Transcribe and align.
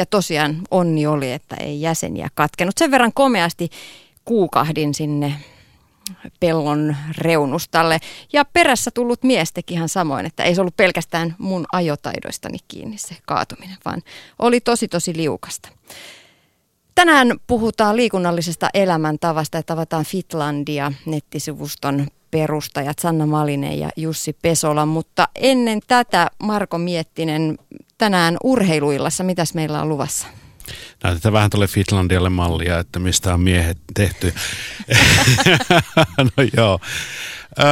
Ja 0.00 0.06
tosiaan 0.06 0.62
onni 0.70 1.06
oli, 1.06 1.32
että 1.32 1.56
ei 1.56 1.80
jäseniä 1.80 2.28
katkenut. 2.34 2.78
Sen 2.78 2.90
verran 2.90 3.12
komeasti 3.12 3.70
kuukahdin 4.24 4.94
sinne 4.94 5.34
pellon 6.40 6.96
reunustalle. 7.18 7.98
Ja 8.32 8.44
perässä 8.44 8.90
tullut 8.90 9.22
mies 9.22 9.52
teki 9.52 9.74
ihan 9.74 9.88
samoin, 9.88 10.26
että 10.26 10.44
ei 10.44 10.54
se 10.54 10.60
ollut 10.60 10.76
pelkästään 10.76 11.34
mun 11.38 11.66
ajotaidoistani 11.72 12.58
kiinni 12.68 12.98
se 12.98 13.16
kaatuminen, 13.26 13.76
vaan 13.84 14.02
oli 14.38 14.60
tosi 14.60 14.88
tosi 14.88 15.16
liukasta. 15.16 15.68
Tänään 16.94 17.40
puhutaan 17.46 17.96
liikunnallisesta 17.96 18.68
elämäntavasta 18.74 19.56
ja 19.56 19.62
tavataan 19.62 20.04
Fitlandia 20.04 20.92
nettisivuston 21.06 22.06
perustajat 22.30 22.98
Sanna 22.98 23.26
Malinen 23.26 23.78
ja 23.78 23.90
Jussi 23.96 24.36
Pesola, 24.42 24.86
mutta 24.86 25.28
ennen 25.34 25.80
tätä 25.86 26.30
Marko 26.42 26.78
Miettinen 26.78 27.58
tänään 28.00 28.36
urheiluillassa, 28.44 29.24
mitäs 29.24 29.54
meillä 29.54 29.82
on 29.82 29.88
luvassa? 29.88 30.26
Näytetään 31.04 31.32
vähän 31.32 31.50
tuolle 31.50 31.66
Fitlandialle 31.66 32.30
mallia, 32.30 32.78
että 32.78 32.98
mistä 32.98 33.34
on 33.34 33.40
miehet 33.40 33.78
tehty. 33.94 34.34
no 36.36 36.44
joo. 36.56 36.80
Ö, 37.58 37.62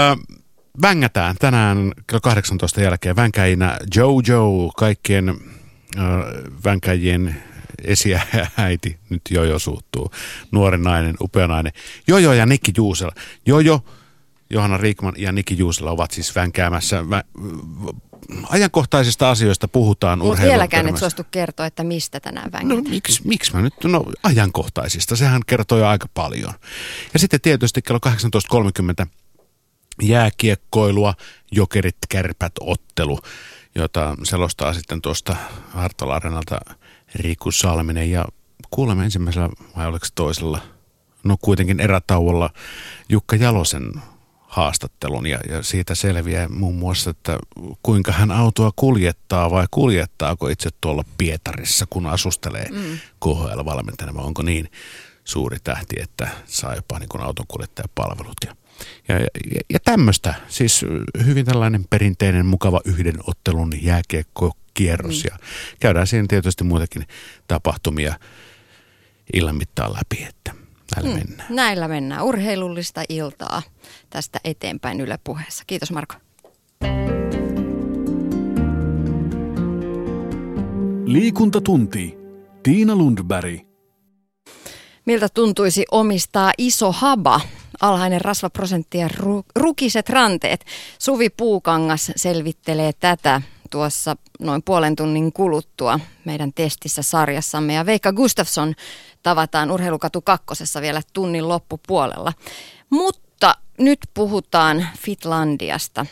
vängätään 0.83 1.37
tänään 1.39 1.93
kello 2.07 2.21
18 2.21 2.81
jälkeen 2.81 3.17
vänkäinä 3.17 3.79
Jojo, 3.95 4.73
kaikkien 4.77 5.29
ö, 5.29 5.35
vänkäjien 6.65 7.43
esiä 7.85 8.23
äiti, 8.57 8.99
nyt 9.11 9.23
Jojo 9.31 9.59
suuttuu, 9.59 10.11
nuori 10.53 10.79
nainen, 10.79 11.15
upea 11.21 11.47
nainen. 11.47 11.73
Jojo 12.07 12.33
ja 12.33 12.47
Nikki 12.47 12.73
Juusela. 12.77 13.13
Jojo, 13.47 13.85
Johanna 14.51 14.77
Riikman 14.77 15.15
ja 15.17 15.33
Nikki 15.33 15.59
Juusela 15.59 15.91
ovat 15.91 16.11
siis 16.11 16.35
vänkäämässä 16.35 17.05
ajankohtaisista 18.51 19.31
asioista 19.31 19.69
puhutaan 19.69 20.23
urheilun 20.23 20.39
Mutta 20.39 20.51
vieläkään 20.51 20.89
et 20.89 20.97
suostu 20.97 21.23
kertoa, 21.31 21.67
että 21.67 21.85
mistä 21.85 22.21
tänään 22.21 22.53
vängitään. 22.53 22.85
No 22.85 22.91
miksi, 22.91 23.23
miksi 23.25 23.55
mä 23.55 23.63
nyt, 23.63 23.75
no 23.85 24.05
ajankohtaisista, 24.23 25.17
sehän 25.17 25.43
kertoo 25.47 25.79
jo 25.79 25.87
aika 25.87 26.07
paljon. 26.15 26.55
Ja 27.13 27.19
sitten 27.19 27.41
tietysti 27.41 27.83
kello 27.83 28.01
18.30 29.03 29.07
jääkiekkoilua, 30.03 31.15
jokerit, 31.53 31.97
kärpät, 32.09 32.53
ottelu, 32.61 33.19
jota 33.75 34.17
selostaa 34.23 34.75
sitten 34.75 35.03
tuosta 35.03 35.37
Hartola 35.69 36.15
Arenalta 36.15 36.61
Riku 37.15 37.51
Salminen. 37.51 38.11
Ja 38.11 38.25
kuulemme 38.71 39.05
ensimmäisellä 39.05 39.49
vai 39.77 39.87
oliko 39.87 40.07
toisella, 40.15 40.61
no 41.25 41.37
kuitenkin 41.41 41.81
erätauolla 41.81 42.51
Jukka 43.09 43.37
Jalosen 43.37 43.93
haastattelun 44.59 45.27
ja, 45.27 45.39
ja 45.49 45.63
siitä 45.63 45.95
selviää 45.95 46.49
muun 46.49 46.75
muassa, 46.75 47.11
että 47.11 47.39
kuinka 47.83 48.13
hän 48.13 48.31
autoa 48.31 48.71
kuljettaa 48.77 49.51
vai 49.51 49.67
kuljettaako 49.71 50.49
itse 50.49 50.71
tuolla 50.81 51.05
Pietarissa, 51.19 51.87
kun 51.91 52.07
asustelee 52.07 52.69
mm. 52.71 52.99
KHL-valmentajana, 53.25 54.23
onko 54.23 54.43
niin 54.43 54.71
suuri 55.25 55.59
tähti, 55.65 55.97
että 56.01 56.29
saa 56.47 56.75
jopa 56.75 56.99
niin 56.99 57.09
kuin 57.09 57.23
autonkuljettajapalvelut 57.23 58.37
ja, 58.47 58.55
ja, 59.09 59.21
ja, 59.21 59.29
ja 59.71 59.79
tämmöistä, 59.85 60.35
siis 60.49 60.85
hyvin 61.25 61.47
tällainen 61.47 61.85
perinteinen 61.91 62.47
mukava 62.47 62.81
yhden 62.85 63.19
ottelun 63.27 63.73
jääkiekko 63.83 64.53
kierros 64.75 65.25
mm. 65.25 65.31
ja 65.33 65.39
käydään 65.81 66.07
siinä 66.07 66.27
tietysti 66.29 66.65
muitakin 66.65 67.07
tapahtumia 67.49 68.15
illan 69.33 69.57
mittaan 69.57 69.93
läpi, 69.93 70.25
että 70.29 70.58
näillä 70.97 71.11
mm, 71.11 71.29
mennään. 71.29 71.55
Näillä 71.55 71.89
mennään. 71.89 72.25
Urheilullista 72.25 73.03
iltaa 73.09 73.63
tästä 74.11 74.41
eteenpäin 74.45 75.01
Yle 75.01 75.19
puheessa. 75.25 75.65
Kiitos 75.67 75.91
Marko. 75.91 76.15
Liikuntatunti. 81.05 82.19
Tiina 82.63 82.97
Lundberg. 82.97 83.61
Miltä 85.07 85.29
tuntuisi 85.29 85.85
omistaa 85.91 86.53
iso 86.59 86.93
haba? 86.93 87.41
Alhainen 87.81 88.21
rasvaprosentti 88.21 88.99
ja 88.99 89.09
ru- 89.09 89.45
rukiset 89.57 90.09
ranteet. 90.09 90.65
Suvi 90.99 91.31
Puukangas 91.31 92.13
selvittelee 92.17 92.93
tätä 92.93 93.43
tuossa 93.71 94.17
noin 94.41 94.63
puolen 94.63 94.97
tunnin 94.97 95.33
kuluttua 95.33 96.01
meidän 96.25 96.53
testissä 96.53 97.03
sarjassamme. 97.03 97.75
Ja 97.75 97.87
Veikka 97.87 98.13
Gustafsson 98.13 98.75
tavataan 99.23 99.71
Urheilukatu 99.71 100.21
kakkosessa 100.21 100.81
vielä 100.81 101.03
tunnin 101.13 101.49
loppupuolella. 101.49 102.33
Mutta 102.91 103.55
nyt 103.79 103.99
puhutaan 104.15 104.87
Fitlandiasta. 104.99 106.07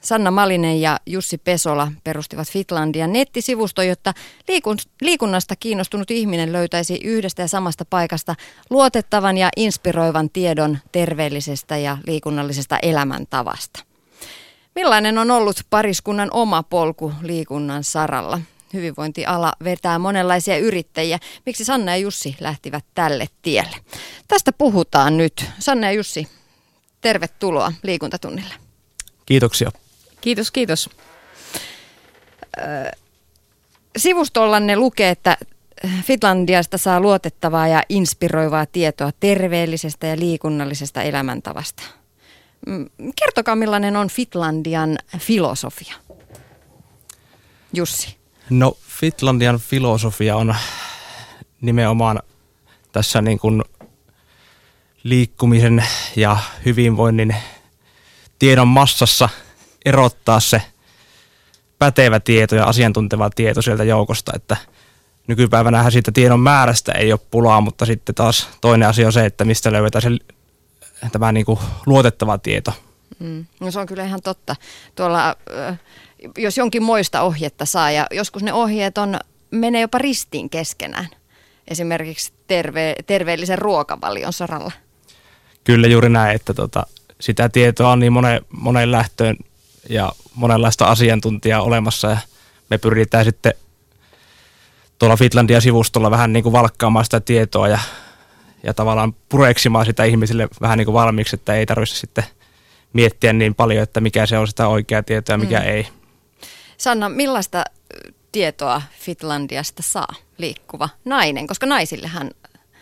Sanna 0.00 0.30
Malinen 0.30 0.80
ja 0.80 0.98
Jussi 1.06 1.38
Pesola 1.38 1.92
perustivat 2.04 2.50
Fitlandian 2.50 3.12
nettisivusto, 3.12 3.82
jotta 3.82 4.14
liikunnasta 5.00 5.56
kiinnostunut 5.56 6.10
ihminen 6.10 6.52
löytäisi 6.52 7.00
yhdestä 7.04 7.42
ja 7.42 7.48
samasta 7.48 7.84
paikasta 7.84 8.34
luotettavan 8.70 9.38
ja 9.38 9.48
inspiroivan 9.56 10.30
tiedon 10.30 10.78
terveellisestä 10.92 11.76
ja 11.76 11.98
liikunnallisesta 12.06 12.78
elämäntavasta. 12.78 13.91
Millainen 14.74 15.18
on 15.18 15.30
ollut 15.30 15.56
pariskunnan 15.70 16.28
oma 16.32 16.62
polku 16.62 17.12
liikunnan 17.22 17.84
saralla? 17.84 18.40
Hyvinvointiala 18.72 19.52
vetää 19.64 19.98
monenlaisia 19.98 20.58
yrittäjiä. 20.58 21.18
Miksi 21.46 21.64
Sanna 21.64 21.92
ja 21.92 21.96
Jussi 21.96 22.36
lähtivät 22.40 22.84
tälle 22.94 23.26
tielle? 23.42 23.76
Tästä 24.28 24.52
puhutaan 24.52 25.16
nyt. 25.16 25.44
Sanna 25.58 25.86
ja 25.86 25.92
Jussi, 25.92 26.28
tervetuloa 27.00 27.72
liikuntatunnille. 27.82 28.54
Kiitoksia. 29.26 29.72
Kiitos, 30.20 30.50
kiitos. 30.50 30.90
Sivustollanne 33.96 34.76
lukee, 34.76 35.10
että 35.10 35.36
Finlandiasta 36.02 36.78
saa 36.78 37.00
luotettavaa 37.00 37.68
ja 37.68 37.82
inspiroivaa 37.88 38.66
tietoa 38.66 39.10
terveellisestä 39.20 40.06
ja 40.06 40.18
liikunnallisesta 40.18 41.02
elämäntavasta– 41.02 41.82
kertokaa 43.16 43.56
millainen 43.56 43.96
on 43.96 44.08
Fitlandian 44.08 44.98
filosofia. 45.18 45.94
Jussi. 47.72 48.16
No 48.50 48.76
Fitlandian 48.88 49.58
filosofia 49.58 50.36
on 50.36 50.54
nimenomaan 51.60 52.22
tässä 52.92 53.22
niin 53.22 53.38
kuin 53.38 53.62
liikkumisen 55.02 55.84
ja 56.16 56.36
hyvinvoinnin 56.64 57.36
tiedon 58.38 58.68
massassa 58.68 59.28
erottaa 59.84 60.40
se 60.40 60.62
pätevä 61.78 62.20
tieto 62.20 62.56
ja 62.56 62.64
asiantunteva 62.64 63.30
tieto 63.30 63.62
sieltä 63.62 63.84
joukosta, 63.84 64.32
että 64.34 64.56
nykypäivänähän 65.26 65.92
siitä 65.92 66.12
tiedon 66.12 66.40
määrästä 66.40 66.92
ei 66.92 67.12
ole 67.12 67.20
pulaa, 67.30 67.60
mutta 67.60 67.86
sitten 67.86 68.14
taas 68.14 68.48
toinen 68.60 68.88
asia 68.88 69.06
on 69.06 69.12
se, 69.12 69.26
että 69.26 69.44
mistä 69.44 69.72
löydetään 69.72 70.02
se 70.02 70.08
tämä 71.10 71.32
niin 71.32 71.46
kuin 71.46 71.58
luotettava 71.86 72.38
tieto. 72.38 72.72
Mm. 73.18 73.44
No 73.60 73.70
se 73.70 73.80
on 73.80 73.86
kyllä 73.86 74.04
ihan 74.04 74.22
totta. 74.22 74.56
Tuolla, 74.94 75.36
jos 76.38 76.58
jonkin 76.58 76.82
moista 76.82 77.22
ohjetta 77.22 77.64
saa 77.64 77.90
ja 77.90 78.06
joskus 78.10 78.42
ne 78.42 78.52
ohjeet 78.52 78.98
on, 78.98 79.18
menee 79.50 79.80
jopa 79.80 79.98
ristiin 79.98 80.50
keskenään. 80.50 81.08
Esimerkiksi 81.68 82.32
terve, 82.46 82.94
terveellisen 83.06 83.58
ruokavalion 83.58 84.32
saralla. 84.32 84.72
Kyllä 85.64 85.86
juuri 85.86 86.08
näin, 86.08 86.36
että 86.36 86.54
tota, 86.54 86.86
sitä 87.20 87.48
tietoa 87.48 87.92
on 87.92 87.98
niin 87.98 88.12
monen, 88.12 88.40
monen 88.50 88.92
lähtöön 88.92 89.36
ja 89.88 90.12
monenlaista 90.34 90.84
asiantuntijaa 90.84 91.62
olemassa 91.62 92.10
ja 92.10 92.18
me 92.70 92.78
pyritään 92.78 93.24
sitten 93.24 93.54
tuolla 94.98 95.16
Fitlandia 95.16 95.60
sivustolla 95.60 96.10
vähän 96.10 96.32
niin 96.32 96.42
kuin 96.42 96.52
valkkaamaan 96.52 97.04
sitä 97.04 97.20
tietoa 97.20 97.68
ja 97.68 97.78
ja 98.62 98.74
tavallaan 98.74 99.14
pureksimaan 99.28 99.86
sitä 99.86 100.04
ihmisille 100.04 100.48
vähän 100.60 100.78
niin 100.78 100.86
kuin 100.86 100.94
valmiiksi, 100.94 101.36
että 101.36 101.54
ei 101.54 101.66
tarvitse 101.66 101.96
sitten 101.96 102.24
miettiä 102.92 103.32
niin 103.32 103.54
paljon, 103.54 103.82
että 103.82 104.00
mikä 104.00 104.26
se 104.26 104.38
on 104.38 104.48
sitä 104.48 104.68
oikeaa 104.68 105.02
tietoa 105.02 105.34
ja 105.34 105.38
mikä 105.38 105.60
mm. 105.60 105.66
ei. 105.66 105.88
Sanna, 106.78 107.08
millaista 107.08 107.64
tietoa 108.32 108.82
Fitlandiasta 108.98 109.82
saa 109.82 110.08
liikkuva 110.38 110.88
nainen, 111.04 111.46
koska 111.46 111.66
naisillehan 111.66 112.30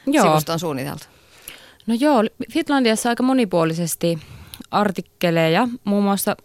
joo. 0.06 0.26
sivusto 0.26 0.52
on 0.52 0.58
suunniteltu? 0.58 1.04
No 1.86 1.94
joo, 2.00 2.22
Fitlandiassa 2.52 3.08
aika 3.08 3.22
monipuolisesti 3.22 4.18
artikkeleja, 4.70 5.68
muun 5.84 6.04
muassa 6.04 6.36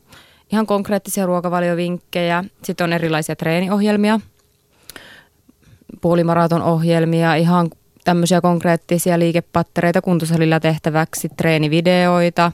ihan 0.52 0.66
konkreettisia 0.66 1.26
ruokavaliovinkkejä, 1.26 2.44
sitten 2.64 2.84
on 2.84 2.94
erilaisia 2.94 3.36
treeniohjelmia, 3.36 4.20
puolimaraton 6.02 6.62
ohjelmia, 6.62 7.36
ihan 7.36 7.70
tämmöisiä 8.06 8.42
konkreettisia 8.42 9.20
liikepattereita 9.20 10.02
kuntosalilla 10.02 10.60
tehtäväksi, 10.60 11.30
treenivideoita. 11.38 12.52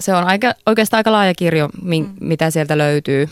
Se 0.00 0.14
on 0.14 0.24
aika, 0.24 0.54
oikeastaan 0.66 0.98
aika 0.98 1.12
laaja 1.12 1.34
kirjo, 1.34 1.68
mm. 1.82 2.06
mitä 2.20 2.50
sieltä 2.50 2.78
löytyy. 2.78 3.28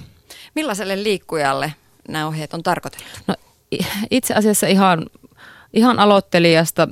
Millaiselle 0.54 1.02
liikkujalle 1.02 1.72
nämä 2.08 2.26
ohjeet 2.26 2.54
on 2.54 2.62
tarkoitettu? 2.62 3.06
No, 3.26 3.34
itse 4.10 4.34
asiassa 4.34 4.66
ihan, 4.66 5.06
ihan 5.72 5.98
aloittelijasta 5.98 6.88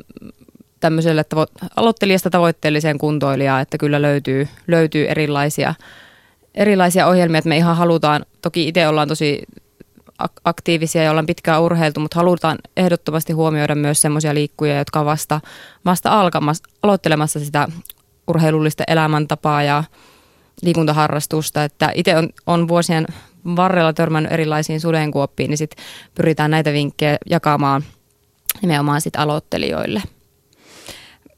tämmöiselle 0.81 1.25
tavo- 1.35 1.69
aloittelijasta 1.76 2.31
tavoitteelliseen 2.31 2.99
kuntoilijaan, 2.99 3.62
että 3.62 3.79
kyllä 3.79 4.03
löytyy, 4.03 4.49
löytyy 4.67 5.06
erilaisia, 5.08 5.75
erilaisia 6.55 7.06
ohjelmia, 7.06 7.38
että 7.38 7.49
me 7.49 7.56
ihan 7.56 7.76
halutaan, 7.76 8.26
toki 8.43 8.69
itse 8.69 8.88
ollaan 8.88 9.08
tosi 9.08 9.43
aktiivisia 10.44 11.02
ja 11.02 11.11
ollaan 11.11 11.26
pitkään 11.26 11.62
urheiltu, 11.62 12.00
mutta 12.00 12.19
halutaan 12.19 12.58
ehdottomasti 12.76 13.32
huomioida 13.32 13.75
myös 13.75 14.02
semmoisia 14.02 14.34
liikkuja, 14.34 14.78
jotka 14.78 15.05
vasta, 15.05 15.40
vasta 15.84 16.20
alkamassa, 16.20 16.64
aloittelemassa 16.82 17.40
sitä 17.40 17.69
urheilullista 18.28 18.84
elämäntapaa 18.88 19.62
ja 19.62 19.84
liikuntaharrastusta. 20.62 21.64
Että 21.64 21.90
itse 21.94 22.17
on, 22.17 22.28
on 22.46 22.69
vuosien 22.69 23.06
varrella 23.56 23.93
törmännyt 23.93 24.32
erilaisiin 24.32 24.81
sudenkuoppiin, 24.81 25.50
niin 25.50 25.58
sit 25.58 25.76
pyritään 26.14 26.50
näitä 26.50 26.72
vinkkejä 26.72 27.19
jakamaan 27.31 27.82
nimenomaan 28.62 29.00
sit 29.00 29.17
aloittelijoille. 29.17 30.02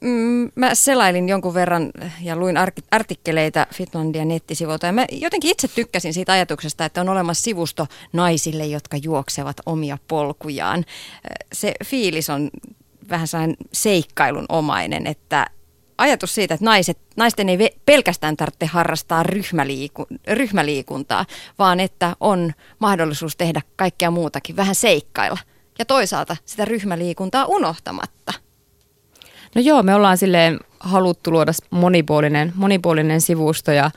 Mm, 0.03 0.51
mä 0.55 0.75
selailin 0.75 1.29
jonkun 1.29 1.55
verran 1.55 1.91
ja 2.21 2.37
luin 2.37 2.57
artikkeleita 2.91 3.67
Fitlandian 3.75 4.29
nettisivuilta 4.29 4.87
ja 4.87 4.93
mä 4.93 5.07
jotenkin 5.11 5.51
itse 5.51 5.69
tykkäsin 5.69 6.15
siitä 6.15 6.33
ajatuksesta, 6.33 6.85
että 6.85 7.01
on 7.01 7.09
olemassa 7.09 7.43
sivusto 7.43 7.87
naisille, 8.13 8.67
jotka 8.67 8.97
juoksevat 8.97 9.57
omia 9.67 9.99
polkujaan. 10.09 10.85
Se 11.53 11.75
fiilis 11.85 12.31
on 12.31 12.51
vähän 13.11 13.27
sellainen 13.27 13.57
seikkailun 13.73 14.47
omainen, 14.49 15.07
että 15.07 15.47
ajatus 15.99 16.35
siitä, 16.35 16.55
että 16.55 16.65
naiset, 16.65 16.99
naisten 17.17 17.49
ei 17.49 17.71
pelkästään 17.87 18.37
tarvitse 18.37 18.67
harrastaa 18.67 19.23
ryhmäliiku, 19.23 20.07
ryhmäliikuntaa, 20.29 21.27
vaan 21.59 21.81
että 21.81 22.17
on 22.21 22.53
mahdollisuus 22.79 23.37
tehdä 23.37 23.63
kaikkea 23.77 24.11
muutakin, 24.11 24.57
vähän 24.57 24.75
seikkailla. 24.75 25.39
Ja 25.79 25.85
toisaalta 25.85 26.37
sitä 26.45 26.65
ryhmäliikuntaa 26.65 27.47
unohtamatta. 27.47 28.33
No 29.55 29.61
joo, 29.61 29.83
me 29.83 29.95
ollaan 29.95 30.19
silleen 30.19 30.59
haluttu 30.81 31.31
luoda 31.31 31.53
monipuolinen, 31.71 32.53
monipuolinen 32.55 33.21
sivusto 33.21 33.73
ja, 33.73 33.91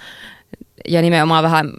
ja 0.88 1.02
nimenomaan 1.02 1.44
vähän 1.44 1.74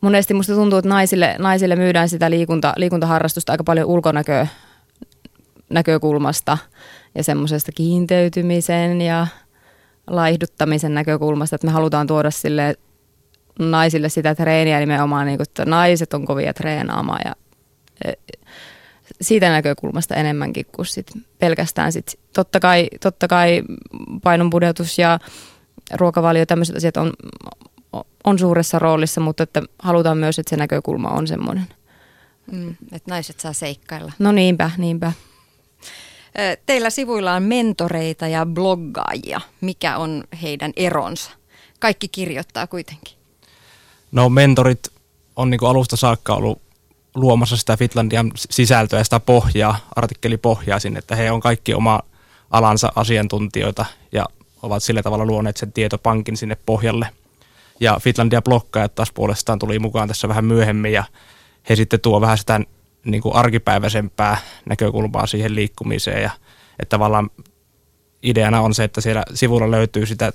monesti 0.00 0.34
musta 0.34 0.54
tuntuu, 0.54 0.78
että 0.78 0.88
naisille, 0.88 1.36
naisille 1.38 1.76
myydään 1.76 2.08
sitä 2.08 2.30
liikunta, 2.30 2.72
liikuntaharrastusta 2.76 3.52
aika 3.52 3.64
paljon 3.64 3.88
ulkonäköä 3.88 4.46
näkökulmasta 5.70 6.58
ja 7.14 7.24
semmoisesta 7.24 7.72
kiinteytymisen 7.72 9.00
ja 9.00 9.26
laihduttamisen 10.06 10.94
näkökulmasta, 10.94 11.56
että 11.56 11.66
me 11.66 11.72
halutaan 11.72 12.06
tuoda 12.06 12.30
sille 12.30 12.74
naisille 13.58 14.08
sitä 14.08 14.34
treeniä 14.34 14.80
nimenomaan, 14.80 15.26
niin 15.26 15.38
kuin, 15.38 15.48
että 15.48 15.64
naiset 15.64 16.14
on 16.14 16.24
kovia 16.24 16.54
treenaamaan 16.54 17.20
ja 17.24 17.32
e, 18.04 18.12
siitä 19.24 19.48
näkökulmasta 19.48 20.14
enemmänkin 20.14 20.66
kuin 20.72 20.86
sit 20.86 21.12
pelkästään 21.38 21.92
sit, 21.92 22.18
totta 22.32 22.60
kai, 22.60 22.88
totta 23.00 23.28
kai 23.28 23.62
painonpudotus 24.22 24.98
ja 24.98 25.18
ruokavalio, 25.94 26.46
tämmöiset 26.46 26.76
asiat 26.76 26.96
on, 26.96 27.12
on 28.24 28.38
suuressa 28.38 28.78
roolissa, 28.78 29.20
mutta 29.20 29.42
että 29.42 29.62
halutaan 29.78 30.18
myös, 30.18 30.38
että 30.38 30.50
se 30.50 30.56
näkökulma 30.56 31.08
on 31.08 31.26
semmoinen. 31.26 31.66
Mm, 32.52 32.70
että 32.92 33.10
naiset 33.10 33.40
saa 33.40 33.52
seikkailla. 33.52 34.12
No 34.18 34.32
niinpä, 34.32 34.70
niinpä. 34.78 35.12
Teillä 36.66 36.90
sivuilla 36.90 37.32
on 37.32 37.42
mentoreita 37.42 38.28
ja 38.28 38.46
bloggaajia. 38.46 39.40
Mikä 39.60 39.96
on 39.96 40.24
heidän 40.42 40.72
eronsa? 40.76 41.30
Kaikki 41.80 42.08
kirjoittaa 42.08 42.66
kuitenkin. 42.66 43.14
No 44.12 44.28
mentorit 44.28 44.88
on 45.36 45.50
niin 45.50 45.64
alusta 45.64 45.96
saakka 45.96 46.34
ollut 46.34 46.63
luomassa 47.14 47.56
sitä 47.56 47.76
Fitlandian 47.76 48.32
sisältöä 48.36 49.00
ja 49.00 49.04
sitä 49.04 49.20
pohjaa, 49.20 49.76
artikkelipohjaa 49.96 50.78
sinne, 50.78 50.98
että 50.98 51.16
he 51.16 51.30
on 51.30 51.40
kaikki 51.40 51.74
oma 51.74 52.00
alansa 52.50 52.92
asiantuntijoita 52.94 53.86
ja 54.12 54.26
ovat 54.62 54.82
sillä 54.82 55.02
tavalla 55.02 55.24
luoneet 55.24 55.56
sen 55.56 55.72
tietopankin 55.72 56.36
sinne 56.36 56.56
pohjalle. 56.66 57.08
Ja 57.80 57.98
Fitlandia 58.00 58.42
blokkaajat 58.42 58.94
taas 58.94 59.12
puolestaan 59.12 59.58
tuli 59.58 59.78
mukaan 59.78 60.08
tässä 60.08 60.28
vähän 60.28 60.44
myöhemmin 60.44 60.92
ja 60.92 61.04
he 61.68 61.76
sitten 61.76 62.00
tuo 62.00 62.20
vähän 62.20 62.38
sitä 62.38 62.60
niin 63.04 63.22
kuin 63.22 63.34
arkipäiväisempää 63.34 64.36
näkökulmaa 64.66 65.26
siihen 65.26 65.54
liikkumiseen 65.54 66.22
ja 66.22 66.30
että 66.78 66.90
tavallaan 66.90 67.30
ideana 68.22 68.60
on 68.60 68.74
se, 68.74 68.84
että 68.84 69.00
siellä 69.00 69.22
sivulla 69.34 69.70
löytyy 69.70 70.06
sitä 70.06 70.32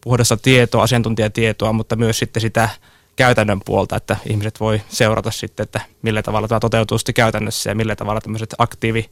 puhdasta 0.00 0.36
tietoa, 0.36 0.82
asiantuntijatietoa, 0.82 1.72
mutta 1.72 1.96
myös 1.96 2.18
sitten 2.18 2.40
sitä 2.40 2.68
käytännön 3.16 3.60
puolta, 3.64 3.96
että 3.96 4.16
ihmiset 4.26 4.60
voi 4.60 4.82
seurata 4.88 5.30
sitten, 5.30 5.64
että 5.64 5.80
millä 6.02 6.22
tavalla 6.22 6.48
tämä 6.48 6.60
toteutuu 6.60 6.98
sitten 6.98 7.14
käytännössä 7.14 7.70
ja 7.70 7.74
millä 7.74 7.96
tavalla 7.96 8.20
tämmöiset 8.20 8.54
aktiivi, 8.58 9.10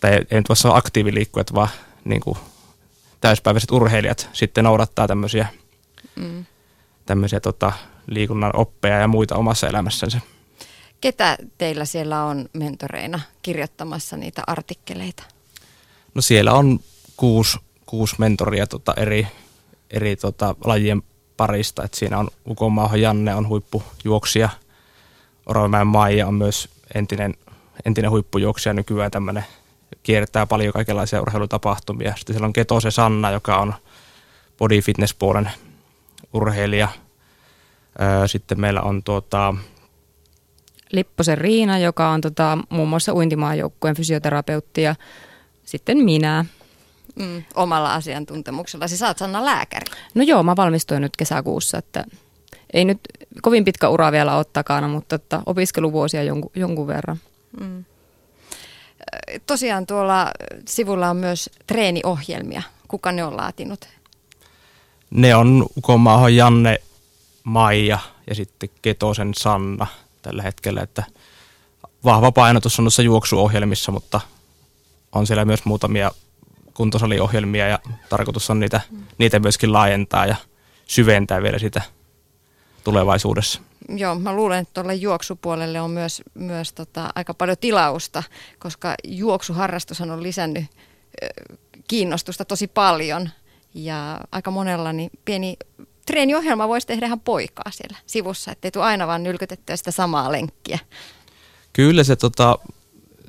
tai 0.00 0.12
ei 0.12 0.26
nyt 0.30 0.48
voi 0.48 0.56
sanoa 0.56 0.76
aktiiviliikkujat, 0.76 1.54
vaan 1.54 1.68
niin 2.04 2.20
kuin 2.20 2.38
täyspäiväiset 3.20 3.70
urheilijat 3.70 4.28
sitten 4.32 4.64
noudattaa 4.64 5.08
tämmöisiä, 5.08 5.46
mm. 6.16 6.44
tämmöisiä 7.06 7.40
tota, 7.40 7.72
liikunnan 8.06 8.56
oppeja 8.56 8.98
ja 8.98 9.08
muita 9.08 9.36
omassa 9.36 9.68
elämässänsä. 9.68 10.20
Ketä 11.00 11.38
teillä 11.58 11.84
siellä 11.84 12.24
on 12.24 12.48
mentoreina 12.52 13.20
kirjoittamassa 13.42 14.16
niitä 14.16 14.42
artikkeleita? 14.46 15.22
No 16.14 16.22
siellä 16.22 16.52
on 16.52 16.80
kuusi, 17.16 17.58
kuusi 17.86 18.16
mentoria 18.18 18.66
tota 18.66 18.94
eri, 18.96 19.26
eri 19.90 20.16
tota 20.16 20.54
lajien 20.64 21.02
parista. 21.42 21.84
Et 21.84 21.94
siinä 21.94 22.18
on 22.18 22.28
Ukomaaho 22.50 22.96
Janne 22.96 23.34
on 23.34 23.48
huippujuoksija, 23.48 24.48
Oromäen 25.46 25.86
Maija 25.86 26.26
on 26.26 26.34
myös 26.34 26.68
entinen, 26.94 27.34
entinen 27.84 28.10
huippujuoksija 28.10 28.72
nykyään 28.72 29.10
tämmöinen 29.10 29.44
kiertää 30.02 30.46
paljon 30.46 30.72
kaikenlaisia 30.72 31.22
urheilutapahtumia. 31.22 32.14
Sitten 32.16 32.34
siellä 32.34 32.46
on 32.46 32.52
Ketose 32.52 32.90
Sanna, 32.90 33.30
joka 33.30 33.56
on 33.58 33.74
body 34.58 34.80
fitness 34.80 35.14
puolen 35.14 35.50
urheilija. 36.32 36.88
Sitten 38.26 38.60
meillä 38.60 38.80
on 38.80 39.02
tuota, 39.02 39.54
Lipposen 40.92 41.38
Riina, 41.38 41.78
joka 41.78 42.08
on 42.08 42.20
tota, 42.20 42.58
muun 42.68 42.88
muassa 42.88 43.14
uintimaajoukkueen 43.14 43.96
fysioterapeutti 43.96 44.82
ja 44.82 44.94
sitten 45.64 45.98
minä. 45.98 46.44
Mm, 47.14 47.44
omalla 47.54 47.94
asiantuntemuksella. 47.94 48.88
Siis 48.88 48.98
saat 48.98 49.18
Sanna 49.18 49.44
lääkäri. 49.44 49.86
No 50.14 50.22
joo, 50.22 50.42
mä 50.42 50.56
valmistuin 50.56 51.02
nyt 51.02 51.16
kesäkuussa, 51.16 51.78
että 51.78 52.04
ei 52.72 52.84
nyt 52.84 53.00
kovin 53.42 53.64
pitkä 53.64 53.88
ura 53.88 54.12
vielä 54.12 54.36
ole 54.36 54.44
takana, 54.52 54.88
mutta 54.88 55.16
että 55.16 55.42
opiskeluvuosia 55.46 56.22
jonkun, 56.22 56.50
jonkun 56.54 56.86
verran. 56.86 57.16
Mm. 57.60 57.84
Tosiaan 59.46 59.86
tuolla 59.86 60.30
sivulla 60.68 61.10
on 61.10 61.16
myös 61.16 61.50
treeniohjelmia. 61.66 62.62
Kuka 62.88 63.12
ne 63.12 63.24
on 63.24 63.36
laatinut? 63.36 63.88
Ne 65.10 65.34
on 65.34 65.66
Ukomaaho 65.76 66.28
Janne, 66.28 66.80
Maija 67.44 67.98
ja 68.28 68.34
sitten 68.34 68.68
Ketosen 68.82 69.32
Sanna– 69.34 69.86
tällä 70.22 70.42
hetkellä, 70.42 70.82
että 70.82 71.04
vahva 72.04 72.32
painotus 72.32 72.78
on 72.78 72.84
noissa 72.84 73.02
juoksuohjelmissa, 73.02 73.92
mutta 73.92 74.20
on 75.12 75.26
siellä 75.26 75.44
myös 75.44 75.64
muutamia 75.64 76.10
kuntosaliohjelmia 76.74 77.68
ja 77.68 77.78
tarkoitus 78.08 78.50
on 78.50 78.60
niitä, 78.60 78.80
niitä 79.18 79.38
myöskin 79.38 79.72
laajentaa 79.72 80.26
ja 80.26 80.36
syventää 80.86 81.42
vielä 81.42 81.58
sitä 81.58 81.82
tulevaisuudessa. 82.84 83.60
Joo, 83.88 84.14
mä 84.14 84.32
luulen, 84.32 84.58
että 84.58 84.74
tuolle 84.74 84.94
juoksupuolelle 84.94 85.80
on 85.80 85.90
myös, 85.90 86.22
myös 86.34 86.72
tota, 86.72 87.10
aika 87.14 87.34
paljon 87.34 87.58
tilausta, 87.60 88.22
koska 88.58 88.94
juoksuharrastus 89.04 90.00
on 90.00 90.22
lisännyt 90.22 90.64
kiinnostusta 91.88 92.44
tosi 92.44 92.66
paljon 92.66 93.30
ja 93.74 94.20
aika 94.32 94.50
monella 94.50 94.92
niin 94.92 95.10
pieni 95.24 95.56
treeniohjelma 96.06 96.68
voisi 96.68 96.86
tehdä 96.86 97.06
ihan 97.06 97.20
poikaa 97.20 97.70
siellä 97.70 97.98
sivussa, 98.06 98.52
ettei 98.52 98.70
tule 98.70 98.84
aina 98.84 99.06
vaan 99.06 99.22
nylkytettyä 99.22 99.76
sitä 99.76 99.90
samaa 99.90 100.32
lenkkiä. 100.32 100.78
Kyllä 101.72 102.04
se 102.04 102.16
tota, 102.16 102.58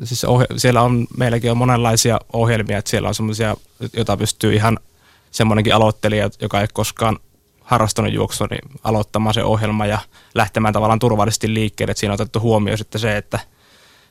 siis 0.04 0.26
ohje- 0.26 0.48
siellä 0.58 0.82
on, 0.82 1.08
meilläkin 1.18 1.52
on 1.52 1.58
monenlaisia 1.58 2.20
ohjelmia, 2.34 2.78
että 2.78 2.92
siellä 2.92 3.08
on 3.08 3.16
semmoisia, 3.16 3.56
joita 3.94 4.18
pystyy 4.18 4.54
ihan 4.54 4.80
semmoinenkin 5.32 5.76
aloittelija, 5.76 6.30
joka 6.42 6.62
ei 6.62 6.68
koskaan 6.74 7.20
harrastanut 7.62 8.14
juoksua, 8.14 8.48
niin 8.50 8.80
aloittamaan 8.84 9.34
se 9.34 9.44
ohjelma 9.44 9.86
ja 9.86 10.00
lähtemään 10.36 10.74
tavallaan 10.74 11.00
turvallisesti 11.00 11.54
liikkeelle. 11.54 11.92
Että 11.92 12.00
siinä 12.00 12.12
on 12.12 12.22
otettu 12.22 12.40
huomioon 12.40 12.78
sitten 12.78 13.02
se, 13.02 13.18
että, 13.18 13.40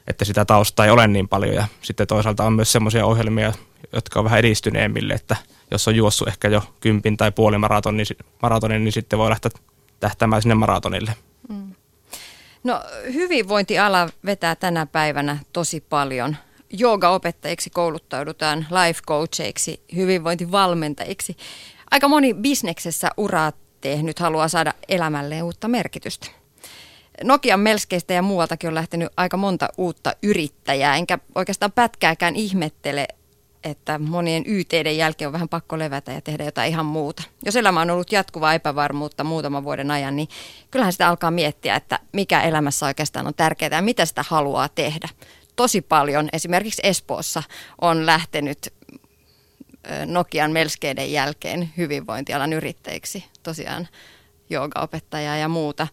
että 0.06 0.24
sitä 0.24 0.44
taustaa 0.44 0.86
ei 0.86 0.92
ole 0.92 1.06
niin 1.06 1.28
paljon. 1.28 1.54
Ja 1.54 1.66
sitten 1.82 2.06
toisaalta 2.06 2.44
on 2.44 2.52
myös 2.52 2.72
semmoisia 2.72 3.06
ohjelmia, 3.06 3.52
jotka 3.92 4.20
on 4.20 4.24
vähän 4.24 4.38
edistyneemmille, 4.38 5.14
että– 5.14 5.36
jos 5.72 5.88
on 5.88 5.96
juossut 5.96 6.28
ehkä 6.28 6.48
jo 6.48 6.62
kympin 6.80 7.16
tai 7.16 7.32
puoli 7.32 7.58
maratonin, 7.58 8.06
maratonin 8.42 8.84
niin 8.84 8.92
sitten 8.92 9.18
voi 9.18 9.30
lähteä 9.30 9.50
tähtämään 10.00 10.42
sinne 10.42 10.54
maratonille. 10.54 11.14
No 12.64 12.80
hyvinvointiala 13.14 14.08
vetää 14.24 14.56
tänä 14.56 14.86
päivänä 14.86 15.38
tosi 15.52 15.80
paljon. 15.80 16.36
Joogaopettajiksi 16.70 17.70
kouluttaudutaan, 17.70 18.66
life 18.70 19.00
coacheiksi, 19.08 19.82
hyvinvointivalmentajiksi. 19.96 21.36
Aika 21.90 22.08
moni 22.08 22.34
bisneksessä 22.34 23.08
uraa 23.16 23.52
tehnyt 23.80 24.18
haluaa 24.18 24.48
saada 24.48 24.74
elämälleen 24.88 25.44
uutta 25.44 25.68
merkitystä. 25.68 26.26
Nokian 27.24 27.60
melskeistä 27.60 28.14
ja 28.14 28.22
muualtakin 28.22 28.68
on 28.68 28.74
lähtenyt 28.74 29.12
aika 29.16 29.36
monta 29.36 29.68
uutta 29.78 30.12
yrittäjää, 30.22 30.96
enkä 30.96 31.18
oikeastaan 31.34 31.72
pätkääkään 31.72 32.36
ihmettele, 32.36 33.08
että 33.64 33.98
monien 33.98 34.42
YTiden 34.46 34.96
jälkeen 34.96 35.28
on 35.28 35.32
vähän 35.32 35.48
pakko 35.48 35.78
levätä 35.78 36.12
ja 36.12 36.20
tehdä 36.20 36.44
jotain 36.44 36.70
ihan 36.70 36.86
muuta. 36.86 37.22
Jos 37.44 37.56
elämä 37.56 37.80
on 37.80 37.90
ollut 37.90 38.12
jatkuvaa 38.12 38.54
epävarmuutta 38.54 39.24
muutaman 39.24 39.64
vuoden 39.64 39.90
ajan, 39.90 40.16
niin 40.16 40.28
kyllähän 40.70 40.92
sitä 40.92 41.08
alkaa 41.08 41.30
miettiä, 41.30 41.76
että 41.76 41.98
mikä 42.12 42.42
elämässä 42.42 42.86
oikeastaan 42.86 43.26
on 43.26 43.34
tärkeää 43.34 43.76
ja 43.76 43.82
mitä 43.82 44.06
sitä 44.06 44.24
haluaa 44.28 44.68
tehdä. 44.68 45.08
Tosi 45.56 45.80
paljon, 45.80 46.28
esimerkiksi 46.32 46.82
Espoossa, 46.84 47.42
on 47.80 48.06
lähtenyt 48.06 48.72
Nokian 50.06 50.50
melskeiden 50.50 51.12
jälkeen 51.12 51.70
hyvinvointialan 51.76 52.52
yrittäjiksi, 52.52 53.24
tosiaan 53.42 53.88
joogaopettajaa 54.50 55.36
ja 55.36 55.48
muuta. 55.48 55.86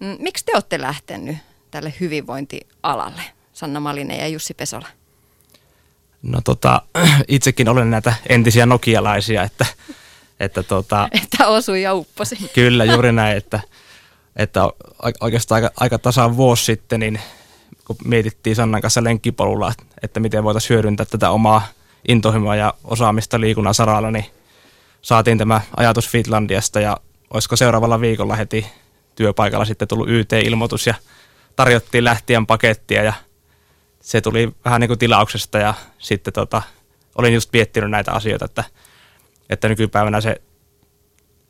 Mm, 0.00 0.16
miksi 0.18 0.44
te 0.44 0.52
olette 0.54 0.80
lähtenyt 0.80 1.36
tälle 1.70 1.94
hyvinvointialalle, 2.00 3.22
Sanna 3.52 3.80
Malinen 3.80 4.18
ja 4.18 4.28
Jussi 4.28 4.54
Pesola? 4.54 4.86
No 6.22 6.40
tota, 6.44 6.82
itsekin 7.28 7.68
olen 7.68 7.90
näitä 7.90 8.14
entisiä 8.28 8.66
nokialaisia, 8.66 9.42
että, 9.42 9.66
että 10.40 10.62
tota, 10.62 11.08
Että 11.24 11.48
osui 11.48 11.82
ja 11.82 11.94
upposi. 11.94 12.50
Kyllä, 12.54 12.84
juuri 12.84 13.12
näin, 13.12 13.36
että, 13.36 13.60
että 14.36 14.60
oikeastaan 15.20 15.62
aika, 15.62 15.74
aika 15.80 15.98
tasan 15.98 16.36
vuosi 16.36 16.64
sitten, 16.64 17.00
niin 17.00 17.20
kun 17.84 17.96
mietittiin 18.04 18.56
Sannan 18.56 18.80
kanssa 18.80 19.04
lenkkipolulla, 19.04 19.72
että 20.02 20.20
miten 20.20 20.44
voitaisiin 20.44 20.74
hyödyntää 20.74 21.06
tätä 21.06 21.30
omaa 21.30 21.68
intohimoa 22.08 22.56
ja 22.56 22.74
osaamista 22.84 23.40
liikunnan 23.40 23.74
saralla, 23.74 24.10
niin 24.10 24.26
saatiin 25.02 25.38
tämä 25.38 25.60
ajatus 25.76 26.08
Finlandiasta 26.08 26.80
ja 26.80 26.96
olisiko 27.30 27.56
seuraavalla 27.56 28.00
viikolla 28.00 28.36
heti 28.36 28.66
työpaikalla 29.14 29.64
sitten 29.64 29.88
tullut 29.88 30.08
YT-ilmoitus 30.08 30.86
ja 30.86 30.94
tarjottiin 31.56 32.04
lähtien 32.04 32.46
pakettia 32.46 33.02
ja 33.02 33.12
se 34.00 34.20
tuli 34.20 34.52
vähän 34.64 34.80
niin 34.80 34.88
kuin 34.88 34.98
tilauksesta 34.98 35.58
ja 35.58 35.74
sitten 35.98 36.32
tota, 36.32 36.62
olin 37.18 37.34
just 37.34 37.52
miettinyt 37.52 37.90
näitä 37.90 38.12
asioita, 38.12 38.44
että, 38.44 38.64
että 39.50 39.68
nykypäivänä 39.68 40.20
se 40.20 40.42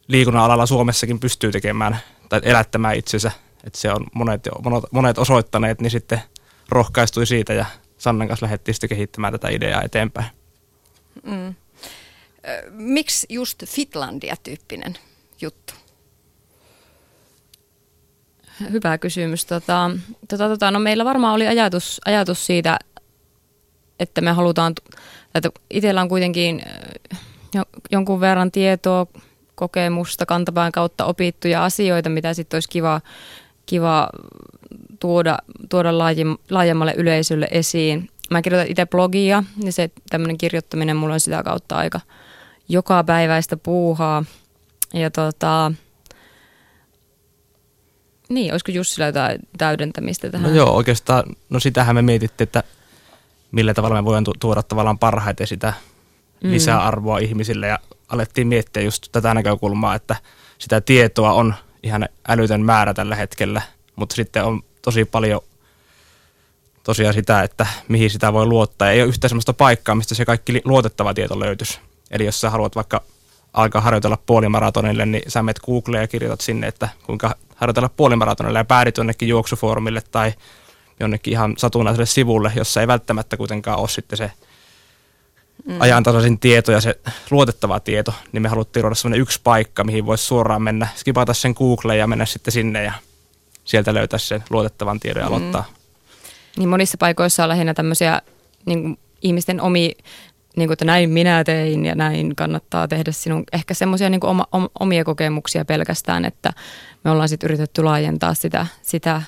liikunnan 0.09 0.45
alalla 0.45 0.67
Suomessakin 0.67 1.21
pystyy 1.21 1.53
tekemään 1.53 1.99
tai 2.29 2.41
elättämään 2.45 2.97
itsensä, 2.97 3.33
että 3.65 3.79
se 3.79 3.93
on 3.93 4.07
monet, 4.15 4.49
monet 4.91 5.19
osoittaneet, 5.19 5.81
niin 5.81 5.91
sitten 5.91 6.23
rohkaistui 6.69 7.27
siitä 7.27 7.53
ja 7.53 7.67
Sannan 7.99 8.29
kanssa 8.29 8.47
lähdettiin 8.47 8.75
sitten 8.75 8.89
kehittämään 8.89 9.33
tätä 9.33 9.49
ideaa 9.49 9.83
eteenpäin. 9.83 10.27
Mm. 11.23 11.55
Miksi 12.71 13.27
just 13.31 13.63
Fitlandia-tyyppinen 13.67 14.99
juttu? 15.41 15.75
Hyvä 18.73 18.99
kysymys. 18.99 19.45
Tota, 19.45 19.91
tota, 20.29 20.49
tota, 20.49 20.71
no 20.71 20.79
meillä 20.79 21.05
varmaan 21.05 21.35
oli 21.35 21.47
ajatus, 21.47 22.01
ajatus 22.05 22.47
siitä, 22.47 22.79
että 24.01 24.21
me 24.21 24.33
halutaan, 24.33 24.73
että 25.35 25.51
itsellä 25.71 26.03
on 26.03 26.09
kuitenkin 26.09 26.63
jo, 27.55 27.63
jonkun 27.91 28.21
verran 28.21 28.51
tietoa, 28.51 29.07
kokemusta 29.55 30.27
kantapään 30.27 30.73
kautta 30.73 31.05
opittuja 31.05 31.65
asioita, 31.65 32.09
mitä 32.11 32.35
sitten 32.35 32.57
olisi 32.57 32.69
kiva, 32.69 33.01
kiva 33.67 34.09
tuoda, 35.01 35.39
tuoda 35.69 35.99
laajemmalle 36.51 36.95
yleisölle 36.97 37.49
esiin. 37.51 38.09
Mä 38.31 38.43
kirjoitan 38.43 38.71
itse 38.71 38.87
blogia 38.87 39.45
ja 39.65 39.73
se 39.73 39.91
tämmöinen 40.11 40.39
kirjoittaminen 40.39 40.97
mulla 40.97 41.15
on 41.15 41.21
sitä 41.21 41.43
kautta 41.43 41.77
aika 41.77 42.01
joka 42.69 43.05
päiväistä 43.05 43.57
puuhaa. 43.57 44.25
Ja 44.95 45.11
tota, 45.11 45.73
niin, 48.31 48.53
olisiko 48.53 48.73
Jussilla 48.73 49.07
jotain 49.07 49.39
täydentämistä 49.59 50.31
tähän? 50.31 50.51
No 50.51 50.57
joo, 50.57 50.71
oikeastaan, 50.71 51.25
no 51.51 51.61
sitähän 51.61 51.95
me 51.95 52.03
mietittiin, 52.03 52.47
että 52.47 52.63
millä 53.53 53.75
tavalla 53.75 53.97
me 53.97 54.05
voidaan 54.05 54.25
tuoda 54.41 54.63
tavallaan 54.63 54.99
parhaiten 54.99 55.47
sitä 55.47 55.73
mm. 56.45 56.51
lisäarvoa 56.51 57.19
ihmisille 57.19 57.67
ja 57.67 57.79
alettiin 58.09 58.47
miettiä 58.47 58.83
just 58.83 59.07
tätä 59.13 59.35
näkökulmaa, 59.35 59.95
että 59.95 60.17
sitä 60.59 60.81
tietoa 60.81 61.33
on 61.33 61.55
ihan 61.83 62.09
älytön 62.29 62.65
määrä 62.65 62.95
tällä 62.95 63.17
hetkellä, 63.17 63.63
mutta 63.97 64.15
sitten 64.15 64.45
on 64.45 64.63
tosi 64.83 65.05
paljon 65.05 65.41
tosiaan 66.83 67.15
sitä, 67.15 67.43
että 67.43 67.67
mihin 67.89 68.11
sitä 68.11 68.33
voi 68.33 68.47
luottaa. 68.47 68.91
Ei 68.91 69.03
ole 69.03 69.09
yhtään 69.09 69.29
sellaista 69.29 69.53
paikkaa, 69.53 69.95
mistä 69.95 70.15
se 70.15 70.25
kaikki 70.25 70.63
luotettava 70.65 71.15
tieto 71.15 71.41
löytyisi. 71.41 71.79
Eli 72.11 72.25
jos 72.25 72.41
sä 72.41 72.51
haluat 72.51 72.77
vaikka 72.77 73.03
alkaa 73.53 73.81
harjoitella 73.81 74.19
puolimaratonille, 74.27 75.07
niin 75.07 75.23
sä 75.29 75.43
menet 75.43 75.59
Googleen 75.59 76.03
ja 76.03 76.09
kirjoitat 76.09 76.41
sinne, 76.41 76.67
että 76.67 76.89
kuinka 77.03 77.35
harjoitella 77.57 77.91
puolimaratonille 77.97 78.59
ja 78.59 78.65
päädyt 78.65 78.97
jonnekin 78.97 79.29
juoksufoorumille 79.29 80.03
tai 80.11 80.33
jonnekin 81.01 81.33
ihan 81.33 81.55
satunnaiselle 81.59 82.07
sivulle, 82.07 82.53
jossa 82.57 82.81
ei 82.81 82.87
välttämättä 82.87 83.37
kuitenkaan 83.37 83.79
ole 83.79 83.89
sitten 83.89 84.17
se 84.17 84.33
mm. 85.65 85.81
ajantasaisin 85.81 86.39
tieto 86.39 86.73
ja 86.73 86.81
se 86.81 87.01
luotettava 87.31 87.81
tieto, 87.81 88.15
niin 88.33 88.43
me 88.43 88.49
haluttiin 88.49 88.83
luoda 88.83 88.95
sellainen 88.95 89.21
yksi 89.21 89.41
paikka, 89.45 89.85
mihin 89.85 90.07
voisi 90.07 90.25
suoraan 90.25 90.63
mennä, 90.63 90.89
skipata 90.97 91.35
sen 91.35 91.55
Googleen 91.57 91.99
ja 91.99 92.07
mennä 92.07 92.27
sitten 92.27 92.53
sinne 92.53 92.85
ja 92.85 92.93
sieltä 93.65 93.95
löytää 93.95 94.19
sen 94.19 94.45
luotettavan 94.51 95.01
tiedon 95.01 95.23
ja 95.23 95.29
mm. 95.29 95.35
aloittaa. 95.35 95.65
Niin 96.57 96.69
monissa 96.69 96.99
paikoissa 96.99 97.43
on 97.43 97.49
lähinnä 97.49 97.75
tämmöisiä 97.75 98.23
niin 98.67 98.99
ihmisten 99.23 99.61
omi 99.61 99.97
niin 100.57 100.69
kuin, 100.69 100.73
että 100.73 100.85
näin 100.85 101.11
minä 101.11 101.45
tein 101.45 101.87
ja 101.87 101.95
näin 101.95 102.37
kannattaa 102.37 102.89
tehdä 102.89 103.13
sinun 103.13 103.45
ehkä 103.53 103.75
semmoisia 103.75 104.11
niin 104.11 104.25
oma, 104.25 104.47
omia 104.81 105.05
kokemuksia 105.05 105.65
pelkästään, 105.65 106.25
että 106.25 106.53
me 107.05 107.11
ollaan 107.11 107.29
sitten 107.29 107.47
yritetty 107.47 107.85
laajentaa 107.85 108.35
sitä, 108.35 108.67
sitä 108.83 109.23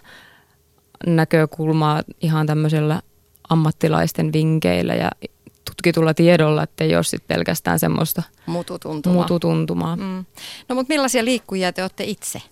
näkökulmaa 1.06 2.02
ihan 2.20 2.46
tämmöisellä 2.46 3.02
ammattilaisten 3.48 4.32
vinkeillä 4.32 4.94
ja 4.94 5.10
tutkitulla 5.64 6.14
tiedolla, 6.14 6.62
että 6.62 6.84
ei 6.84 6.94
ole 6.94 7.02
sitten 7.02 7.36
pelkästään 7.36 7.78
semmoista 7.78 8.22
mututuntumaa. 8.46 9.22
mututuntumaa. 9.22 9.96
Mm. 9.96 10.24
No 10.68 10.74
mutta 10.74 10.92
millaisia 10.92 11.24
liikkujia 11.24 11.72
te 11.72 11.82
olette 11.82 12.04
itse? 12.04 12.42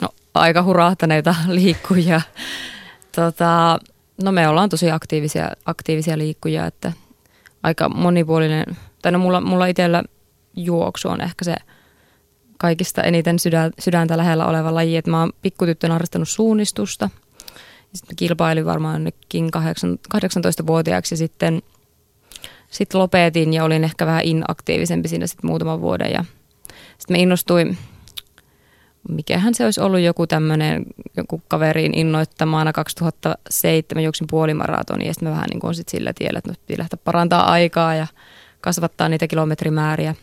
No 0.00 0.08
aika 0.34 0.62
hurahtaneita 0.62 1.34
liikkujia. 1.48 2.20
Tota, 3.16 3.78
no 4.22 4.32
me 4.32 4.48
ollaan 4.48 4.68
tosi 4.68 4.90
aktiivisia, 4.90 5.50
aktiivisia 5.66 6.18
liikkujia, 6.18 6.66
että 6.66 6.92
aika 7.62 7.88
monipuolinen, 7.88 8.64
tai 9.02 9.12
no 9.12 9.18
mulla, 9.18 9.40
mulla 9.40 9.66
itsellä 9.66 10.02
juoksu 10.56 11.08
on 11.08 11.20
ehkä 11.20 11.44
se 11.44 11.54
kaikista 12.58 13.02
eniten 13.02 13.38
sydän, 13.38 13.72
sydäntä 13.78 14.16
lähellä 14.16 14.46
oleva 14.46 14.74
laji, 14.74 14.96
että 14.96 15.10
mä 15.10 15.20
oon 15.20 15.32
pikkutyttönä 15.42 15.94
harrastanut 15.94 16.28
suunnistusta. 16.28 17.10
Sitten 17.94 18.16
kilpailin 18.16 18.66
varmaan 18.66 18.94
jonnekin 18.94 19.50
18-vuotiaaksi 20.14 21.12
ja 21.12 21.16
sitten 21.16 21.62
sit 22.70 22.94
lopetin 22.94 23.54
ja 23.54 23.64
olin 23.64 23.84
ehkä 23.84 24.06
vähän 24.06 24.24
inaktiivisempi 24.24 25.08
siinä 25.08 25.26
sitten 25.26 25.50
muutaman 25.50 25.80
vuoden. 25.80 26.12
Ja 26.12 26.24
sitten 26.98 27.14
me 27.14 27.22
innostuin 27.22 27.78
mikähän 29.08 29.54
se 29.54 29.64
olisi 29.64 29.80
ollut 29.80 30.00
joku 30.00 30.26
tämmöinen 30.26 30.84
joku 31.16 31.42
kaveriin 31.48 31.98
innoittamana 31.98 32.72
2007 32.72 34.04
juoksin 34.04 34.26
puolimaratoni 34.30 35.06
ja 35.06 35.14
sitten 35.14 35.28
mä 35.28 35.34
vähän 35.34 35.48
niin 35.50 35.60
kuin 35.60 35.74
sit 35.74 35.88
sillä 35.88 36.12
tiellä, 36.12 36.38
että 36.38 36.54
pitää 36.66 36.82
lähteä 36.82 36.98
parantaa 37.04 37.50
aikaa 37.50 37.94
ja 37.94 38.06
kasvattaa 38.60 39.08
niitä 39.08 39.26
kilometrimääriä. 39.26 40.14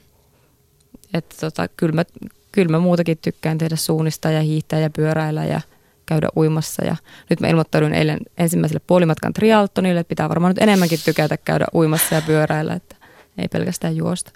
Että 1.13 1.35
tota, 1.39 1.67
kyllä, 1.67 1.93
mä, 1.93 2.03
kyllä 2.51 2.71
mä 2.71 2.79
muutakin 2.79 3.17
tykkään 3.17 3.57
tehdä 3.57 3.75
suunnista 3.75 4.31
ja 4.31 4.41
hiihtää 4.41 4.79
ja 4.79 4.89
pyöräillä 4.89 5.45
ja 5.45 5.61
käydä 6.05 6.29
uimassa. 6.37 6.85
Ja 6.85 6.95
nyt 7.29 7.39
mä 7.39 7.47
ilmoittauduin 7.47 7.93
eilen 7.93 8.19
ensimmäiselle 8.37 8.81
puolimatkan 8.87 9.33
trialtonille, 9.33 9.99
että 9.99 10.09
pitää 10.09 10.29
varmaan 10.29 10.51
nyt 10.51 10.61
enemmänkin 10.63 10.99
tykätä 11.05 11.37
käydä 11.37 11.65
uimassa 11.73 12.15
ja 12.15 12.21
pyöräillä, 12.21 12.73
että 12.73 12.95
ei 13.37 13.47
pelkästään 13.47 13.95
juosta. 13.95 14.31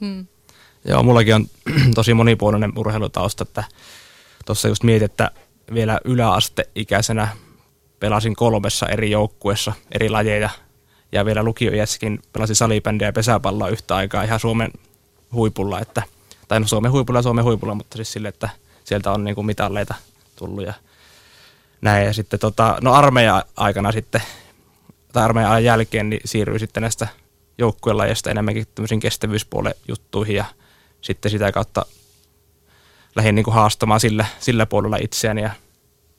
Mm. 0.00 0.26
Joo, 0.84 1.02
mullakin 1.02 1.34
on 1.34 1.46
tosi 1.94 2.14
monipuolinen 2.14 2.72
urheilutausta, 2.76 3.42
että 3.42 3.64
tuossa 4.46 4.68
just 4.68 4.82
mietin, 4.82 5.04
että 5.04 5.30
vielä 5.74 6.00
yläasteikäisenä 6.04 7.28
pelasin 8.00 8.36
kolmessa 8.36 8.86
eri 8.86 9.10
joukkuessa 9.10 9.72
eri 9.92 10.08
lajeja 10.08 10.50
ja 11.12 11.24
vielä 11.24 11.42
lukioiässäkin 11.42 12.18
pelasin 12.32 12.56
salibändiä 12.56 13.08
ja 13.08 13.12
pesäpalloa 13.12 13.68
yhtä 13.68 13.96
aikaa 13.96 14.22
ihan 14.22 14.40
Suomen 14.40 14.70
huipulla, 15.32 15.80
että, 15.80 16.02
tai 16.48 16.60
no 16.60 16.66
Suomen 16.66 16.92
huipulla 16.92 17.18
ja 17.18 17.22
Suomen 17.22 17.44
huipulla, 17.44 17.74
mutta 17.74 17.96
siis 17.96 18.12
sille, 18.12 18.28
että 18.28 18.48
sieltä 18.84 19.12
on 19.12 19.24
niinku 19.24 19.42
mitalleita 19.42 19.94
tullut 20.36 20.64
ja 20.64 20.74
näin. 21.80 22.06
Ja 22.06 22.12
sitten 22.12 22.40
tota, 22.40 22.78
no 22.80 22.92
armeijan 22.92 23.42
aikana 23.56 23.92
sitten, 23.92 24.22
tai 25.12 25.24
armeijan 25.24 25.64
jälkeen, 25.64 26.10
niin 26.10 26.20
siirryin 26.24 26.60
sitten 26.60 26.80
näistä 26.80 27.08
joukkuelajeista 27.58 28.30
enemmänkin 28.30 28.66
tämmöisiin 28.74 29.00
kestävyyspuolen 29.00 29.74
juttuihin 29.88 30.36
ja 30.36 30.44
sitten 31.02 31.30
sitä 31.30 31.52
kautta 31.52 31.86
lähdin 33.16 33.34
niin 33.34 33.44
kuin 33.44 33.54
haastamaan 33.54 34.00
sillä, 34.00 34.26
sillä 34.40 34.66
puolella 34.66 34.96
itseäni 34.96 35.42
ja 35.42 35.50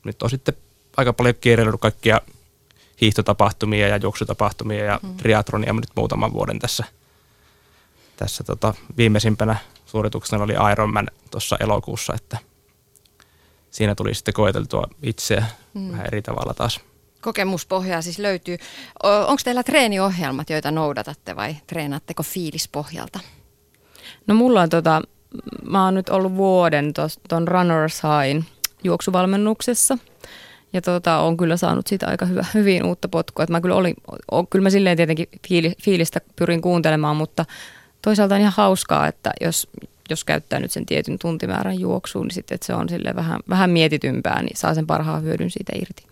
nyt 0.04 0.24
on 0.24 0.30
sitten 0.30 0.54
aika 0.98 1.14
paljon 1.14 1.36
kierrellyt 1.42 1.82
kaikkia 1.82 2.22
hiihtotapahtumia 3.02 3.88
ja 3.88 3.98
juoksutapahtumia 3.98 4.86
ja 4.86 5.00
mm. 5.04 5.18
triatronia 5.18 5.74
nyt 5.74 5.90
muutaman 5.96 6.34
vuoden 6.34 6.60
tässä, 6.60 6.84
tässä 8.18 8.44
tota, 8.44 8.74
viimeisimpänä 8.98 9.56
suorituksena 9.86 10.44
oli 10.44 10.54
Ironman 10.72 11.08
tuossa 11.32 11.58
elokuussa, 11.60 12.14
että 12.14 12.38
siinä 13.72 13.96
tuli 13.96 14.14
sitten 14.14 14.34
koeteltua 14.34 14.88
itseä 15.04 15.46
mm. 15.74 15.92
vähän 15.92 16.06
eri 16.06 16.22
tavalla 16.22 16.54
taas. 16.54 16.80
Kokemuspohjaa 17.22 18.02
siis 18.02 18.20
löytyy. 18.20 18.58
Onko 19.04 19.42
teillä 19.44 19.64
treeniohjelmat, 19.64 20.50
joita 20.50 20.72
noudatatte 20.72 21.36
vai 21.36 21.56
treenaatteko 21.68 22.24
fiilispohjalta? 22.24 23.20
No 24.28 24.36
mulla 24.36 24.62
on 24.62 24.70
tota, 24.70 25.02
mä 25.70 25.86
oon 25.86 25.94
nyt 25.94 26.10
ollut 26.10 26.36
vuoden 26.36 26.94
tuon 27.30 27.48
Runners 27.48 28.02
Highin 28.04 28.46
juoksuvalmennuksessa. 28.84 29.98
Ja 30.74 30.82
tota, 30.82 31.18
on 31.18 31.38
kyllä 31.38 31.58
saanut 31.58 31.88
siitä 31.88 32.08
aika 32.08 32.26
hyvä, 32.26 32.46
hyvin 32.54 32.86
uutta 32.86 33.08
potkua. 33.08 33.44
Et 33.44 33.50
mä 33.50 33.62
kyllä, 33.62 33.76
olin, 33.76 33.96
o, 34.32 34.46
kyllä 34.46 34.64
mä 34.64 34.70
silleen 34.70 34.98
tietenkin 34.98 35.28
fiili, 35.48 35.74
fiilistä 35.82 36.22
pyrin 36.36 36.62
kuuntelemaan, 36.62 37.16
mutta 37.16 37.46
toisaalta 38.02 38.36
on 38.36 38.42
ihan 38.42 38.54
hauskaa, 38.56 39.08
että 39.08 39.32
jos, 39.42 39.68
jos 40.10 40.24
käyttää 40.24 40.60
nyt 40.60 40.72
sen 40.72 40.86
tietyn 40.86 41.20
tuntimäärän 41.20 41.80
juoksuun, 41.80 42.28
niin 42.28 42.34
sitten 42.34 42.58
se 42.62 42.74
on 42.74 42.90
sille 42.90 43.16
vähän, 43.16 43.40
vähän 43.50 43.70
mietitympää, 43.70 44.42
niin 44.42 44.58
saa 44.58 44.74
sen 44.74 44.88
parhaan 44.88 45.24
hyödyn 45.24 45.52
siitä 45.52 45.74
irti. 45.76 46.04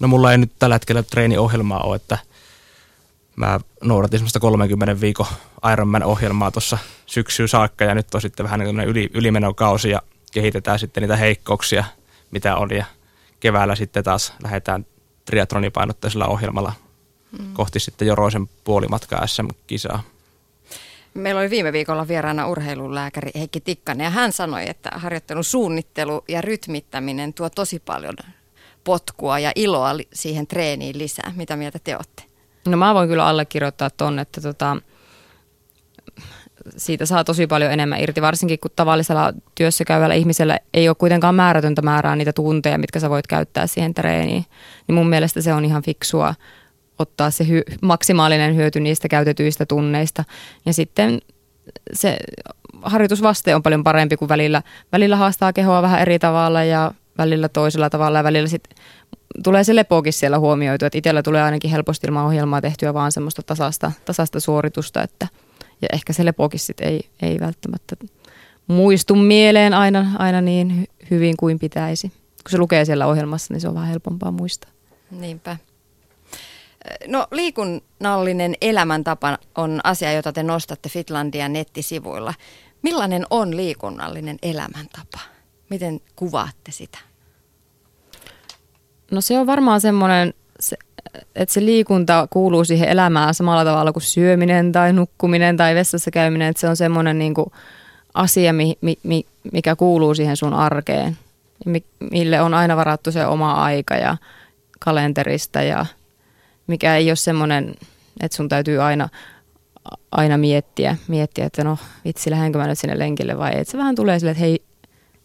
No 0.00 0.08
mulla 0.08 0.32
ei 0.32 0.38
nyt 0.38 0.52
tällä 0.58 0.74
hetkellä 0.74 1.02
treeniohjelmaa 1.02 1.80
ole, 1.80 1.96
että 1.96 2.18
mä 3.36 3.60
noudatin 3.82 4.18
semmoista 4.18 4.40
30 4.40 5.00
viikon 5.00 5.26
Ironman-ohjelmaa 5.72 6.50
tuossa 6.50 6.78
syksyyn 7.06 7.48
saakka 7.48 7.84
ja 7.84 7.94
nyt 7.94 8.14
on 8.14 8.20
sitten 8.20 8.44
vähän 8.44 8.60
niin 8.60 8.80
yli, 8.80 9.10
ylimenokausi 9.14 9.90
ja 9.90 10.02
kehitetään 10.32 10.78
sitten 10.78 11.00
niitä 11.00 11.16
heikkouksia, 11.16 11.84
mitä 12.30 12.56
on 12.56 12.70
ja 12.70 12.84
keväällä 13.40 13.74
sitten 13.74 14.04
taas 14.04 14.32
lähdetään 14.42 14.86
triatronipainotteisella 15.24 16.26
ohjelmalla 16.26 16.72
mm. 17.38 17.52
kohti 17.52 17.80
sitten 17.80 18.08
Joroisen 18.08 18.48
puolimatkaa 18.64 19.26
SM-kisaa. 19.26 20.02
Meillä 21.14 21.40
oli 21.40 21.50
viime 21.50 21.72
viikolla 21.72 22.08
vieraana 22.08 22.48
urheilulääkäri 22.48 23.30
Heikki 23.38 23.60
Tikkanen 23.60 24.04
ja 24.04 24.10
hän 24.10 24.32
sanoi, 24.32 24.68
että 24.68 24.90
harjoittelun 24.94 25.44
suunnittelu 25.44 26.24
ja 26.28 26.40
rytmittäminen 26.40 27.34
tuo 27.34 27.50
tosi 27.50 27.78
paljon 27.78 28.16
potkua 28.84 29.38
ja 29.38 29.52
iloa 29.54 29.90
siihen 30.12 30.46
treeniin 30.46 30.98
lisää. 30.98 31.32
Mitä 31.36 31.56
mieltä 31.56 31.78
te 31.84 31.96
olette? 31.96 32.22
No 32.70 32.76
mä 32.76 32.94
voin 32.94 33.08
kyllä 33.08 33.26
allekirjoittaa 33.26 33.90
ton, 33.90 34.18
että 34.18 34.40
tota, 34.40 34.76
siitä 36.76 37.06
saa 37.06 37.24
tosi 37.24 37.46
paljon 37.46 37.72
enemmän 37.72 38.00
irti, 38.00 38.22
varsinkin 38.22 38.58
kun 38.58 38.70
tavallisella 38.76 39.32
työssä 39.54 39.84
käyvällä 39.84 40.14
ihmisellä 40.14 40.58
ei 40.74 40.88
ole 40.88 40.96
kuitenkaan 40.98 41.34
määrätöntä 41.34 41.82
määrää 41.82 42.16
niitä 42.16 42.32
tunteja, 42.32 42.78
mitkä 42.78 43.00
sä 43.00 43.10
voit 43.10 43.26
käyttää 43.26 43.66
siihen 43.66 43.94
treeniin. 43.94 44.44
Niin 44.86 44.94
mun 44.94 45.08
mielestä 45.08 45.40
se 45.40 45.54
on 45.54 45.64
ihan 45.64 45.82
fiksua 45.82 46.34
ottaa 46.98 47.30
se 47.30 47.44
hy- 47.44 47.76
maksimaalinen 47.82 48.56
hyöty 48.56 48.80
niistä 48.80 49.08
käytetyistä 49.08 49.66
tunneista. 49.66 50.24
Ja 50.66 50.72
sitten 50.72 51.20
se 51.92 52.16
harjoitusvaste 52.82 53.54
on 53.54 53.62
paljon 53.62 53.84
parempi 53.84 54.16
kuin 54.16 54.28
välillä. 54.28 54.62
Välillä 54.92 55.16
haastaa 55.16 55.52
kehoa 55.52 55.82
vähän 55.82 56.00
eri 56.00 56.18
tavalla 56.18 56.64
ja 56.64 56.92
välillä 57.18 57.48
toisella 57.48 57.90
tavalla 57.90 58.18
ja 58.18 58.24
välillä 58.24 58.48
sitten 58.48 58.78
tulee 59.44 59.64
se 59.64 59.76
lepokin 59.76 60.12
siellä 60.12 60.38
huomioitu, 60.38 60.84
että 60.84 60.98
itsellä 60.98 61.22
tulee 61.22 61.42
ainakin 61.42 61.70
helposti 61.70 62.06
ilman 62.06 62.24
ohjelmaa 62.24 62.60
tehtyä 62.60 62.94
vaan 62.94 63.12
semmoista 63.12 63.42
tasasta, 63.42 63.92
tasasta 64.04 64.40
suoritusta, 64.40 65.02
että 65.02 65.28
ja 65.82 65.88
ehkä 65.92 66.12
se 66.12 66.24
lepokin 66.24 66.60
sitten 66.60 66.88
ei, 66.88 67.10
ei 67.22 67.40
välttämättä 67.40 67.96
muistu 68.66 69.14
mieleen 69.14 69.74
aina, 69.74 70.06
aina 70.18 70.40
niin 70.40 70.88
hyvin 71.10 71.36
kuin 71.36 71.58
pitäisi. 71.58 72.08
Kun 72.08 72.50
se 72.50 72.58
lukee 72.58 72.84
siellä 72.84 73.06
ohjelmassa, 73.06 73.54
niin 73.54 73.60
se 73.60 73.68
on 73.68 73.74
vähän 73.74 73.88
helpompaa 73.88 74.30
muistaa. 74.30 74.70
Niinpä. 75.10 75.56
No 77.06 77.26
liikunnallinen 77.30 78.54
elämäntapa 78.60 79.38
on 79.54 79.80
asia, 79.84 80.12
jota 80.12 80.32
te 80.32 80.42
nostatte 80.42 80.88
Fitlandian 80.88 81.52
nettisivuilla. 81.52 82.34
Millainen 82.82 83.26
on 83.30 83.56
liikunnallinen 83.56 84.38
elämäntapa? 84.42 85.18
Miten 85.70 86.00
kuvaatte 86.16 86.72
sitä? 86.72 86.98
No 89.10 89.20
se 89.20 89.38
on 89.38 89.46
varmaan 89.46 89.80
semmoinen, 89.80 90.34
se, 90.60 90.76
että 91.34 91.52
se 91.54 91.64
liikunta 91.64 92.28
kuuluu 92.30 92.64
siihen 92.64 92.88
elämään 92.88 93.34
samalla 93.34 93.64
tavalla 93.64 93.92
kuin 93.92 94.02
syöminen 94.02 94.72
tai 94.72 94.92
nukkuminen 94.92 95.56
tai 95.56 95.74
vessassa 95.74 96.10
käyminen. 96.10 96.48
Että 96.48 96.60
se 96.60 96.68
on 96.68 96.76
semmoinen 96.76 97.18
niin 97.18 97.34
kuin 97.34 97.52
asia, 98.14 98.52
mi, 98.52 98.78
mi, 99.02 99.26
mikä 99.52 99.76
kuuluu 99.76 100.14
siihen 100.14 100.36
sun 100.36 100.54
arkeen, 100.54 101.18
mille 102.10 102.40
on 102.40 102.54
aina 102.54 102.76
varattu 102.76 103.12
se 103.12 103.26
oma 103.26 103.52
aika 103.52 103.94
ja 103.94 104.16
kalenterista 104.80 105.62
ja 105.62 105.86
mikä 106.66 106.96
ei 106.96 107.10
ole 107.10 107.16
semmoinen, 107.16 107.74
että 108.20 108.36
sun 108.36 108.48
täytyy 108.48 108.82
aina, 108.82 109.08
aina 110.10 110.38
miettiä, 110.38 110.96
miettiä, 111.08 111.46
että 111.46 111.64
no 111.64 111.78
vitsi, 112.04 112.30
lähdenkö 112.30 112.58
mä 112.58 112.66
nyt 112.66 112.78
sinne 112.78 112.98
lenkille 112.98 113.38
vai 113.38 113.52
ei. 113.52 113.64
Se 113.64 113.78
vähän 113.78 113.94
tulee 113.94 114.18
silleen, 114.18 114.32
että 114.32 114.44
hei, 114.44 114.62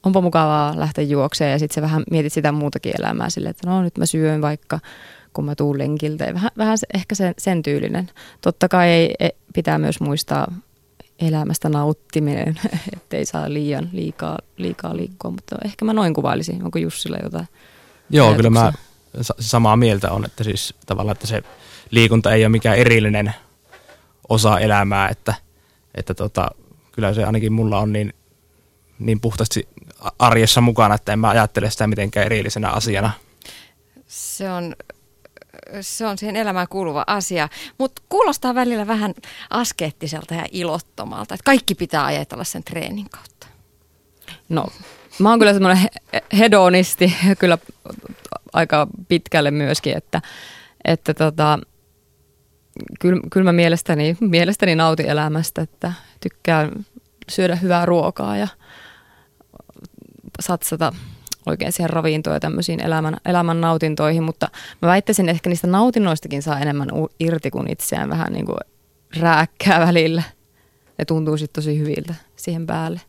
onpa 0.03 0.21
mukavaa 0.21 0.79
lähteä 0.79 1.03
juokseen 1.03 1.51
ja 1.51 1.59
sitten 1.59 1.75
sä 1.75 1.81
vähän 1.81 2.03
mietit 2.11 2.33
sitä 2.33 2.51
muutakin 2.51 2.93
elämää 2.99 3.29
silleen, 3.29 3.51
että 3.51 3.69
no 3.69 3.81
nyt 3.81 3.97
mä 3.97 4.05
syön 4.05 4.41
vaikka 4.41 4.79
kun 5.33 5.45
mä 5.45 5.55
tuun 5.55 5.77
lenkiltä. 5.77 6.23
Ja 6.23 6.33
vähän, 6.33 6.51
vähän 6.57 6.77
ehkä 6.93 7.15
sen, 7.15 7.33
sen 7.37 7.63
tyylinen. 7.63 8.09
Totta 8.41 8.69
kai 8.69 8.87
ei, 8.87 9.15
ei, 9.19 9.31
pitää 9.53 9.77
myös 9.77 9.99
muistaa 9.99 10.53
elämästä 11.19 11.69
nauttiminen, 11.69 12.59
ettei 12.95 13.25
saa 13.25 13.53
liian 13.53 13.89
liikaa, 13.91 14.39
liikaa 14.57 14.97
liikkua, 14.97 15.31
mutta 15.31 15.55
ehkä 15.65 15.85
mä 15.85 15.93
noin 15.93 16.13
kuvailisin. 16.13 16.63
Onko 16.63 16.79
Jussilla 16.79 17.17
jotain 17.23 17.47
Joo, 18.09 18.27
ajatuksia? 18.27 18.37
kyllä 18.37 18.49
mä 18.49 18.73
samaa 19.39 19.75
mieltä 19.75 20.11
on, 20.11 20.25
että 20.25 20.43
siis 20.43 20.73
tavallaan, 20.85 21.13
että 21.13 21.27
se 21.27 21.43
liikunta 21.91 22.33
ei 22.33 22.43
ole 22.43 22.49
mikään 22.49 22.77
erillinen 22.77 23.33
osa 24.29 24.59
elämää, 24.59 25.09
että, 25.09 25.33
että 25.95 26.13
tota, 26.13 26.47
kyllä 26.91 27.13
se 27.13 27.23
ainakin 27.23 27.53
mulla 27.53 27.79
on 27.79 27.93
niin, 27.93 28.13
niin 28.99 29.19
puhtaasti 29.19 29.67
arjessa 30.19 30.61
mukana, 30.61 30.95
että 30.95 31.13
en 31.13 31.19
mä 31.19 31.29
ajattele 31.29 31.69
sitä 31.69 31.87
mitenkään 31.87 32.25
erillisenä 32.25 32.69
asiana. 32.69 33.11
Se 34.07 34.51
on, 34.51 34.75
se 35.81 36.05
on 36.05 36.17
siihen 36.17 36.35
elämään 36.35 36.67
kuuluva 36.67 37.03
asia, 37.07 37.49
mutta 37.77 38.01
kuulostaa 38.09 38.55
välillä 38.55 38.87
vähän 38.87 39.13
askeettiselta 39.49 40.33
ja 40.33 40.45
ilottomalta, 40.51 41.35
että 41.35 41.43
kaikki 41.43 41.75
pitää 41.75 42.05
ajatella 42.05 42.43
sen 42.43 42.63
treenin 42.63 43.09
kautta. 43.09 43.47
No, 44.49 44.67
mä 45.19 45.29
oon 45.29 45.39
kyllä 45.39 45.53
semmoinen 45.53 45.87
hedonisti 46.37 47.15
kyllä 47.39 47.57
aika 48.53 48.87
pitkälle 49.07 49.51
myöskin, 49.51 49.97
että, 49.97 50.21
että 50.85 51.13
tota, 51.13 51.59
kyllä, 52.99 53.21
kyllä 53.31 53.43
mä 53.43 53.51
mielestäni, 53.51 54.17
mielestäni 54.19 54.75
nautin 54.75 55.05
elämästä, 55.05 55.61
että 55.61 55.93
tykkään 56.19 56.85
syödä 57.29 57.55
hyvää 57.55 57.85
ruokaa 57.85 58.37
ja 58.37 58.47
satsata 60.41 60.93
oikein 61.45 61.71
siihen 61.71 61.89
ravintoon 61.89 62.35
ja 62.35 62.39
tämmöisiin 62.39 62.79
elämän, 62.79 63.17
elämän 63.25 63.61
nautintoihin, 63.61 64.23
mutta 64.23 64.49
mä 64.81 64.87
väittäisin, 64.87 65.29
että 65.29 65.35
ehkä 65.35 65.49
niistä 65.49 65.67
nautinnoistakin 65.67 66.41
saa 66.41 66.59
enemmän 66.59 66.89
irti 67.19 67.51
kuin 67.51 67.71
itseään 67.71 68.09
vähän 68.09 68.33
niin 68.33 68.45
kuin 68.45 68.57
rääkkää 69.19 69.79
välillä. 69.79 70.23
Ne 70.97 71.05
tuntuu 71.05 71.37
sitten 71.37 71.63
tosi 71.63 71.79
hyviltä 71.79 72.15
siihen 72.35 72.67
päälle. 72.67 73.01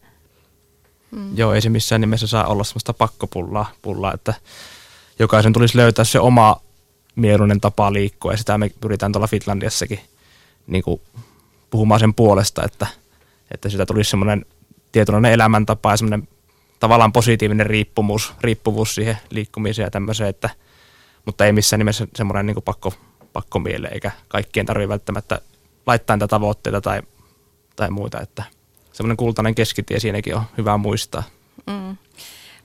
Mm. 1.11 1.37
Joo, 1.37 1.55
ei 1.55 1.61
se 1.61 1.69
missään 1.69 2.01
nimessä 2.01 2.27
saa 2.27 2.47
olla 2.47 2.65
semmoista 2.65 2.93
pakkopullaa, 2.93 3.73
pullaa, 3.83 4.15
että 4.15 4.35
jokaisen 5.19 5.53
tulisi 5.53 5.77
löytää 5.77 6.05
se 6.05 6.21
oma 6.21 6.61
mieluinen 7.17 7.61
tapa 7.61 7.93
liikkua 7.93 8.33
ja 8.33 8.37
sitä 8.37 8.59
me 8.59 8.71
pyritään 8.81 9.13
tuolla 9.13 9.27
Finlandiassakin 9.27 10.01
niin 10.67 10.83
kuin 10.83 11.01
puhumaan 11.71 12.01
sen 12.01 12.15
puolesta, 12.15 12.65
että, 12.65 12.87
että 13.51 13.69
sitä 13.69 13.87
tulisi 13.87 14.11
semmoinen 14.11 14.47
tietynlainen 14.93 15.33
elämäntapa 15.33 15.91
ja 15.91 15.97
semmoinen 15.97 16.29
tavallaan 16.83 17.13
positiivinen 17.13 17.67
riippuvuus, 17.67 18.33
riippuvuus 18.41 18.95
siihen 18.95 19.19
liikkumiseen 19.31 19.87
ja 19.87 19.91
tämmöiseen, 19.91 20.31
että, 20.31 20.51
mutta 21.25 21.47
ei 21.47 21.53
missään 21.53 21.79
nimessä 21.79 22.07
semmoinen 22.15 22.47
niin 22.47 22.63
pakko, 22.65 22.93
pakko 23.33 23.59
miele, 23.59 23.89
eikä 23.93 24.11
kaikkien 24.29 24.67
tarvitse 24.67 24.89
välttämättä 24.89 25.41
laittaa 25.87 26.17
niitä 26.17 26.29
tavoitteita 26.29 26.81
tai, 26.81 27.03
tai 27.77 27.91
muuta, 27.91 28.21
että 28.21 28.43
semmoinen 28.93 29.17
kultainen 29.17 29.55
keskitie 29.55 30.01
siinäkin 30.01 30.35
on 30.35 30.43
hyvä 30.59 30.77
muistaa. 30.77 31.23
Mm. 31.67 31.97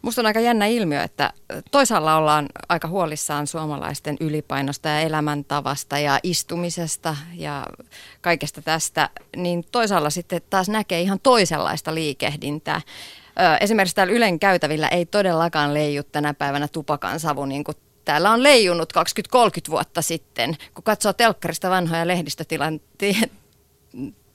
Musta 0.01 0.21
on 0.21 0.25
aika 0.25 0.39
jännä 0.39 0.65
ilmiö, 0.65 1.03
että 1.03 1.33
toisaalla 1.71 2.17
ollaan 2.17 2.45
aika 2.69 2.87
huolissaan 2.87 3.47
suomalaisten 3.47 4.17
ylipainosta 4.19 4.89
ja 4.89 5.01
elämäntavasta 5.01 5.99
ja 5.99 6.19
istumisesta 6.23 7.15
ja 7.33 7.65
kaikesta 8.21 8.61
tästä, 8.61 9.09
niin 9.35 9.65
toisaalla 9.71 10.09
sitten 10.09 10.41
taas 10.49 10.69
näkee 10.69 11.01
ihan 11.01 11.19
toisenlaista 11.23 11.95
liikehdintää. 11.95 12.81
Esimerkiksi 13.61 13.95
täällä 13.95 14.13
Ylen 14.13 14.39
käytävillä 14.39 14.87
ei 14.87 15.05
todellakaan 15.05 15.73
leiju 15.73 16.03
tänä 16.03 16.33
päivänä 16.33 16.67
tupakan 16.67 17.19
savu 17.19 17.45
niin 17.45 17.63
kuin 17.63 17.77
täällä 18.05 18.31
on 18.31 18.43
leijunut 18.43 18.93
20-30 18.97 18.99
vuotta 19.69 20.01
sitten. 20.01 20.57
Kun 20.73 20.83
katsoo 20.83 21.13
telkkarista 21.13 21.69
vanhoja 21.69 22.07
lehdistötilanteita, 22.07 23.27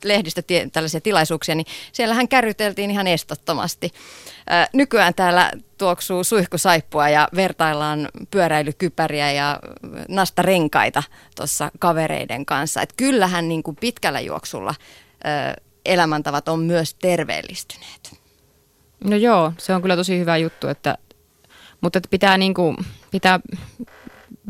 lehdistö 0.05 0.43
tällaisia 0.73 1.01
tilaisuuksia, 1.01 1.55
niin 1.55 1.67
siellähän 1.93 2.29
kärryteltiin 2.29 2.91
ihan 2.91 3.07
estottomasti. 3.07 3.93
Nykyään 4.73 5.15
täällä 5.15 5.51
tuoksuu 5.79 6.25
suihkusaippua 6.25 7.09
ja 7.09 7.29
vertaillaan 7.37 8.09
pyöräilykypäriä 8.31 9.33
ja 9.33 9.61
nastarenkaita 10.09 11.03
tuossa 11.37 11.71
kavereiden 11.79 12.47
kanssa. 12.47 12.83
Et 12.83 12.93
kyllähän 12.97 13.49
niin 13.49 13.63
kuin 13.63 13.77
pitkällä 13.77 14.21
juoksulla 14.21 14.75
elämäntavat 15.85 16.49
on 16.49 16.61
myös 16.61 16.95
terveellistyneet. 16.95 18.22
No 19.05 19.17
joo, 19.17 19.53
se 19.59 19.75
on 19.75 19.83
kyllä 19.83 19.97
tosi 19.97 20.19
hyvä 20.19 20.37
juttu, 20.37 20.69
että, 20.69 20.99
mutta 21.81 21.99
että 21.99 22.09
pitää 22.11 22.39
niin 22.39 22.55
kuin 22.55 22.77
pitää 23.11 23.41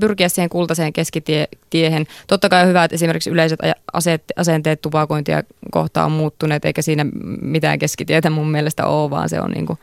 pyrkiä 0.01 0.29
siihen 0.29 0.49
kultaiseen 0.49 0.93
keskitiehen. 0.93 2.07
Totta 2.27 2.49
kai 2.49 2.63
on 2.63 2.69
hyvä, 2.69 2.85
että 2.85 2.95
esimerkiksi 2.95 3.31
yleiset 3.31 3.61
aseet, 3.93 4.23
asenteet 4.37 4.81
tupakointia 4.81 5.43
kohtaan 5.71 6.07
on 6.07 6.13
muuttuneet, 6.13 6.65
eikä 6.65 6.83
siinä 6.83 7.07
mitään 7.41 7.79
keskitietä 7.79 8.31
mun 8.31 8.51
mielestä 8.51 8.87
ole, 8.87 9.11
vaan 9.11 9.29
se 9.29 9.41
on 9.41 9.51
niin 9.51 9.67
kuin 9.67 9.79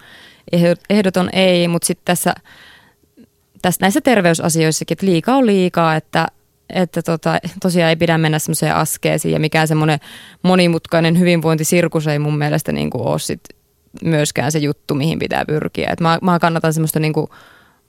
ehdoton 0.89 1.29
ei, 1.33 1.67
mutta 1.67 1.85
sitten 1.85 2.05
tässä, 2.05 2.35
tässä 3.61 3.81
näissä 3.81 4.01
terveysasioissakin, 4.01 4.95
että 4.95 5.05
liikaa 5.05 5.35
on 5.35 5.45
liikaa, 5.45 5.95
että, 5.95 6.27
että 6.69 7.01
tota, 7.01 7.39
tosiaan 7.61 7.89
ei 7.89 7.95
pidä 7.95 8.17
mennä 8.17 8.39
semmoiseen 8.39 8.75
askeesiin 8.75 9.33
ja 9.33 9.39
mikään 9.39 9.67
semmoinen 9.67 9.99
monimutkainen 10.43 11.19
hyvinvointisirkus 11.19 12.07
ei 12.07 12.19
mun 12.19 12.37
mielestä 12.37 12.71
niin 12.71 12.89
kuin 12.89 13.07
ole 13.07 13.19
sit 13.19 13.41
myöskään 14.03 14.51
se 14.51 14.59
juttu, 14.59 14.95
mihin 14.95 15.19
pitää 15.19 15.45
pyrkiä. 15.45 15.89
Et 15.93 15.99
mä, 15.99 16.19
mä 16.21 16.39
kannatan 16.39 16.73
semmoista 16.73 16.99
niin 16.99 17.13
kuin 17.13 17.27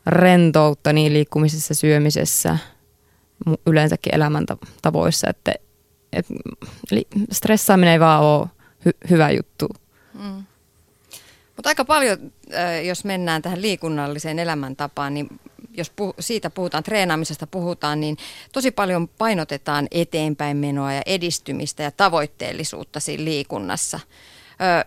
rentoutta 0.06 0.92
niin 0.92 1.12
liikkumisessa, 1.12 1.74
syömisessä, 1.74 2.58
yleensäkin 3.66 4.14
elämäntavoissa, 4.14 5.30
että, 5.30 5.54
että 6.12 6.34
stressaaminen 7.32 7.92
ei 7.92 8.00
vaan 8.00 8.22
ole 8.22 8.46
hy, 8.84 8.90
hyvä 9.10 9.30
juttu. 9.30 9.68
Mm. 10.14 10.44
Mutta 11.56 11.68
aika 11.68 11.84
paljon, 11.84 12.32
jos 12.84 13.04
mennään 13.04 13.42
tähän 13.42 13.62
liikunnalliseen 13.62 14.38
elämäntapaan, 14.38 15.14
niin 15.14 15.40
jos 15.76 15.90
puh- 15.90 16.14
siitä 16.20 16.50
puhutaan, 16.50 16.82
treenaamisesta 16.82 17.46
puhutaan, 17.46 18.00
niin 18.00 18.16
tosi 18.52 18.70
paljon 18.70 19.08
painotetaan 19.08 19.88
eteenpäin 19.90 20.56
menoa 20.56 20.92
ja 20.92 21.02
edistymistä 21.06 21.82
ja 21.82 21.90
tavoitteellisuutta 21.90 23.00
siinä 23.00 23.24
liikunnassa. 23.24 24.00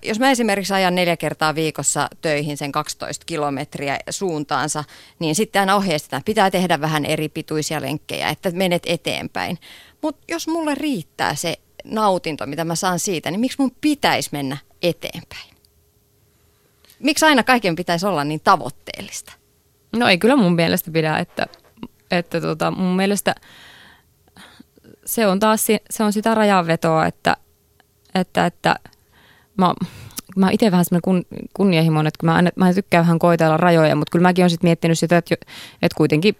Jos 0.02 0.20
mä 0.20 0.32
esimerkiksi 0.32 0.74
ajan 0.74 0.96
neljä 0.96 1.18
kertaa 1.18 1.56
viikossa 1.56 2.10
töihin 2.22 2.58
sen 2.58 2.72
12 2.72 3.26
kilometriä 3.26 4.00
suuntaansa, 4.10 4.84
niin 5.20 5.36
sitten 5.36 5.60
aina 5.60 5.76
ohjeistetaan, 5.76 6.24
pitää 6.26 6.52
tehdä 6.52 6.82
vähän 6.82 7.06
eri 7.06 7.30
pituisia 7.30 7.82
lenkkejä, 7.82 8.30
että 8.30 8.52
menet 8.52 8.84
eteenpäin. 8.86 9.58
Mutta 10.02 10.26
jos 10.28 10.48
mulle 10.48 10.76
riittää 10.76 11.36
se 11.36 11.56
nautinto, 11.84 12.46
mitä 12.46 12.66
mä 12.66 12.76
saan 12.76 13.00
siitä, 13.00 13.32
niin 13.32 13.40
miksi 13.40 13.62
mun 13.62 13.76
pitäisi 13.82 14.30
mennä 14.32 14.58
eteenpäin? 14.82 15.54
Miksi 17.00 17.26
aina 17.26 17.44
kaiken 17.44 17.76
pitäisi 17.76 18.06
olla 18.06 18.24
niin 18.24 18.42
tavoitteellista? 18.44 19.34
No 19.96 20.08
ei 20.08 20.18
kyllä 20.18 20.36
mun 20.36 20.56
mielestä 20.56 20.92
pidä, 20.92 21.18
että, 21.18 21.48
että 22.12 22.42
tota, 22.42 22.72
mun 22.72 22.96
mielestä 22.96 23.36
se 25.06 25.28
on 25.28 25.40
taas 25.40 25.68
se 25.90 26.04
on 26.04 26.14
sitä 26.14 26.36
rajanvetoa, 26.36 27.06
että, 27.06 27.38
että, 28.16 28.46
että 28.46 28.76
mä, 29.58 29.74
mä 30.36 30.50
itse 30.52 30.72
vähän 30.72 30.86
semmoinen 30.86 31.02
kun, 31.04 31.44
kunnianhimoinen, 31.54 32.08
että 32.08 32.26
mä, 32.26 32.44
mä 32.56 32.74
tykkään 32.74 33.04
vähän 33.04 33.20
koitella 33.20 33.58
rajoja, 33.58 33.96
mutta 33.96 34.12
kyllä 34.12 34.24
mäkin 34.24 34.44
olen 34.44 34.50
sitten 34.50 34.68
miettinyt 34.68 35.00
sitä, 35.00 35.18
että, 35.18 35.36
että 35.82 35.98
kuitenkin 35.98 36.36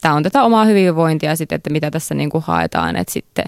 tämä 0.00 0.14
on 0.14 0.22
tätä 0.22 0.42
omaa 0.42 0.64
hyvinvointia 0.64 1.36
sitten, 1.36 1.56
että 1.56 1.70
mitä 1.70 1.90
tässä 1.90 2.14
niin 2.14 2.30
kuin 2.30 2.44
haetaan, 2.46 2.96
että 2.96 3.12
sitten 3.12 3.44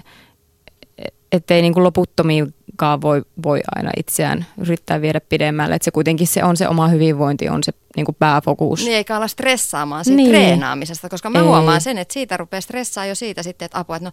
ettei 1.31 1.61
niin 1.61 1.73
kuin 1.73 1.83
loputtomiinkaan 1.83 3.01
voi, 3.01 3.21
voi 3.43 3.61
aina 3.75 3.91
itseään 3.97 4.45
yrittää 4.57 5.01
viedä 5.01 5.21
pidemmälle. 5.21 5.75
Että 5.75 5.85
se 5.85 5.91
kuitenkin 5.91 6.27
se 6.27 6.43
on 6.43 6.57
se 6.57 6.67
oma 6.67 6.87
hyvinvointi, 6.87 7.49
on 7.49 7.63
se 7.63 7.71
niin 7.95 8.05
kuin 8.05 8.15
pääfokus. 8.19 8.83
Niin 8.83 8.95
eikä 8.95 9.17
olla 9.17 9.27
stressaamaan 9.27 10.05
siitä 10.05 10.17
niin. 10.17 10.29
treenaamisesta, 10.29 11.09
koska 11.09 11.29
mä 11.29 11.39
Ei. 11.39 11.45
huomaan 11.45 11.81
sen, 11.81 11.97
että 11.97 12.13
siitä 12.13 12.37
rupeaa 12.37 12.61
stressaa 12.61 13.05
jo 13.05 13.15
siitä 13.15 13.43
sitten, 13.43 13.65
että 13.65 13.79
apua, 13.79 13.95
että 13.95 14.07
no 14.07 14.11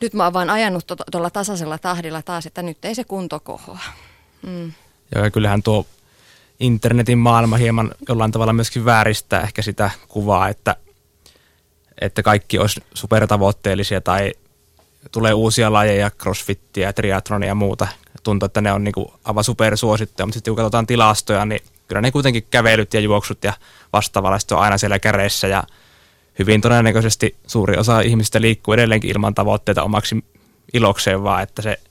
nyt 0.00 0.14
mä 0.14 0.24
oon 0.24 0.32
vaan 0.32 0.50
ajanut 0.50 0.84
tuolla 1.10 1.30
tasaisella 1.30 1.78
tahdilla 1.78 2.22
taas, 2.22 2.46
että 2.46 2.62
nyt 2.62 2.84
ei 2.84 2.94
se 2.94 3.04
kunto 3.04 3.40
kohoa. 3.40 3.78
Mm. 4.46 4.72
Ja 5.14 5.30
kyllähän 5.30 5.62
tuo 5.62 5.86
internetin 6.60 7.18
maailma 7.18 7.56
hieman 7.56 7.90
jollain 8.08 8.32
tavalla 8.32 8.52
myöskin 8.52 8.84
vääristää 8.84 9.40
ehkä 9.40 9.62
sitä 9.62 9.90
kuvaa, 10.08 10.48
että, 10.48 10.76
että 12.00 12.22
kaikki 12.22 12.58
olisi 12.58 12.80
supertavoitteellisia 12.94 14.00
tai 14.00 14.32
tulee 15.12 15.34
uusia 15.34 15.72
lajeja, 15.72 16.10
crossfittiä, 16.10 16.92
triathronia 16.92 17.48
ja 17.48 17.54
muuta. 17.54 17.88
Tuntuu, 18.22 18.46
että 18.46 18.60
ne 18.60 18.72
on 18.72 18.84
niin 18.84 18.94
aivan 19.24 19.44
supersuosittuja, 19.44 20.26
mutta 20.26 20.34
sitten 20.34 20.50
kun 20.50 20.56
katsotaan 20.56 20.86
tilastoja, 20.86 21.44
niin 21.44 21.60
kyllä 21.88 22.00
ne 22.00 22.10
kuitenkin 22.10 22.46
kävelyt 22.50 22.94
ja 22.94 23.00
juoksut 23.00 23.44
ja 23.44 23.52
vastaavalliset 23.92 24.52
on 24.52 24.58
aina 24.58 24.78
siellä 24.78 24.98
käreissä 24.98 25.46
ja 25.46 25.62
hyvin 26.38 26.60
todennäköisesti 26.60 27.36
suuri 27.46 27.76
osa 27.76 28.00
ihmistä 28.00 28.40
liikkuu 28.40 28.74
edelleenkin 28.74 29.10
ilman 29.10 29.34
tavoitteita 29.34 29.82
omaksi 29.82 30.24
ilokseen, 30.74 31.22
vaan 31.22 31.42
että 31.42 31.62
se– 31.62 31.78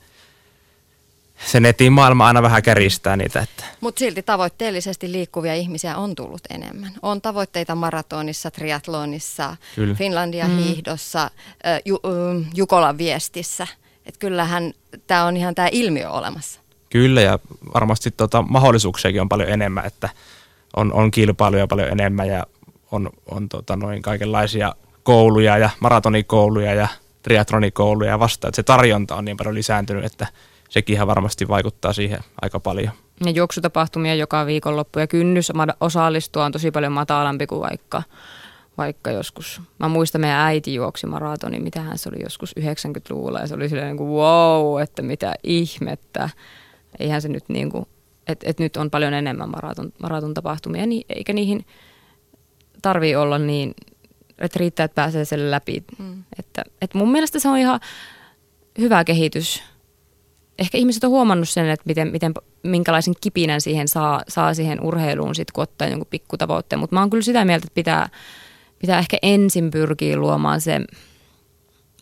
se 1.46 1.60
netin 1.60 1.94
maailma 1.94 2.28
aina 2.28 2.42
vähän 2.42 2.64
käristää 2.64 3.18
niitä. 3.18 3.40
Että. 3.40 3.64
Mutta 3.82 4.00
silti 4.00 4.24
tavoitteellisesti 4.24 5.12
liikkuvia 5.12 5.56
ihmisiä 5.56 5.98
on 5.98 6.16
tullut 6.16 6.42
enemmän. 6.50 6.92
On 7.02 7.22
tavoitteita 7.22 7.76
maratonissa, 7.76 8.52
triatlonissa, 8.52 9.58
Kyllä. 9.76 9.96
Finlandia 9.96 10.48
mm. 10.48 10.58
hiihdossa, 10.58 11.32
ju, 11.86 12.00
Jukolan 12.56 12.98
viestissä. 12.98 13.68
Et 14.06 14.18
kyllähän 14.18 14.74
tämä 15.08 15.26
on 15.26 15.38
ihan 15.38 15.56
tämä 15.56 15.68
ilmiö 15.72 16.10
olemassa. 16.10 16.60
Kyllä 16.90 17.22
ja 17.22 17.40
varmasti 17.74 18.12
tota, 18.12 18.42
mahdollisuuksiakin 18.42 19.22
on 19.22 19.30
paljon 19.30 19.50
enemmän, 19.50 19.86
että 19.86 20.10
on, 20.76 20.94
on 20.94 21.12
kilpailuja 21.12 21.68
paljon 21.68 21.90
enemmän 21.90 22.28
ja 22.28 22.44
on, 22.92 23.10
on 23.32 23.50
tota, 23.50 23.76
noin 23.76 24.02
kaikenlaisia 24.02 24.76
kouluja 25.04 25.58
ja 25.58 25.70
maratonikouluja 25.80 26.74
ja 26.74 26.88
triatronikouluja 27.24 28.10
ja 28.10 28.20
vasta, 28.20 28.48
että 28.48 28.56
se 28.56 28.64
tarjonta 28.64 29.16
on 29.16 29.26
niin 29.26 29.38
paljon 29.38 29.56
lisääntynyt, 29.56 30.06
että– 30.06 30.28
sekin 30.74 31.08
varmasti 31.08 31.48
vaikuttaa 31.48 31.94
siihen 31.94 32.20
aika 32.42 32.60
paljon. 32.60 32.94
Ja 33.26 33.32
juoksutapahtumia 33.32 34.16
joka 34.16 34.46
viikonloppu 34.46 35.00
ja 35.00 35.08
kynnys 35.08 35.52
osallistua 35.80 36.46
on 36.46 36.52
tosi 36.52 36.72
paljon 36.72 36.92
matalampi 36.92 37.48
kuin 37.48 37.62
vaikka, 37.62 38.04
vaikka 38.78 39.12
joskus. 39.12 39.62
Mä 39.80 39.88
muistan 39.88 40.22
meidän 40.22 40.40
äiti 40.40 40.76
juoksi 40.76 41.08
maratoni, 41.08 41.60
mitähän 41.60 41.98
se 41.98 42.10
oli 42.10 42.24
joskus 42.24 42.56
90-luvulla 42.60 43.40
ja 43.40 43.48
se 43.48 43.56
oli 43.56 43.70
silleen 43.70 43.88
niin 43.88 43.98
kuin 43.98 44.10
wow, 44.10 44.82
että 44.82 45.02
mitä 45.02 45.34
ihmettä. 45.44 46.30
Eihän 47.00 47.22
se 47.22 47.28
nyt 47.28 47.50
niin 47.50 47.72
kuin, 47.72 47.86
että 48.28 48.50
et 48.50 48.60
nyt 48.60 48.78
on 48.78 48.90
paljon 48.90 49.14
enemmän 49.14 49.50
maraton, 49.50 49.94
maraton 50.02 50.34
tapahtumia, 50.34 50.86
niin, 50.86 51.06
eikä 51.10 51.34
niihin 51.34 51.66
tarvii 52.82 53.16
olla 53.16 53.38
niin, 53.38 53.74
että 54.40 54.60
riittää, 54.60 54.84
että 54.84 54.96
pääsee 54.96 55.26
sen 55.26 55.52
läpi. 55.52 55.84
Mm. 56.00 56.24
Että, 56.40 56.64
että 56.82 56.98
mun 56.98 57.12
mielestä 57.12 57.40
se 57.40 57.50
on 57.50 57.58
ihan 57.58 57.80
hyvä 58.78 59.04
kehitys 59.04 59.73
ehkä 60.60 60.78
ihmiset 60.78 61.04
on 61.04 61.10
huomannut 61.10 61.50
sen, 61.50 61.70
että 61.70 61.84
miten, 61.86 62.08
miten, 62.08 62.34
minkälaisen 62.64 63.14
kipinän 63.22 63.62
siihen 63.62 63.88
saa, 63.88 64.22
saa 64.28 64.54
siihen 64.54 64.84
urheiluun 64.84 65.36
sit, 65.36 65.52
kun 65.52 65.62
ottaa 65.62 65.88
jonkun 65.88 66.08
pikkutavoitteen. 66.10 66.80
Mutta 66.80 66.96
mä 66.96 67.00
oon 67.00 67.10
kyllä 67.10 67.24
sitä 67.24 67.46
mieltä, 67.46 67.66
että 67.66 67.76
pitää, 67.76 68.10
pitää 68.80 69.00
ehkä 69.00 69.18
ensin 69.22 69.72
pyrkiä 69.72 70.18
luomaan 70.18 70.62
se, 70.62 70.82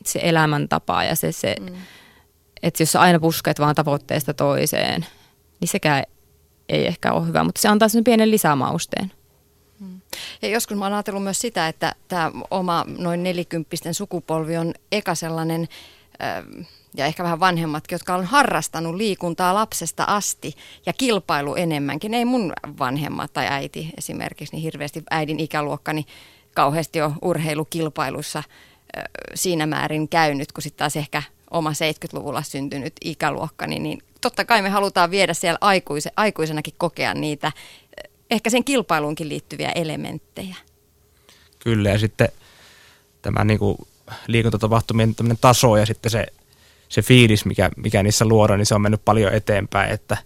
se 0.05 0.19
elämäntapa 0.23 1.03
ja 1.03 1.15
se, 1.15 1.31
se 1.31 1.55
mm. 1.59 1.75
että 2.63 2.83
jos 2.83 2.91
sä 2.91 3.01
aina 3.01 3.19
pusket 3.19 3.59
vaan 3.59 3.75
tavoitteesta 3.75 4.33
toiseen, 4.33 5.05
niin 5.59 5.67
sekään 5.67 6.03
ei 6.69 6.87
ehkä 6.87 7.13
ole 7.13 7.27
hyvä, 7.27 7.43
mutta 7.43 7.61
se 7.61 7.67
antaa 7.67 7.87
sen 7.87 8.03
pienen 8.03 8.31
lisämausteen. 8.31 9.11
Mm. 9.79 10.01
Ja 10.41 10.47
joskus 10.47 10.77
mä 10.77 10.85
oon 10.85 10.93
ajatellut 10.93 11.23
myös 11.23 11.41
sitä, 11.41 11.67
että 11.67 11.95
tämä 12.07 12.31
oma 12.51 12.85
noin 12.97 13.23
nelikymppisten 13.23 13.93
sukupolvi 13.93 14.57
on 14.57 14.73
eka 14.91 15.15
sellainen... 15.15 15.67
Äh, 16.23 16.67
ja 16.97 17.06
ehkä 17.06 17.23
vähän 17.23 17.39
vanhemmatkin, 17.39 17.95
jotka 17.95 18.15
on 18.15 18.25
harrastanut 18.25 18.95
liikuntaa 18.95 19.54
lapsesta 19.54 20.04
asti 20.04 20.56
ja 20.86 20.93
kilpailu 20.93 21.56
enemmänkin. 21.56 22.13
Ei 22.13 22.25
mun 22.25 22.54
vanhemmat 22.80 23.34
tai 23.34 23.47
äiti 23.47 23.89
esimerkiksi, 23.97 24.56
niin 24.56 24.63
hirveästi 24.63 25.04
äidin 25.10 25.39
ikäluokkani 25.39 26.06
kauheasti 26.54 27.01
on 27.01 27.15
urheilukilpailussa 27.21 28.43
siinä 29.36 29.65
määrin 29.65 30.10
käynyt, 30.10 30.51
kun 30.51 30.62
sitten 30.62 30.80
taas 30.80 30.95
ehkä 30.95 31.23
oma 31.51 31.71
70-luvulla 31.71 32.43
syntynyt 32.43 32.93
ikäluokkani, 33.04 33.80
niin 33.80 34.04
totta 34.21 34.45
kai 34.45 34.62
me 34.62 34.69
halutaan 34.69 35.12
viedä 35.12 35.34
siellä 35.34 35.58
aikuise, 35.62 36.12
aikuisenakin 36.17 36.73
kokea 36.77 37.13
niitä 37.13 37.51
ehkä 38.32 38.49
sen 38.49 38.63
kilpailuunkin 38.63 39.30
liittyviä 39.30 39.71
elementtejä. 39.71 40.56
Kyllä 41.60 41.89
ja 41.89 41.99
sitten 41.99 42.30
tämä 43.21 43.43
niin 43.43 43.60
kuin 43.60 43.77
liikuntatapahtumien 44.27 45.15
taso 45.41 45.77
ja 45.77 45.86
sitten 45.86 46.12
se 46.12 46.27
se 46.91 47.01
fiilis, 47.01 47.45
mikä, 47.45 47.71
mikä 47.77 48.04
niissä 48.04 48.25
luodaan, 48.25 48.60
niin 48.60 48.65
se 48.65 48.75
on 48.75 48.82
mennyt 48.82 49.06
paljon 49.06 49.34
eteenpäin, 49.34 49.91
että 49.91 50.17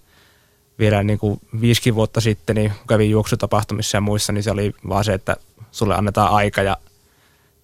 vielä 0.79 1.03
niin 1.03 1.19
kuin 1.19 1.39
viisikin 1.61 1.95
vuotta 1.95 2.21
sitten, 2.21 2.55
niin 2.55 2.69
kun 2.69 2.87
kävin 2.87 3.09
juoksutapahtumissa 3.09 3.97
ja 3.97 4.01
muissa, 4.01 4.33
niin 4.33 4.43
se 4.43 4.51
oli 4.51 4.73
vaan 4.89 5.03
se, 5.03 5.13
että 5.13 5.37
sulle 5.71 5.95
annetaan 5.95 6.31
aika 6.31 6.61
ja 6.61 6.77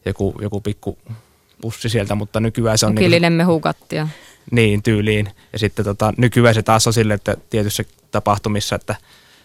joku, 0.05 0.35
joku 0.41 0.61
pikku 0.61 0.97
pussi 1.61 1.89
sieltä, 1.89 2.15
mutta 2.15 2.39
nykyään 2.39 2.77
se 2.77 2.85
on... 2.85 2.91
Ukillinen 2.91 3.31
niin 3.31 3.37
mehukattia. 3.37 4.07
Niin, 4.51 4.83
tyyliin. 4.83 5.29
Ja 5.53 5.59
sitten 5.59 5.85
tota, 5.85 6.13
nykyään 6.17 6.55
se 6.55 6.63
taas 6.63 6.87
on 6.87 6.93
sille, 6.93 7.13
että 7.13 7.37
tietyissä 7.49 7.83
tapahtumissa, 8.11 8.75
että 8.75 8.95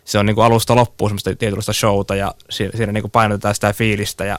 se 0.04 0.18
on 0.18 0.26
niin 0.26 0.34
kuin 0.34 0.44
alusta 0.44 0.76
loppuun 0.76 1.10
semmoista 1.10 1.36
tietynlaista 1.36 1.72
showta 1.72 2.14
ja 2.14 2.34
siinä 2.50 2.92
niin 2.92 3.02
kuin 3.02 3.10
painotetaan 3.10 3.54
sitä 3.54 3.72
fiilistä 3.72 4.24
ja 4.24 4.38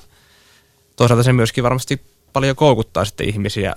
toisaalta 0.95 1.23
se 1.23 1.33
myöskin 1.33 1.63
varmasti 1.63 2.01
paljon 2.33 2.55
koukuttaa 2.55 3.05
sitten 3.05 3.29
ihmisiä 3.29 3.75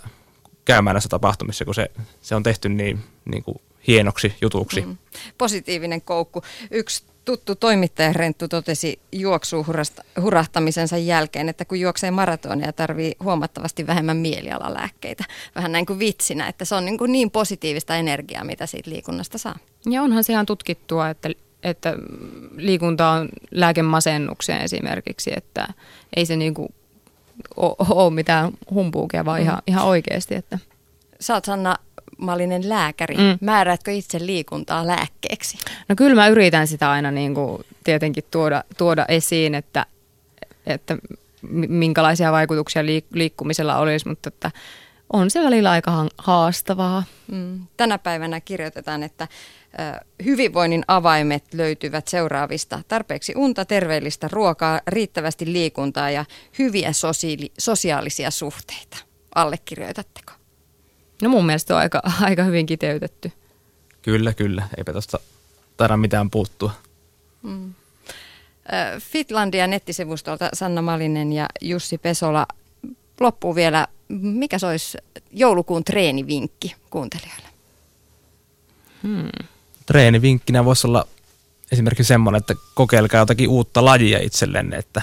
käymään 0.65 0.95
näissä 0.95 1.09
tapahtumissa, 1.09 1.65
kun 1.65 1.75
se, 1.75 1.91
se 2.21 2.35
on 2.35 2.43
tehty 2.43 2.69
niin, 2.69 3.01
niin 3.25 3.43
kuin 3.43 3.61
hienoksi 3.87 4.35
jutuksi. 4.41 4.81
Mm. 4.81 4.97
Positiivinen 5.39 6.03
koukku. 6.03 6.43
Yksi 6.71 7.05
tuttu 7.25 7.55
toimittaja 7.55 8.13
Renttu 8.13 8.49
totesi 8.49 9.01
juoksuun 9.13 9.67
hurahtamisensa 10.21 10.97
jälkeen, 10.97 11.49
että 11.49 11.65
kun 11.65 11.81
juoksee 11.81 12.11
maratonia 12.11 12.73
tarvii 12.73 13.13
huomattavasti 13.23 13.87
vähemmän 13.87 14.17
mielialalääkkeitä. 14.17 15.25
Vähän 15.55 15.73
näin 15.73 15.87
kuin 15.87 15.99
vitsinä, 15.99 16.49
että 16.49 16.65
se 16.65 16.75
on 16.75 16.85
niin, 16.85 16.99
kuin 16.99 17.13
niin 17.13 17.31
positiivista 17.31 17.97
energiaa, 17.97 18.45
mitä 18.45 18.67
siitä 18.67 18.91
liikunnasta 18.91 19.39
saa. 19.39 19.59
Ja 19.91 20.03
onhan 20.03 20.25
se 20.25 20.33
ihan 20.33 20.47
tutkittua, 20.47 21.11
että, 21.11 21.31
että 21.63 21.95
liikunta 22.57 23.11
on 23.11 23.29
lääkemasennukseen 23.51 24.63
esimerkiksi, 24.63 25.31
että 25.37 25.69
ei 26.17 26.27
se 26.27 26.37
niin 26.37 26.55
kuin 26.55 26.75
ole 27.57 28.15
mitään 28.15 28.53
humpuukia, 28.71 29.25
vaan 29.25 29.41
mm. 29.41 29.45
ihan, 29.45 29.63
ihan 29.67 29.85
oikeasti. 29.85 30.35
Että. 30.35 30.59
Sä 31.21 31.35
oot 31.35 31.45
Sanna 31.45 31.77
Mallinen 32.19 32.69
lääkäri. 32.69 33.17
Mm. 33.17 33.39
Määräätkö 33.41 33.93
itse 33.93 34.27
liikuntaa 34.27 34.87
lääkkeeksi? 34.87 35.59
No 35.89 35.97
kyllä 35.97 36.15
mä 36.15 36.29
yritän 36.29 36.67
sitä 36.67 36.91
aina 36.91 37.11
niin 37.11 37.35
kuin 37.35 37.63
tietenkin 37.85 38.25
tuoda, 38.31 38.65
tuoda 38.79 39.05
esiin, 39.09 39.55
että, 39.55 39.87
että 40.67 40.97
minkälaisia 41.69 42.33
vaikutuksia 42.33 42.83
liikkumisella 43.13 43.79
olisi, 43.79 44.09
mutta 44.09 44.29
että 44.29 44.51
on 45.13 45.31
se 45.31 45.41
välillä 45.45 45.71
aika 45.71 46.07
haastavaa. 46.19 47.05
Mm. 47.33 47.67
Tänä 47.77 47.99
päivänä 47.99 48.41
kirjoitetaan, 48.41 49.03
että 49.03 49.29
hyvinvoinnin 50.25 50.85
avaimet 50.89 51.55
löytyvät 51.55 52.09
seuraavista. 52.09 52.83
Tarpeeksi 52.89 53.33
unta, 53.37 53.65
terveellistä 53.65 54.29
ruokaa, 54.33 54.81
riittävästi 54.87 55.53
liikuntaa 55.53 56.11
ja 56.11 56.25
hyviä 56.59 56.93
sosiaali- 56.93 57.53
sosiaalisia 57.59 58.31
suhteita. 58.31 58.97
Allekirjoitatteko? 59.35 60.33
No 61.23 61.29
mun 61.29 61.47
mielestä 61.47 61.75
on 61.75 61.81
aika, 61.81 62.03
aika 62.21 62.45
hyvin 62.45 62.67
kiteytetty. 62.67 63.33
Kyllä, 64.03 64.33
kyllä. 64.33 64.69
Eipä 64.77 64.93
tuosta 64.93 65.19
taida 65.77 65.97
mitään 65.97 66.31
puuttua. 66.31 66.71
Mm. 67.43 67.75
Fitlandia 68.99 69.67
nettisivustolta 69.67 70.49
Sanna 70.53 70.83
Malinen 70.83 71.33
ja 71.33 71.47
Jussi 71.61 71.99
Pesola. 71.99 72.47
Loppuu 73.21 73.55
vielä, 73.55 73.87
mikä 74.09 74.59
se 74.59 74.67
olisi 74.67 74.99
joulukuun 75.33 75.85
treenivinkki 75.85 76.75
kuuntelijoille? 76.91 77.49
Hmm. 79.03 79.49
Treenivinkkinä 79.91 80.65
voisi 80.65 80.87
olla 80.87 81.07
esimerkiksi 81.73 82.05
semmoinen, 82.05 82.39
että 82.39 82.55
kokeilkaa 82.75 83.21
jotakin 83.21 83.49
uutta 83.49 83.85
lajia 83.85 84.19
itsellenne, 84.19 84.77
että 84.77 85.03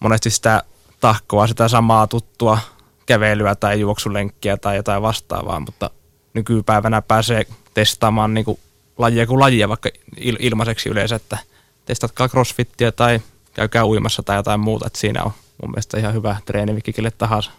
monesti 0.00 0.30
sitä 0.30 0.62
tahkoa, 1.00 1.46
sitä 1.46 1.68
samaa 1.68 2.06
tuttua 2.06 2.58
kävelyä 3.06 3.54
tai 3.54 3.80
juoksulenkkiä 3.80 4.56
tai 4.56 4.76
jotain 4.76 5.02
vastaavaa, 5.02 5.60
mutta 5.60 5.90
nykypäivänä 6.34 7.02
pääsee 7.02 7.46
testaamaan 7.74 8.34
niin 8.34 8.44
kuin 8.44 8.58
lajia 8.98 9.26
kuin 9.26 9.40
lajia 9.40 9.68
vaikka 9.68 9.88
il- 10.16 10.36
ilmaiseksi 10.40 10.88
yleensä, 10.88 11.16
että 11.16 11.38
testatkaa 11.84 12.28
crossfittiä 12.28 12.92
tai 12.92 13.20
käykää 13.54 13.86
uimassa 13.86 14.22
tai 14.22 14.36
jotain 14.36 14.60
muuta, 14.60 14.86
että 14.86 14.98
siinä 14.98 15.22
on 15.22 15.32
mun 15.62 15.70
mielestä 15.70 15.98
ihan 15.98 16.14
hyvä 16.14 16.36
treeni 16.46 16.80
kelle 16.80 17.10
tahansa. 17.10 17.50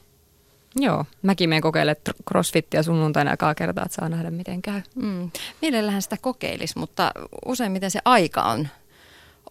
Joo, 0.76 1.06
mäkin 1.22 1.50
menen 1.50 1.62
kokeilemaan 1.62 2.02
crossfittiä 2.28 2.84
sunnuntaina 2.84 3.32
aikaa 3.32 3.56
kertaa, 3.56 3.86
että 3.86 3.96
saa 3.96 4.10
nähdä 4.10 4.32
miten 4.32 4.62
käy. 4.62 4.82
Mm. 4.96 5.32
Mielellähän 5.62 6.02
sitä 6.02 6.18
kokeilisi, 6.22 6.80
mutta 6.80 7.12
useimmiten 7.46 7.92
se 7.92 8.00
aika 8.06 8.44
on, 8.44 8.68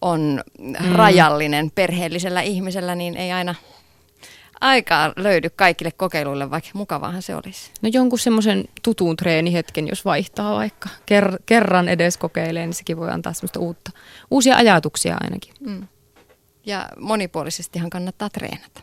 on 0.01 0.43
mm. 0.59 0.75
rajallinen 0.93 1.71
perheellisellä 1.75 2.41
ihmisellä, 2.41 2.95
niin 2.95 3.17
ei 3.17 3.33
aina 3.33 3.55
aikaa 4.61 5.13
löydy 5.17 5.51
kaikille 5.51 5.91
kokeiluille, 5.91 6.51
vaikka 6.51 6.71
mukavahan 6.75 7.23
se 7.23 7.37
olisi. 7.37 7.71
No 7.83 7.91
jonkun 7.93 8.19
semmoisen 8.19 8.65
tutun 8.83 9.17
treenihetken, 9.17 9.89
jos 9.89 10.05
vaihtaa 10.05 10.55
vaikka 10.55 10.89
ker- 10.89 11.39
kerran 11.47 11.89
edes 11.89 12.17
kokeilee, 12.17 12.67
niin 12.67 12.75
sekin 12.75 12.97
voi 12.97 13.11
antaa 13.11 13.33
semmoista 13.33 13.61
uutta, 13.61 13.91
uusia 14.31 14.57
ajatuksia 14.57 15.17
ainakin. 15.21 15.55
Mm. 15.61 15.89
Ja 16.67 16.89
monipuolisestihan 17.01 17.91
kannattaa 17.91 18.31
treenata. 18.31 18.81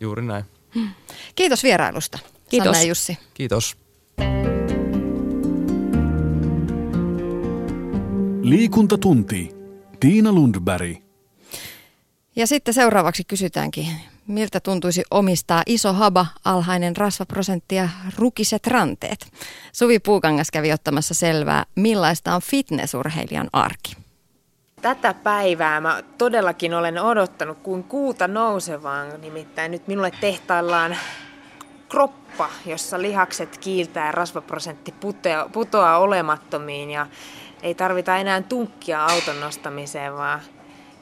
Juuri 0.00 0.22
näin. 0.22 0.44
Kiitos 1.34 1.62
vierailusta, 1.62 2.18
Kiitos. 2.48 2.66
Sanna 2.66 2.80
ja 2.80 2.88
Jussi. 2.88 3.18
Kiitos. 3.34 3.76
Liikuntatunti. 8.42 9.50
Tiina 10.00 10.32
Lundberg. 10.32 10.96
Ja 12.36 12.46
sitten 12.46 12.74
seuraavaksi 12.74 13.24
kysytäänkin, 13.24 13.86
miltä 14.26 14.60
tuntuisi 14.60 15.02
omistaa 15.10 15.62
iso 15.66 15.92
haba, 15.92 16.26
alhainen 16.44 16.96
rasvaprosentti 16.96 17.74
ja 17.74 17.88
rukiset 18.16 18.66
ranteet. 18.66 19.32
Suvi 19.72 19.98
Puukangas 19.98 20.50
kävi 20.50 20.72
ottamassa 20.72 21.14
selvää, 21.14 21.64
millaista 21.74 22.34
on 22.34 22.42
fitnessurheilijan 22.42 23.48
arki. 23.52 23.96
Tätä 24.82 25.14
päivää 25.14 25.80
mä 25.80 26.02
todellakin 26.18 26.74
olen 26.74 26.98
odottanut 26.98 27.58
kuin 27.62 27.84
kuuta 27.84 28.28
nousevaan, 28.28 29.20
nimittäin 29.20 29.70
nyt 29.70 29.88
minulle 29.88 30.10
tehtaillaan 30.20 30.96
kroppa, 31.88 32.50
jossa 32.66 33.02
lihakset 33.02 33.58
kiiltää 33.58 34.06
ja 34.06 34.12
rasvaprosentti 34.12 34.92
putoaa, 34.92 35.48
putoaa 35.48 35.98
olemattomiin 35.98 36.90
ja 36.90 37.06
ei 37.62 37.74
tarvita 37.74 38.16
enää 38.16 38.42
tunkkia 38.42 39.04
auton 39.04 39.40
nostamiseen, 39.40 40.16
vaan 40.16 40.40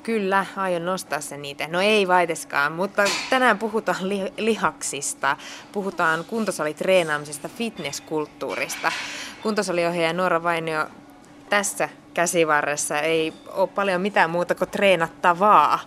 Kyllä, 0.03 0.47
aion 0.57 0.85
nostaa 0.85 1.21
sen 1.21 1.43
niitä. 1.43 1.69
No 1.69 1.81
ei 1.81 2.09
vaiteskaan, 2.09 2.73
mutta 2.73 3.05
tänään 3.31 3.59
puhutaan 3.59 4.09
li- 4.09 4.33
lihaksista, 4.37 5.37
puhutaan 5.73 6.25
kuntosalitreenaamisesta, 6.25 7.49
fitnesskulttuurista. 7.49 8.93
Kuntosaliohjaaja 9.43 10.13
Noora 10.13 10.43
Vainio 10.43 10.87
tässä 11.49 11.89
käsivarressa 12.17 13.01
ei 13.01 13.33
ole 13.53 13.69
paljon 13.69 14.01
mitään 14.01 14.31
muuta 14.31 14.55
kuin 14.55 14.71
treenattavaa. 14.71 15.81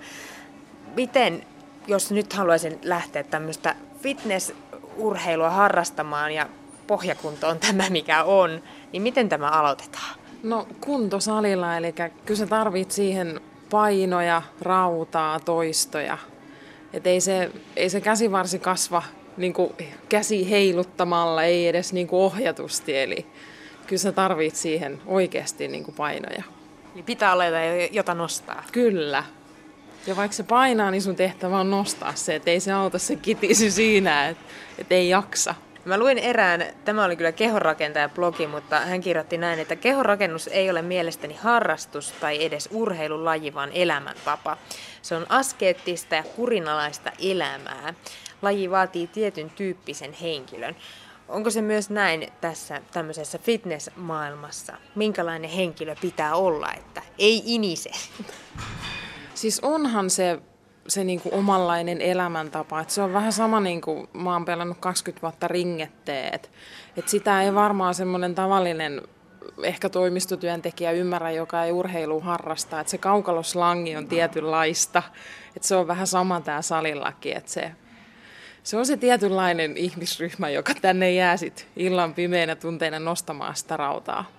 Miten, 0.96 1.46
jos 1.88 2.12
nyt 2.12 2.34
haluaisin 2.34 2.80
lähteä 2.84 3.24
tämmöistä 3.24 3.76
fitnessurheilua 4.02 5.50
harrastamaan 5.50 6.32
ja 6.32 6.50
pohjakunto 6.88 7.48
on 7.48 7.60
tämä 7.60 7.90
mikä 7.90 8.24
on, 8.24 8.64
niin 8.92 9.02
miten 9.02 9.30
tämä 9.30 9.48
aloitetaan? 9.50 10.20
No 10.44 10.68
kuntosalilla, 10.82 11.78
eli 11.78 11.94
kyllä 12.26 12.38
sä 12.38 12.48
tarvit 12.48 12.92
siihen 12.92 13.42
painoja, 13.70 14.42
rautaa, 14.62 15.40
toistoja. 15.40 16.18
Et 16.94 17.08
ei, 17.08 17.22
se, 17.22 17.52
ei 17.76 17.90
se 17.90 18.02
käsivarsi 18.02 18.60
kasva 18.60 19.04
niin 19.38 19.54
kuin 19.54 19.74
käsi 20.10 20.50
heiluttamalla, 20.50 21.44
ei 21.44 21.68
edes 21.68 21.94
niin 21.94 22.08
kuin 22.08 22.22
ohjatusti. 22.22 22.98
Eli 22.98 23.26
kyllä 23.90 24.00
sä 24.00 24.12
tarvit 24.12 24.56
siihen 24.56 25.02
oikeasti 25.06 25.68
niin 25.68 25.84
kuin 25.84 25.96
painoja. 25.96 26.44
Niin 26.96 27.06
pitää 27.06 27.34
olla 27.34 27.44
jota 27.92 28.14
nostaa. 28.14 28.64
Kyllä. 28.72 29.24
Ja 30.08 30.16
vaikka 30.16 30.36
se 30.36 30.44
painaa, 30.44 30.92
niin 30.92 31.02
sun 31.02 31.16
tehtävä 31.16 31.60
on 31.60 31.70
nostaa 31.70 32.16
se, 32.16 32.36
että 32.36 32.52
ei 32.52 32.60
se 32.60 32.72
auta 32.72 33.00
se 33.00 33.16
kitisi 33.16 33.72
siinä, 33.72 34.30
että, 34.30 34.44
että 34.78 34.96
ei 34.96 35.10
jaksa. 35.10 35.56
Mä 35.86 35.98
luin 35.98 36.18
erään, 36.18 36.66
tämä 36.86 37.06
oli 37.06 37.16
kyllä 37.16 37.32
kehonrakentaja 37.32 38.10
blogi, 38.10 38.48
mutta 38.48 38.80
hän 38.80 39.02
kirjoitti 39.02 39.38
näin, 39.38 39.60
että 39.60 39.76
kehonrakennus 39.76 40.48
ei 40.48 40.70
ole 40.70 40.82
mielestäni 40.82 41.36
harrastus 41.42 42.12
tai 42.12 42.46
edes 42.46 42.70
urheilulaji, 42.72 43.54
vaan 43.54 43.72
elämäntapa. 43.74 44.58
Se 45.02 45.16
on 45.16 45.26
askeettista 45.30 46.16
ja 46.16 46.24
kurinalaista 46.24 47.12
elämää. 47.20 47.94
Laji 48.42 48.72
vaatii 48.72 49.08
tietyn 49.08 49.50
tyyppisen 49.50 50.14
henkilön. 50.14 50.76
Onko 51.30 51.50
se 51.50 51.62
myös 51.62 51.90
näin 51.90 52.28
tässä 52.42 52.82
tämmöisessä 52.92 53.38
fitnessmaailmassa? 53.38 54.74
Minkälainen 54.96 55.50
henkilö 55.50 55.96
pitää 56.02 56.36
olla, 56.36 56.74
että 56.74 57.02
ei 57.20 57.42
inise? 57.46 57.92
Siis 59.34 59.60
onhan 59.60 60.10
se 60.10 60.40
se 60.90 61.04
niin 61.04 61.22
kuin 61.22 61.36
omanlainen 61.36 62.02
elämäntapa. 62.02 62.82
Et 62.82 62.90
se 62.90 63.02
on 63.02 63.14
vähän 63.14 63.34
sama, 63.34 63.60
niin 63.60 63.82
kuin 63.82 64.08
mä 64.14 64.34
oon 64.34 64.46
pelannut 64.46 64.78
20 64.80 65.22
vuotta 65.22 65.48
ringetteet. 65.48 66.52
Et 66.98 67.08
sitä 67.08 67.42
ei 67.42 67.56
varmaan 67.56 67.96
semmoinen 67.96 68.36
tavallinen 68.36 69.02
ehkä 69.64 69.90
toimistotyöntekijä 69.90 70.92
ymmärrä, 70.92 71.32
joka 71.32 71.64
ei 71.64 71.72
urheilu 71.72 72.20
harrasta. 72.20 72.80
Että 72.80 72.92
se 72.92 72.98
kaukaloslangi 72.98 73.96
on 73.96 74.08
tietynlaista. 74.08 75.04
Että 75.56 75.68
se 75.68 75.76
on 75.76 75.88
vähän 75.88 76.08
sama 76.08 76.42
tämä 76.42 76.62
salillakin. 76.62 77.38
Että 77.38 77.52
se, 77.52 77.72
se 78.64 78.78
on 78.78 78.86
se 78.86 78.98
tietynlainen 78.98 79.78
ihmisryhmä, 79.78 80.50
joka 80.50 80.74
tänne 80.82 81.12
jää 81.12 81.38
sit 81.38 81.68
illan 81.76 82.14
pimeänä 82.14 82.56
tunteina 82.56 83.00
nostamaan 83.00 83.56
sitä 83.56 83.78
rautaa. 83.78 84.32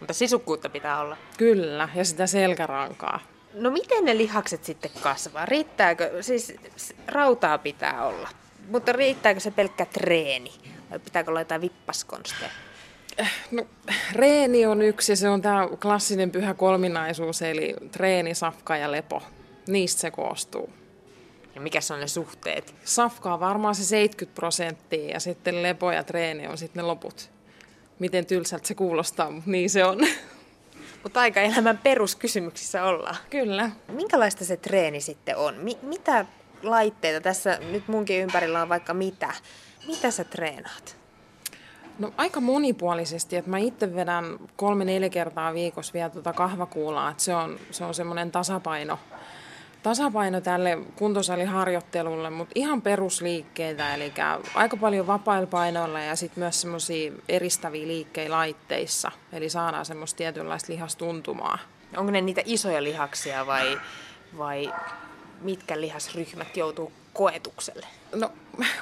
Mutta 0.00 0.14
sisukkuutta 0.14 0.68
pitää 0.68 1.00
olla. 1.00 1.16
Kyllä, 1.38 1.88
ja 1.94 2.04
sitä 2.04 2.26
selkärankaa. 2.26 3.20
No 3.54 3.70
miten 3.70 4.04
ne 4.04 4.16
lihakset 4.16 4.64
sitten 4.64 4.90
kasvaa? 5.00 5.46
Riittääkö, 5.46 6.22
siis 6.22 6.54
rautaa 7.06 7.58
pitää 7.58 8.06
olla, 8.06 8.28
mutta 8.70 8.92
riittääkö 8.92 9.40
se 9.40 9.50
pelkkä 9.50 9.86
treeni? 9.86 10.52
Vai 10.90 10.98
pitääkö 10.98 11.30
olla 11.30 11.40
jotain 11.40 11.60
vippaskonsteja? 11.60 12.50
No, 13.50 13.66
reeni 14.12 14.66
on 14.66 14.82
yksi 14.82 15.12
ja 15.12 15.16
se 15.16 15.28
on 15.28 15.42
tämä 15.42 15.68
klassinen 15.82 16.30
pyhä 16.30 16.54
kolminaisuus, 16.54 17.42
eli 17.42 17.74
treeni, 17.92 18.34
safka 18.34 18.76
ja 18.76 18.92
lepo. 18.92 19.22
Niistä 19.68 20.00
se 20.00 20.10
koostuu. 20.10 20.72
Ja 21.58 21.62
mikä 21.62 21.78
on 21.92 22.00
ne 22.00 22.08
suhteet? 22.08 22.74
Safka 22.84 23.34
on 23.34 23.40
varmaan 23.40 23.74
se 23.74 23.84
70 23.84 24.34
prosenttia 24.34 25.10
ja 25.10 25.20
sitten 25.20 25.62
lepo 25.62 25.92
ja 25.92 26.04
treeni 26.04 26.46
on 26.46 26.58
sitten 26.58 26.82
ne 26.82 26.86
loput 26.86 27.30
miten 27.98 28.26
tylsältä 28.26 28.68
se 28.68 28.74
kuulostaa, 28.74 29.30
mutta 29.30 29.50
niin 29.50 29.70
se 29.70 29.84
on. 29.84 29.98
Mutta 31.02 31.20
aika 31.20 31.40
elämän 31.40 31.78
peruskysymyksissä 31.78 32.84
ollaan. 32.84 33.16
Kyllä. 33.30 33.70
Minkälaista 33.88 34.44
se 34.44 34.56
treeni 34.56 35.00
sitten 35.00 35.36
on? 35.36 35.54
Mi- 35.54 35.78
mitä 35.82 36.26
laitteita 36.62 37.20
tässä 37.20 37.58
nyt 37.70 37.88
munkin 37.88 38.22
ympärillä 38.22 38.62
on 38.62 38.68
vaikka 38.68 38.94
mitä? 38.94 39.34
Mitä 39.86 40.10
sä 40.10 40.24
treenaat? 40.24 40.96
No 41.98 42.12
aika 42.16 42.40
monipuolisesti, 42.40 43.36
että 43.36 43.50
mä 43.50 43.58
itse 43.58 43.94
vedän 43.94 44.38
kolme-neljä 44.56 45.08
kertaa 45.08 45.54
viikossa 45.54 45.92
vielä 45.92 46.10
tuota 46.10 46.32
kahvakuulaa, 46.32 47.10
että 47.10 47.22
se 47.22 47.34
on, 47.34 47.58
se 47.70 47.84
on 47.84 47.94
semmoinen 47.94 48.30
tasapaino, 48.30 48.98
tasapaino 49.82 50.40
tälle 50.40 50.78
kuntosaliharjoittelulle, 50.96 52.30
mutta 52.30 52.52
ihan 52.54 52.82
perusliikkeitä, 52.82 53.94
eli 53.94 54.12
aika 54.54 54.76
paljon 54.76 55.06
vapailla 55.06 56.00
ja 56.00 56.16
sitten 56.16 56.42
myös 56.42 56.60
semmoisia 56.60 57.12
eristäviä 57.28 57.86
liikkeitä 57.86 58.32
laitteissa, 58.32 59.12
eli 59.32 59.48
saadaan 59.48 59.86
semmoista 59.86 60.18
tietynlaista 60.18 60.72
lihastuntumaa. 60.72 61.58
Onko 61.96 62.12
ne 62.12 62.20
niitä 62.20 62.42
isoja 62.44 62.82
lihaksia 62.82 63.46
vai, 63.46 63.80
vai 64.38 64.72
mitkä 65.40 65.80
lihasryhmät 65.80 66.56
joutuu 66.56 66.92
koetukselle? 67.18 67.86
No 68.14 68.32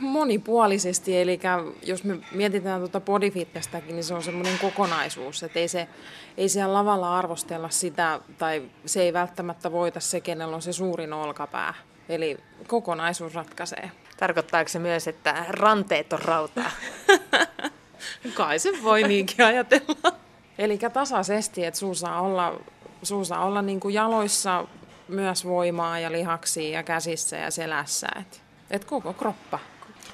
monipuolisesti, 0.01 1.21
eli 1.21 1.41
jos 1.83 2.05
me 2.05 2.19
mietitään 2.33 2.81
tuota 2.81 3.01
bodyfitnesstäkin, 3.01 3.95
niin 3.95 4.05
se 4.05 4.15
on 4.15 4.23
semmoinen 4.23 4.59
kokonaisuus, 4.59 5.43
että 5.43 5.59
ei, 5.59 5.69
se, 5.69 5.89
ei 6.37 6.49
siellä 6.49 6.75
lavalla 6.75 7.19
arvostella 7.19 7.69
sitä, 7.71 8.21
tai 8.39 8.63
se 8.87 9.03
ei 9.03 9.13
välttämättä 9.13 9.73
voita 9.73 10.01
se, 10.01 10.21
kenellä 10.21 10.57
on 10.57 10.63
se 10.63 10.73
suurin 10.73 11.13
olkapää. 11.13 11.75
Eli 12.09 12.39
kokonaisuus 12.67 13.35
ratkaisee. 13.35 13.91
Tarkoittaako 14.17 14.69
se 14.69 14.79
myös, 14.79 15.09
että 15.09 15.45
ranteet 15.49 16.13
on 16.13 16.19
rautaa? 16.19 16.71
Kai 18.35 18.59
se 18.59 18.73
voi 18.83 19.03
niinkin 19.03 19.45
ajatella. 19.45 20.13
Eli 20.59 20.79
tasaisesti, 20.93 21.65
että 21.65 21.81
suu 21.81 21.95
saa 21.95 22.21
olla, 22.21 22.61
suu 23.03 23.25
saa 23.25 23.45
olla 23.45 23.63
niin 23.63 23.81
kuin 23.81 23.95
jaloissa 23.95 24.65
myös 25.09 25.45
voimaa 25.45 25.99
ja 25.99 26.13
lihaksia 26.13 26.71
ja 26.71 26.83
käsissä 26.83 27.37
ja 27.37 27.51
selässä. 27.51 28.07
Et, 28.21 28.43
et 28.71 28.85
koko 28.85 29.13
kroppa. 29.13 29.59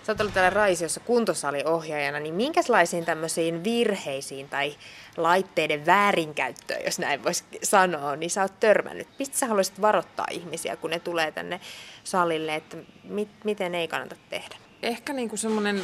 Sä 0.02 0.12
oot 0.12 0.20
ollut 0.20 0.34
täällä 0.34 0.50
Raisiossa 0.50 1.00
kuntosaliohjaajana, 1.00 2.20
niin 2.20 2.34
minkälaisiin 2.34 3.04
tämmöisiin 3.04 3.64
virheisiin 3.64 4.48
tai 4.48 4.76
laitteiden 5.16 5.86
väärinkäyttöön, 5.86 6.84
jos 6.84 6.98
näin 6.98 7.24
voisi 7.24 7.44
sanoa, 7.62 8.16
niin 8.16 8.30
sä 8.30 8.42
oot 8.42 8.60
törmännyt. 8.60 9.08
Mistä 9.18 9.38
sä 9.38 9.46
haluaisit 9.46 9.80
varoittaa 9.80 10.26
ihmisiä, 10.30 10.76
kun 10.76 10.90
ne 10.90 10.98
tulee 10.98 11.32
tänne 11.32 11.60
salille, 12.04 12.54
että 12.54 12.76
mit, 13.04 13.28
miten 13.44 13.74
ei 13.74 13.88
kannata 13.88 14.16
tehdä? 14.30 14.56
Ehkä 14.82 15.12
niinku 15.12 15.36
semmoinen, 15.36 15.82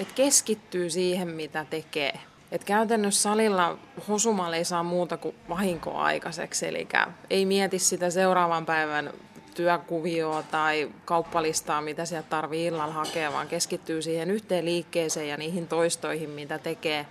että 0.00 0.14
keskittyy 0.14 0.90
siihen, 0.90 1.28
mitä 1.28 1.66
tekee. 1.70 2.20
Et 2.52 2.64
käytännössä 2.64 3.22
salilla 3.22 3.78
hosumalle 4.08 4.56
ei 4.56 4.64
saa 4.64 4.82
muuta 4.82 5.16
kuin 5.16 5.34
vahinkoa 5.48 6.02
aikaiseksi, 6.02 6.66
eli 6.66 6.88
ei 7.30 7.46
mieti 7.46 7.78
sitä 7.78 8.10
seuraavan 8.10 8.66
päivän 8.66 9.12
työkuvioa 9.54 10.42
tai 10.42 10.90
kauppalistaa, 11.04 11.80
mitä 11.80 12.04
sieltä 12.04 12.28
tarvii 12.28 12.66
illalla 12.66 12.92
hakea, 12.92 13.32
vaan 13.32 13.48
keskittyy 13.48 14.02
siihen 14.02 14.30
yhteen 14.30 14.64
liikkeeseen 14.64 15.28
ja 15.28 15.36
niihin 15.36 15.68
toistoihin, 15.68 16.30
mitä 16.30 16.58
tekee. 16.58 17.06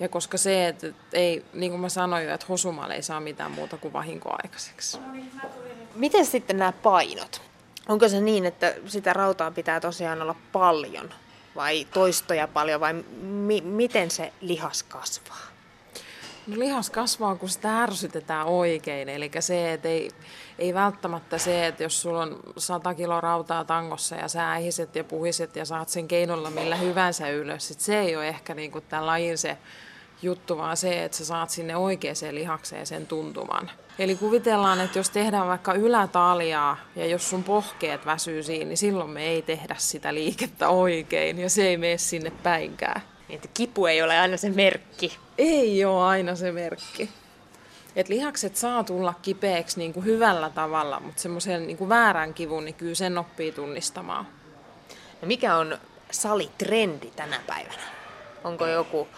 Ja 0.00 0.08
koska 0.08 0.38
se, 0.38 0.68
että 0.68 0.86
ei, 1.12 1.44
niin 1.52 1.72
kuin 1.72 1.80
mä 1.80 1.88
sanoin 1.88 2.24
jo, 2.24 2.34
että 2.34 2.46
hosumalle 2.48 2.94
ei 2.94 3.02
saa 3.02 3.20
mitään 3.20 3.50
muuta 3.50 3.76
kuin 3.76 3.92
vahinkoa 3.92 4.36
aikaiseksi. 4.42 4.98
Miten 5.94 6.26
sitten 6.26 6.58
nämä 6.58 6.72
painot? 6.72 7.42
Onko 7.88 8.08
se 8.08 8.20
niin, 8.20 8.46
että 8.46 8.74
sitä 8.86 9.12
rautaa 9.12 9.50
pitää 9.50 9.80
tosiaan 9.80 10.22
olla 10.22 10.34
paljon 10.52 11.10
vai 11.56 11.86
toistoja 11.92 12.48
paljon 12.48 12.80
vai 12.80 12.92
mi- 13.22 13.60
miten 13.60 14.10
se 14.10 14.32
lihas 14.40 14.82
kasvaa? 14.82 15.54
No 16.46 16.58
lihas 16.58 16.90
kasvaa, 16.90 17.36
kun 17.36 17.48
sitä 17.48 17.82
ärsytetään 17.82 18.46
oikein. 18.46 19.08
Eli 19.08 19.30
se, 19.40 19.72
että 19.72 19.88
ei, 19.88 20.10
ei 20.58 20.74
välttämättä 20.74 21.38
se, 21.38 21.66
että 21.66 21.82
jos 21.82 22.02
sulla 22.02 22.22
on 22.22 22.40
100 22.56 22.94
kiloa 22.94 23.20
rautaa 23.20 23.64
tangossa 23.64 24.16
ja 24.16 24.28
sä 24.28 24.52
ähiset 24.52 24.96
ja 24.96 25.04
puhiset 25.04 25.56
ja 25.56 25.64
saat 25.64 25.88
sen 25.88 26.08
keinolla 26.08 26.50
millä 26.50 26.76
hyvänsä 26.76 27.28
ylös, 27.28 27.68
sit 27.68 27.80
se 27.80 28.00
ei 28.00 28.16
ole 28.16 28.28
ehkä 28.28 28.54
niinku 28.54 28.80
tämän 28.80 29.06
lajin 29.06 29.38
se 29.38 29.58
juttu, 30.22 30.56
vaan 30.56 30.76
se, 30.76 31.04
että 31.04 31.18
sä 31.18 31.24
saat 31.24 31.50
sinne 31.50 31.76
oikeaan 31.76 32.16
lihakseen 32.30 32.86
sen 32.86 33.06
tuntuman. 33.06 33.70
Eli 33.98 34.16
kuvitellaan, 34.16 34.80
että 34.80 34.98
jos 34.98 35.10
tehdään 35.10 35.46
vaikka 35.46 35.74
ylätaljaa 35.74 36.76
ja 36.96 37.06
jos 37.06 37.30
sun 37.30 37.44
pohkeet 37.44 38.06
väsyy 38.06 38.42
siinä, 38.42 38.64
niin 38.64 38.78
silloin 38.78 39.10
me 39.10 39.26
ei 39.26 39.42
tehdä 39.42 39.74
sitä 39.78 40.14
liikettä 40.14 40.68
oikein 40.68 41.38
ja 41.38 41.50
se 41.50 41.66
ei 41.66 41.76
mene 41.76 41.98
sinne 41.98 42.32
päinkään. 42.42 43.02
Niin, 43.28 43.36
että 43.36 43.48
kipu 43.54 43.86
ei 43.86 44.02
ole 44.02 44.18
aina 44.18 44.36
se 44.36 44.50
merkki. 44.50 45.18
Ei 45.38 45.84
ole 45.84 46.04
aina 46.04 46.36
se 46.36 46.52
merkki. 46.52 47.10
Et 47.96 48.08
lihakset 48.08 48.56
saa 48.56 48.84
tulla 48.84 49.14
kipeäksi 49.22 49.78
niin 49.78 49.92
kuin 49.92 50.06
hyvällä 50.06 50.50
tavalla, 50.50 51.00
mutta 51.00 51.22
semmoisen 51.22 51.66
niin 51.66 51.76
kuin 51.76 51.88
väärän 51.88 52.34
kivun, 52.34 52.64
niin 52.64 52.74
kyllä 52.74 52.94
sen 52.94 53.18
oppii 53.18 53.52
tunnistamaan. 53.52 54.26
No 55.22 55.28
mikä 55.28 55.56
on 55.56 55.78
salitrendi 56.10 57.10
tänä 57.16 57.40
päivänä? 57.46 57.82
Onko 58.44 58.66
joku 58.66 59.08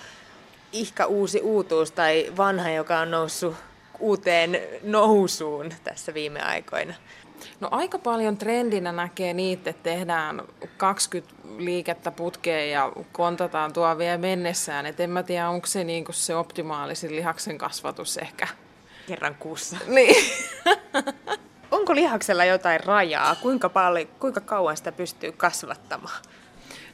ihka 0.72 1.04
uusi 1.06 1.40
uutuus 1.40 1.90
tai 1.90 2.32
vanha, 2.36 2.70
joka 2.70 2.98
on 2.98 3.10
noussut 3.10 3.56
uuteen 3.98 4.60
nousuun 4.82 5.72
tässä 5.84 6.14
viime 6.14 6.42
aikoina? 6.42 6.94
No 7.60 7.68
aika 7.70 7.98
paljon 7.98 8.36
trendinä 8.36 8.92
näkee 8.92 9.32
niitä, 9.32 9.70
että 9.70 9.82
tehdään 9.82 10.42
20 10.76 11.34
liikettä 11.58 12.10
putkeen 12.10 12.70
ja 12.70 12.92
kontataan 13.12 13.72
tuo 13.72 13.98
vielä 13.98 14.18
mennessään. 14.18 14.86
Et 14.86 15.00
en 15.00 15.10
mä 15.10 15.22
tiedä, 15.22 15.48
onko 15.48 15.66
se 15.66 15.84
niinku 15.84 16.12
se 16.12 16.36
optimaalisin 16.36 17.16
lihaksen 17.16 17.58
kasvatus 17.58 18.16
ehkä. 18.16 18.48
Kerran 19.06 19.34
kuussa. 19.34 19.76
Niin. 19.86 20.32
onko 21.70 21.94
lihaksella 21.94 22.44
jotain 22.44 22.80
rajaa? 22.84 23.34
Kuinka, 23.34 23.68
paljon, 23.68 24.08
kuinka 24.20 24.40
kauan 24.40 24.76
sitä 24.76 24.92
pystyy 24.92 25.32
kasvattamaan? 25.32 26.22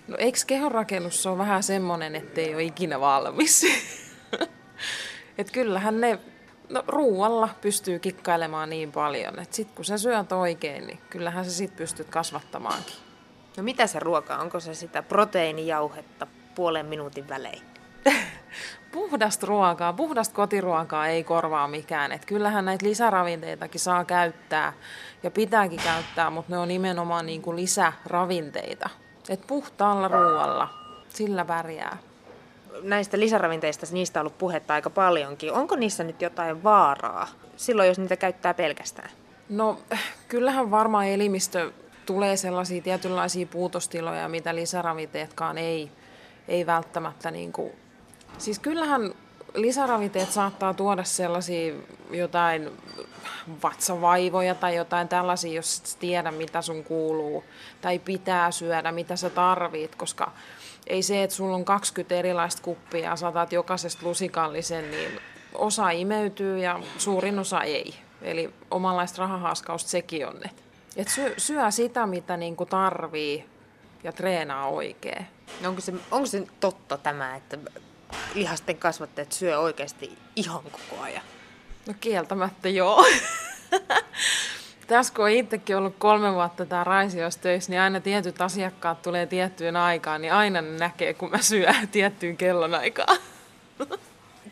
No 0.09 0.17
eikö 0.19 0.39
kehonrakennus 0.47 1.27
on 1.27 1.39
vähän 1.39 1.63
semmoinen, 1.63 2.15
ettei 2.15 2.55
ole 2.55 2.63
ikinä 2.63 3.01
valmis? 3.01 3.67
Et 5.39 5.51
kyllähän 5.51 6.01
ne 6.01 6.19
No 6.73 6.85
ruualla 6.89 7.49
pystyy 7.61 7.99
kikkailemaan 7.99 8.71
niin 8.71 8.93
paljon, 8.93 9.39
että 9.39 9.57
sit 9.57 9.69
kun 9.75 9.85
sä 9.85 9.99
syöt 9.99 10.33
oikein, 10.33 10.87
niin 10.87 10.99
kyllähän 11.11 11.45
sä 11.45 11.51
sit 11.51 11.77
pystyt 11.77 12.09
kasvattamaankin. 12.11 12.95
No 13.57 13.63
mitä 13.63 13.87
se 13.87 13.99
ruoka 13.99 14.37
Onko 14.37 14.61
se 14.61 14.75
sitä 14.75 15.03
proteiinijauhetta 15.03 16.27
puolen 16.55 16.87
minuutin 16.87 17.29
välein? 17.29 17.63
puhdasta 18.93 19.47
ruokaa, 19.47 19.93
puhdasta 19.93 20.35
kotiruokaa 20.35 21.07
ei 21.07 21.25
korvaa 21.25 21.69
mikään. 21.69 22.13
Et 22.13 22.25
kyllähän 22.25 22.65
näitä 22.65 22.87
lisäravinteitakin 22.87 23.81
saa 23.81 24.05
käyttää 24.05 24.73
ja 25.23 25.31
pitääkin 25.31 25.81
käyttää, 25.85 26.31
mutta 26.31 26.53
ne 26.53 26.59
on 26.59 26.69
nimenomaan 26.69 27.27
niin 27.27 27.43
kuin 27.43 27.57
lisäravinteita. 27.57 28.89
Et 29.29 29.47
puhtaalla 29.47 30.09
ruoalla, 30.09 30.69
sillä 31.09 31.45
pärjää 31.45 31.99
näistä 32.83 33.21
lisäravinteista, 33.21 33.87
niistä 33.91 34.21
on 34.21 34.23
ollut 34.23 34.39
puhetta 34.39 34.75
aika 34.75 34.91
paljonkin. 34.91 35.53
Onko 35.53 35.77
niissä 35.77 36.05
nyt 36.05 36.23
jotain 36.23 36.65
vaaraa 36.65 37.29
silloin, 37.57 37.89
jos 37.89 37.99
niitä 37.99 38.17
käyttää 38.17 38.55
pelkästään? 38.55 39.11
No 39.49 39.79
kyllähän 40.29 40.71
varmaan 40.71 41.07
elimistö 41.07 41.73
tulee 42.07 42.37
sellaisia 42.37 42.83
tietynlaisia 42.83 43.47
puutostiloja, 43.47 44.29
mitä 44.29 44.55
lisäravinteetkaan 44.55 45.59
ei, 45.59 45.91
ei 46.49 46.67
välttämättä 46.67 47.31
niin 47.31 47.53
kuin... 47.53 47.73
Siis 48.39 48.59
kyllähän 48.59 49.15
lisäravinteet 49.55 50.33
saattaa 50.33 50.75
tuoda 50.75 51.05
sellaisia 51.05 51.75
jotain 52.11 52.71
vatsavaivoja 53.63 54.55
tai 54.55 54.77
jotain 54.77 55.09
tällaisia, 55.09 55.53
jos 55.53 55.79
et 55.79 55.97
tiedä 56.01 56.31
mitä 56.31 56.63
sun 56.63 56.85
kuuluu 56.85 57.45
tai 57.81 57.99
pitää 57.99 58.51
syödä, 58.51 58.93
mitä 58.93 59.17
sä 59.17 59.31
tarvit, 59.31 59.95
koska 59.95 60.33
ei 60.93 61.03
se, 61.03 61.23
että 61.23 61.37
sulla 61.37 61.57
on 61.57 61.65
20 61.65 62.15
erilaista 62.15 62.63
kuppia 62.63 63.01
ja 63.11 63.17
saatat 63.17 63.53
jokaisesta 63.53 64.07
lusikallisen, 64.07 64.91
niin 64.91 65.21
osa 65.55 65.91
imeytyy 65.91 66.59
ja 66.59 66.81
suurin 66.99 67.39
osa 67.39 67.63
ei. 67.63 67.95
Eli 68.23 68.55
omanlaista 68.71 69.23
rahahaskausta 69.23 69.91
sekin 69.91 70.27
on. 70.27 70.41
Et 70.97 71.09
syö, 71.09 71.35
syö 71.39 71.71
sitä, 71.71 72.07
mitä 72.07 72.37
niinku 72.37 72.67
tarvii 72.67 73.45
ja 74.05 74.13
treenaa 74.13 74.67
oikein. 74.67 75.27
No 75.61 75.69
onko, 75.69 75.81
se, 75.81 75.93
onko 76.11 76.27
se 76.27 76.47
totta 76.61 76.99
tämä, 76.99 77.37
että 77.37 77.59
lihasten 78.35 78.79
kasvattajat 78.79 79.33
syö 79.33 79.59
oikeasti 79.59 80.19
ihan 80.37 80.63
koko 80.63 81.03
ajan? 81.03 81.23
No 81.87 81.95
kieltämättä 82.01 82.69
joo. 82.69 83.05
Tässä 84.87 85.15
kun 85.15 85.25
on 85.25 85.31
itsekin 85.31 85.77
ollut 85.77 85.95
kolme 85.99 86.33
vuotta 86.33 86.67
tämä 86.67 86.85
Raisiossa 86.85 87.41
töissä, 87.41 87.73
niin 87.73 87.81
aina 87.81 88.01
tietyt 88.01 88.41
asiakkaat 88.41 89.03
tulee 89.03 89.27
tiettyyn 89.27 89.77
aikaan, 89.77 90.23
niin 90.23 90.33
aina 90.33 90.63
ne 90.63 90.79
näkee, 90.79 91.15
kun 91.15 91.31
mä 91.31 91.39
syön 91.39 91.89
tiettyyn 91.93 92.37
kellonaikaan. 92.37 93.19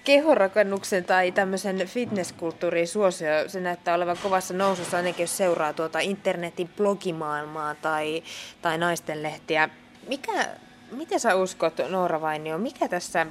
Kehorakennuksen 0.04 1.04
tai 1.04 1.32
tämmöisen 1.32 1.86
fitnesskulttuurin 1.86 2.88
suosio, 2.88 3.28
se 3.46 3.60
näyttää 3.60 3.94
olevan 3.94 4.18
kovassa 4.22 4.54
nousussa, 4.54 4.96
ainakin 4.96 5.22
jos 5.22 5.36
seuraa 5.36 5.72
tuota 5.72 5.98
internetin 5.98 6.68
blogimaailmaa 6.76 7.74
tai, 7.74 8.22
tai 8.62 8.78
naistenlehtiä. 8.78 9.68
Mikä 10.08 10.48
Miten 10.90 11.20
sä 11.20 11.34
uskot, 11.34 11.74
Noora 11.88 12.20
Vainio, 12.20 12.58
mikä 12.58 12.88
tässä 12.88 13.26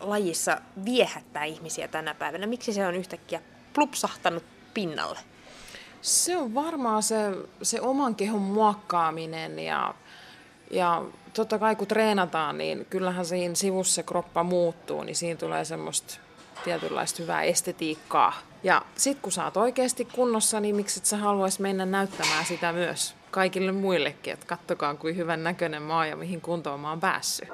lajissa 0.00 0.60
viehättää 0.84 1.44
ihmisiä 1.44 1.88
tänä 1.88 2.14
päivänä? 2.14 2.46
Miksi 2.46 2.72
se 2.72 2.86
on 2.86 2.94
yhtäkkiä 2.94 3.40
plupsahtanut 3.74 4.44
pinnalle? 4.74 5.18
Se 6.02 6.36
on 6.36 6.54
varmaan 6.54 7.02
se, 7.02 7.16
se 7.62 7.80
oman 7.80 8.14
kehon 8.14 8.40
muokkaaminen 8.40 9.58
ja, 9.58 9.94
ja 10.70 11.02
totta 11.34 11.58
kai 11.58 11.76
kun 11.76 11.86
treenataan, 11.86 12.58
niin 12.58 12.86
kyllähän 12.90 13.26
siinä 13.26 13.54
sivussa 13.54 13.94
se 13.94 14.02
kroppa 14.02 14.42
muuttuu, 14.42 15.02
niin 15.02 15.16
siinä 15.16 15.38
tulee 15.38 15.64
semmoista 15.64 16.14
tietynlaista 16.64 17.22
hyvää 17.22 17.42
estetiikkaa. 17.42 18.32
Ja 18.62 18.82
sit 18.96 19.18
kun 19.22 19.32
sä 19.32 19.44
oot 19.44 19.56
oikeasti 19.56 20.04
kunnossa, 20.04 20.60
niin 20.60 20.76
miksi 20.76 21.00
et 21.00 21.06
sä 21.06 21.16
haluaisi 21.16 21.62
mennä 21.62 21.86
näyttämään 21.86 22.44
sitä 22.44 22.72
myös 22.72 23.14
kaikille 23.30 23.72
muillekin, 23.72 24.32
että 24.32 24.46
kattokaa 24.46 24.94
kuin 24.94 25.16
hyvän 25.16 25.44
näköinen 25.44 25.82
maa 25.82 26.06
ja 26.06 26.16
mihin 26.16 26.40
kuntoon 26.40 26.80
mä 26.80 26.90
oon 26.90 27.00
päässyt. 27.00 27.48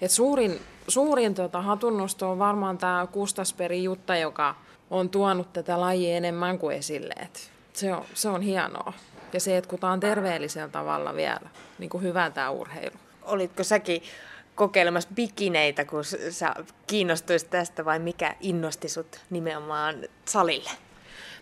Et 0.00 0.10
suurin 0.10 0.60
suurin 0.88 1.34
tota, 1.34 1.62
hatunnosto 1.62 2.30
on 2.30 2.38
varmaan 2.38 2.78
tämä 2.78 3.06
Kustasperi 3.12 3.84
Jutta, 3.84 4.16
joka 4.16 4.54
on 4.90 5.08
tuonut 5.08 5.52
tätä 5.52 5.80
lajia 5.80 6.16
enemmän 6.16 6.58
kuin 6.58 6.76
esille. 6.76 7.14
Et 7.22 7.52
se, 7.78 7.94
on, 7.94 8.04
se 8.14 8.28
on 8.28 8.42
hienoa. 8.42 8.92
Ja 9.32 9.40
se, 9.40 9.56
että 9.56 9.70
kun 9.70 9.78
tämä 9.78 9.92
on 9.92 10.00
terveellisellä 10.00 10.68
tavalla 10.68 11.14
vielä, 11.14 11.50
niin 11.78 11.90
kuin 11.90 12.02
hyvä 12.02 12.30
tämä 12.30 12.50
urheilu. 12.50 12.96
Olitko 13.22 13.64
säkin 13.64 14.02
kokeilemassa 14.54 15.08
bikineitä, 15.14 15.84
kun 15.84 16.04
sä 16.30 16.54
kiinnostuisit 16.86 17.50
tästä 17.50 17.84
vai 17.84 17.98
mikä 17.98 18.34
innosti 18.40 18.88
sut 18.88 19.20
nimenomaan 19.30 19.96
salille? 20.24 20.70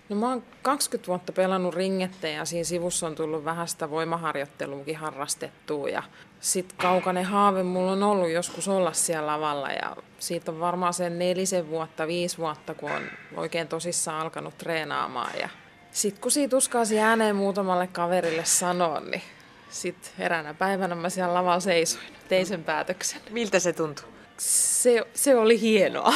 No 0.09 0.17
mä 0.17 0.29
oon 0.29 0.43
20 0.63 1.07
vuotta 1.07 1.33
pelannut 1.33 1.75
ringettä 1.75 2.29
ja 2.29 2.45
siinä 2.45 2.65
sivussa 2.65 3.07
on 3.07 3.15
tullut 3.15 3.45
vähän 3.45 3.69
sitä 3.69 3.91
voimaharjoitteluakin 3.91 4.97
harrastettua 4.97 5.89
ja 5.89 6.03
sitten 6.41 6.79
kaukainen 6.79 7.25
haave 7.25 7.63
mulla 7.63 7.93
on 7.93 8.03
ollut 8.03 8.31
joskus 8.31 8.69
olla 8.69 8.93
siellä 8.93 9.27
lavalla 9.27 9.69
ja 9.69 9.97
siitä 10.19 10.51
on 10.51 10.61
varmaan 10.61 10.95
sen 10.95 11.19
nelisen 11.19 11.69
vuotta, 11.71 12.07
viisi 12.07 12.39
vuotta, 12.39 12.75
kun 12.75 12.91
on 12.91 13.03
oikein 13.37 13.69
tosissaan 13.69 14.21
alkanut 14.21 14.59
treenaamaan 14.59 15.39
ja 15.41 15.49
sitten 15.97 16.23
kun 16.23 16.31
siitä 16.31 16.57
uskaasi 16.57 17.01
ääneen 17.01 17.37
muutamalle 17.37 17.87
kaverille 17.87 18.45
sanoa, 18.45 19.01
niin 19.01 19.23
sitten 19.71 20.11
eräänä 20.19 20.55
päivänä 20.55 20.95
mä 20.95 21.11
siellä 21.11 21.35
lavalla 21.35 21.61
seisoin, 21.61 22.05
tein 22.29 22.47
sen 22.47 22.65
päätöksen. 22.65 23.21
Miltä 23.31 23.59
se 23.59 23.73
tuntui? 23.73 24.09
Se, 24.37 25.07
se 25.15 25.37
oli 25.37 25.61
hienoa. 25.61 26.15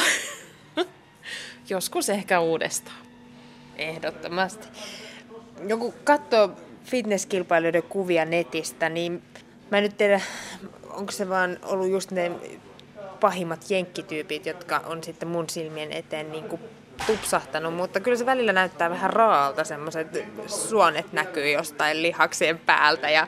Joskus 1.69 2.09
ehkä 2.09 2.39
uudestaan. 2.39 2.97
Ehdottomasti. 3.75 4.67
Joku 5.67 5.93
katsoo 6.03 6.49
fitnesskilpailijoiden 6.83 7.83
kuvia 7.83 8.25
netistä, 8.25 8.89
niin 8.89 9.23
mä 9.71 9.77
en 9.77 9.83
nyt 9.83 9.97
tiedä, 9.97 10.21
onko 10.89 11.11
se 11.11 11.29
vaan 11.29 11.59
ollut 11.63 11.89
just 11.89 12.11
ne 12.11 12.31
pahimmat 13.19 13.69
jenkkityypit, 13.69 14.45
jotka 14.45 14.81
on 14.85 15.03
sitten 15.03 15.27
mun 15.27 15.49
silmien 15.49 15.91
eteen 15.91 16.31
niin 16.31 16.43
kuin 16.43 16.61
tupsahtanut, 17.07 17.73
mutta 17.73 17.99
kyllä 17.99 18.17
se 18.17 18.25
välillä 18.25 18.53
näyttää 18.53 18.89
vähän 18.89 19.09
raalta, 19.09 19.63
semmoiset 19.63 20.07
suonet 20.47 21.13
näkyy 21.13 21.49
jostain 21.49 22.01
lihaksien 22.01 22.59
päältä 22.59 23.09
ja 23.09 23.27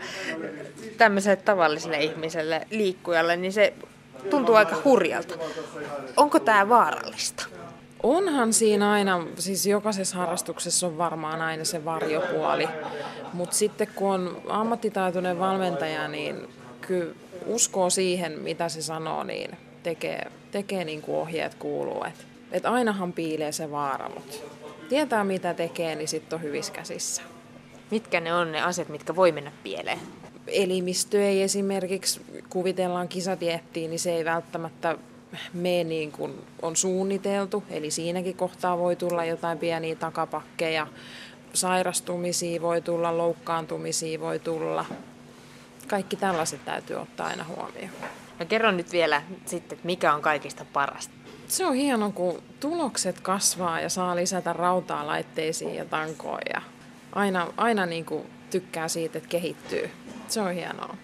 tämmöiselle 0.98 1.36
tavalliselle 1.36 1.98
ihmiselle 1.98 2.68
liikkujalle, 2.70 3.36
niin 3.36 3.54
se 3.54 3.74
tuntuu 4.30 4.56
aika 4.56 4.76
hurjalta. 4.86 5.36
Onko 6.18 6.40
tämä 6.40 6.70
vaarallista? 6.70 7.46
Onhan 8.04 8.54
siinä 8.54 8.92
aina, 8.92 9.28
siis 9.40 9.66
jokaisessa 9.66 10.18
harrastuksessa 10.18 10.88
on 10.88 10.98
varmaan 10.98 11.42
aina 11.42 11.64
se 11.64 11.86
varjopuoli, 11.86 12.68
mutta 13.34 13.56
sitten 13.56 13.88
kun 13.96 14.10
on 14.10 14.42
ammattitaitoinen 14.48 15.40
valmentaja, 15.40 16.08
niin 16.08 16.50
kyllä 16.82 17.14
uskoo 17.46 17.90
siihen, 17.90 18.40
mitä 18.40 18.70
se 18.70 18.82
sanoo, 18.82 19.24
niin 19.24 19.58
tekee, 19.84 20.32
tekee 20.52 20.86
niin 20.86 21.02
kuin 21.02 21.18
ohjeet 21.18 21.56
kuuluu. 21.56 22.04
Et, 22.04 22.33
et 22.54 22.66
ainahan 22.66 23.14
piilee 23.14 23.52
se 23.52 23.72
vaara, 23.72 24.10
mutta 24.10 24.36
tietää 24.90 25.24
mitä 25.24 25.54
tekee, 25.54 25.96
niin 25.96 26.08
sitten 26.08 26.38
on 26.38 26.44
hyvissä 26.44 26.74
käsissä. 26.74 27.22
Mitkä 27.92 28.20
ne 28.20 28.34
on 28.34 28.52
ne 28.52 28.62
asiat, 28.62 28.90
mitkä 28.90 29.16
voi 29.16 29.32
mennä 29.32 29.52
pieleen? 29.64 30.00
Elimistö 30.48 31.28
ei 31.28 31.44
esimerkiksi, 31.44 32.22
kuvitellaan 32.50 33.08
kisadiettiin, 33.08 33.90
niin 33.90 34.00
se 34.00 34.12
ei 34.12 34.26
välttämättä 34.26 34.98
mene 35.54 35.84
niin 35.84 36.12
kuin 36.12 36.34
on 36.62 36.76
suunniteltu, 36.76 37.64
eli 37.70 37.92
siinäkin 37.92 38.38
kohtaa 38.38 38.78
voi 38.78 38.96
tulla 38.96 39.26
jotain 39.26 39.58
pieniä 39.58 39.96
takapakkeja, 39.96 40.88
sairastumisia 41.54 42.62
voi 42.62 42.82
tulla, 42.82 43.18
loukkaantumisia 43.18 44.20
voi 44.20 44.40
tulla. 44.40 44.86
Kaikki 45.88 46.16
tällaiset 46.16 46.66
täytyy 46.66 46.96
ottaa 46.96 47.28
aina 47.28 47.44
huomioon. 47.44 47.90
No 48.40 48.46
kerro 48.46 48.72
nyt 48.72 48.92
vielä 48.92 49.22
sitten, 49.46 49.76
että 49.76 49.86
mikä 49.86 50.14
on 50.14 50.22
kaikista 50.22 50.66
parasta. 50.74 51.23
Se 51.54 51.66
on 51.66 51.74
hienoa, 51.74 52.10
kun 52.10 52.44
tulokset 52.60 53.20
kasvaa 53.20 53.80
ja 53.80 53.90
saa 53.90 54.16
lisätä 54.16 54.54
rautaa 54.54 55.08
laitteisiin 55.08 55.76
ja 55.76 55.86
tankoon. 55.86 56.40
Ja 56.54 56.62
aina, 57.16 57.48
aina 57.58 57.86
niin 57.86 58.06
kuin 58.06 58.24
tykkää 58.50 58.88
siitä, 58.88 59.18
että 59.18 59.30
kehittyy. 59.30 59.90
Se 60.28 60.42
on 60.42 60.52
hienoa. 60.52 60.98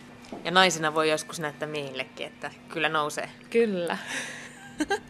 Ja 0.43 0.51
naisena 0.51 0.93
voi 0.93 1.09
joskus 1.09 1.39
näyttää 1.39 1.67
miehillekin, 1.67 2.27
että 2.27 2.51
kyllä 2.69 2.89
nousee. 2.89 3.29
Kyllä. 3.49 3.97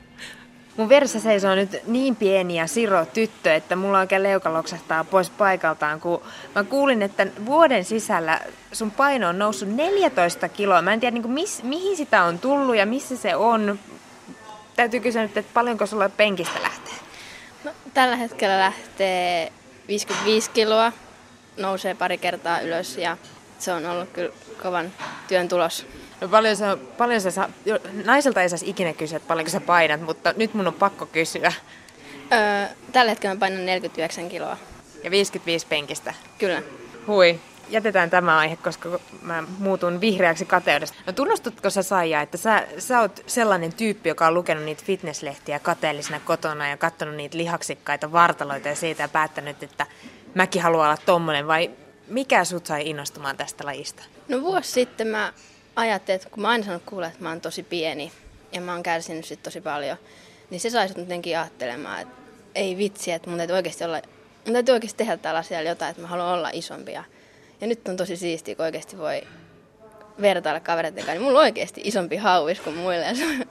Mun 0.78 0.90
veressä 0.90 1.20
seisoo 1.20 1.56
nyt 1.56 1.88
niin 1.88 2.16
pieni 2.16 2.58
ja 2.58 2.68
siro 2.68 3.06
tyttö, 3.06 3.54
että 3.54 3.76
mulla 3.76 4.00
oikein 4.00 4.24
leuka 4.24 4.54
loksahtaa 4.54 5.04
pois 5.04 5.30
paikaltaan, 5.30 6.00
kun 6.00 6.22
mä 6.56 6.64
kuulin, 6.64 7.02
että 7.02 7.28
vuoden 7.46 7.86
sisällä 7.86 8.40
sun 8.72 8.92
paino 8.92 9.30
on 9.30 9.40
noussut 9.40 9.70
14 9.70 10.50
kiloa. 10.50 10.82
Mä 10.82 10.94
en 10.94 11.00
tiedä, 11.00 11.14
niin 11.14 11.24
kuin, 11.24 11.34
miss, 11.34 11.64
mihin 11.64 11.98
sitä 11.98 12.24
on 12.24 12.40
tullut 12.40 12.76
ja 12.76 12.86
missä 12.86 13.18
se 13.18 13.36
on. 13.36 13.80
Täytyy 14.80 15.00
kysyä 15.00 15.22
nyt, 15.22 15.38
että 15.38 15.54
paljonko 15.54 15.86
sulla 15.86 16.10
penkistä 16.10 16.62
lähtee? 16.62 16.94
No, 17.64 17.72
tällä 17.94 18.16
hetkellä 18.16 18.60
lähtee 18.60 19.52
55 19.88 20.52
kiloa, 20.52 20.92
nousee 21.58 21.96
pari 21.96 22.18
kertaa 22.18 22.60
ylös 22.60 22.98
ja 22.98 23.18
se 23.58 23.74
on 23.74 23.86
ollut 23.86 24.10
kyllä 24.10 24.32
kovan 24.64 24.92
työn 25.28 25.48
tulos. 25.48 25.86
No 26.22 26.28
paljon 26.28 26.56
sä, 26.56 26.78
paljon 26.98 27.22
sä, 27.22 27.50
naiselta 28.06 28.42
ei 28.42 28.50
saisi 28.50 28.70
ikinä 28.70 28.94
kysyä, 28.94 29.18
että 29.18 29.28
paljonko 29.28 29.52
sä 29.52 29.62
painat, 29.62 30.02
mutta 30.02 30.34
nyt 30.38 30.54
mun 30.54 30.68
on 30.68 30.74
pakko 30.74 31.06
kysyä. 31.06 31.54
Öö, 32.34 32.68
tällä 32.92 33.10
hetkellä 33.10 33.36
mä 33.36 33.40
painan 33.40 33.66
49 33.66 34.30
kiloa. 34.30 34.58
Ja 35.04 35.12
55 35.12 35.68
penkistä? 35.68 36.14
Kyllä. 36.38 36.62
Hui. 37.08 37.40
Jätetään 37.70 38.10
tämä 38.10 38.38
aihe, 38.38 38.56
koska 38.56 39.00
mä 39.22 39.44
muutun 39.60 40.02
vihreäksi 40.02 40.46
kateudesta. 40.46 40.98
No 41.06 41.14
tunnustutko 41.14 41.70
sä 41.70 41.84
Saija, 41.84 42.22
että 42.22 42.38
sä, 42.38 42.68
sä 42.78 43.00
oot 43.00 43.24
sellainen 43.28 43.74
tyyppi, 43.74 44.10
joka 44.10 44.28
on 44.28 44.34
lukenut 44.34 44.64
niitä 44.64 44.84
fitnesslehtiä 44.86 45.60
kateellisena 45.60 46.20
kotona 46.20 46.70
ja 46.70 46.78
katsonut 46.78 47.16
niitä 47.16 47.38
lihaksikkaita 47.38 48.12
vartaloita 48.12 48.68
ja 48.68 48.76
siitä 48.76 49.04
ja 49.04 49.08
päättänyt, 49.08 49.64
että 49.64 49.86
mäkin 50.36 50.62
haluan 50.62 50.86
olla 50.86 50.98
tommonen 51.06 51.48
vai 51.48 51.72
mikä 52.08 52.46
sut 52.46 52.66
sai 52.66 52.90
innostumaan 52.90 53.38
tästä 53.38 53.66
lajista? 53.66 54.04
No 54.28 54.42
vuosi 54.42 54.72
sitten 54.72 55.08
mä 55.08 55.34
ajattelin, 55.76 56.16
että 56.16 56.30
kun 56.30 56.42
mä 56.42 56.50
aina 56.50 56.64
sanonut 56.64 56.84
kuulla, 56.86 57.08
että 57.08 57.24
mä 57.24 57.30
oon 57.30 57.42
tosi 57.42 57.64
pieni 57.64 58.12
ja 58.52 58.62
mä 58.62 58.74
oon 58.74 58.84
kärsinyt 58.84 59.26
sit 59.26 59.44
tosi 59.44 59.62
paljon, 59.62 59.98
niin 60.50 60.60
se 60.62 60.70
sai 60.70 60.88
sut 60.88 60.98
jotenkin 60.98 61.40
ajattelemaan, 61.40 62.02
että 62.02 62.14
ei 62.56 62.78
vitsi, 62.78 63.12
että 63.12 63.30
mun 63.30 63.38
täytyy 63.38 63.56
oikeasti, 63.56 63.84
olla, 63.84 64.02
mun 64.46 64.54
täytyy 64.54 64.74
oikeasti 64.74 64.98
tehdä 64.98 65.18
tällä 65.18 65.40
asialla 65.40 65.70
jotain, 65.70 65.90
että 65.90 66.02
mä 66.02 66.08
haluan 66.08 66.34
olla 66.34 66.50
isompi. 66.54 66.92
Ja, 66.92 67.04
ja 67.62 67.68
nyt 67.68 67.88
on 67.88 67.98
tosi 67.98 68.18
siistiä, 68.18 68.56
kun 68.56 68.66
oikeasti 68.66 68.98
voi 68.98 69.22
vertailla 70.22 70.60
kavereiden 70.60 70.98
kanssa, 70.98 71.14
niin 71.14 71.22
mulla 71.22 71.40
on 71.40 71.44
oikeasti 71.44 71.82
isompi 71.84 72.18
hauis 72.18 72.60
kuin 72.60 72.76
muille. 72.76 73.06
Ja 73.06 73.16
se, 73.16 73.26
on, 73.26 73.46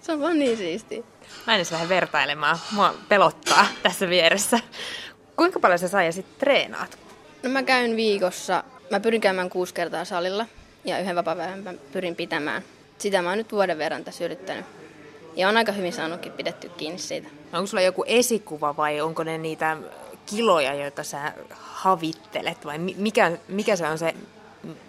se 0.00 0.12
on 0.12 0.20
vaan 0.20 0.38
niin 0.38 0.56
siistiä. 0.56 1.02
Mä 1.46 1.52
en 1.52 1.56
edes 1.56 1.72
lähde 1.72 1.88
vertailemaan. 1.88 2.58
Mua 2.72 2.94
pelottaa 3.08 3.66
tässä 3.82 4.08
vieressä. 4.08 4.60
Kuinka 5.36 5.60
paljon 5.60 5.78
sä 5.78 5.88
saa 5.88 6.02
ja 6.02 6.12
sitten 6.12 6.34
treenaat? 6.38 6.98
No 7.42 7.50
mä 7.50 7.62
käyn 7.62 7.96
viikossa, 7.96 8.64
mä 8.90 9.00
pyrin 9.00 9.20
käymään 9.20 9.50
kuusi 9.50 9.74
kertaa 9.74 10.04
salilla 10.04 10.46
ja 10.84 10.98
yhden 10.98 11.16
vapaa 11.16 11.34
mä 11.34 11.74
pyrin 11.92 12.16
pitämään. 12.16 12.62
Sitä 12.98 13.22
mä 13.22 13.28
oon 13.28 13.38
nyt 13.38 13.52
vuoden 13.52 13.78
verran 13.78 14.04
tässä 14.04 14.24
yrittänyt. 14.24 14.64
Ja 15.36 15.48
on 15.48 15.56
aika 15.56 15.72
hyvin 15.72 15.92
saanutkin 15.92 16.32
pidetty 16.32 16.68
kiinni 16.68 16.98
siitä. 16.98 17.28
Onko 17.52 17.66
sulla 17.66 17.82
joku 17.82 18.04
esikuva 18.06 18.76
vai 18.76 19.00
onko 19.00 19.24
ne 19.24 19.38
niitä 19.38 19.76
kiloja, 20.26 20.74
joita 20.74 21.04
sä 21.04 21.32
havittelet 21.50 22.64
vai 22.64 22.78
mikä, 22.78 23.32
mikä 23.48 23.76
se 23.76 23.86
on 23.86 23.98
se 23.98 24.14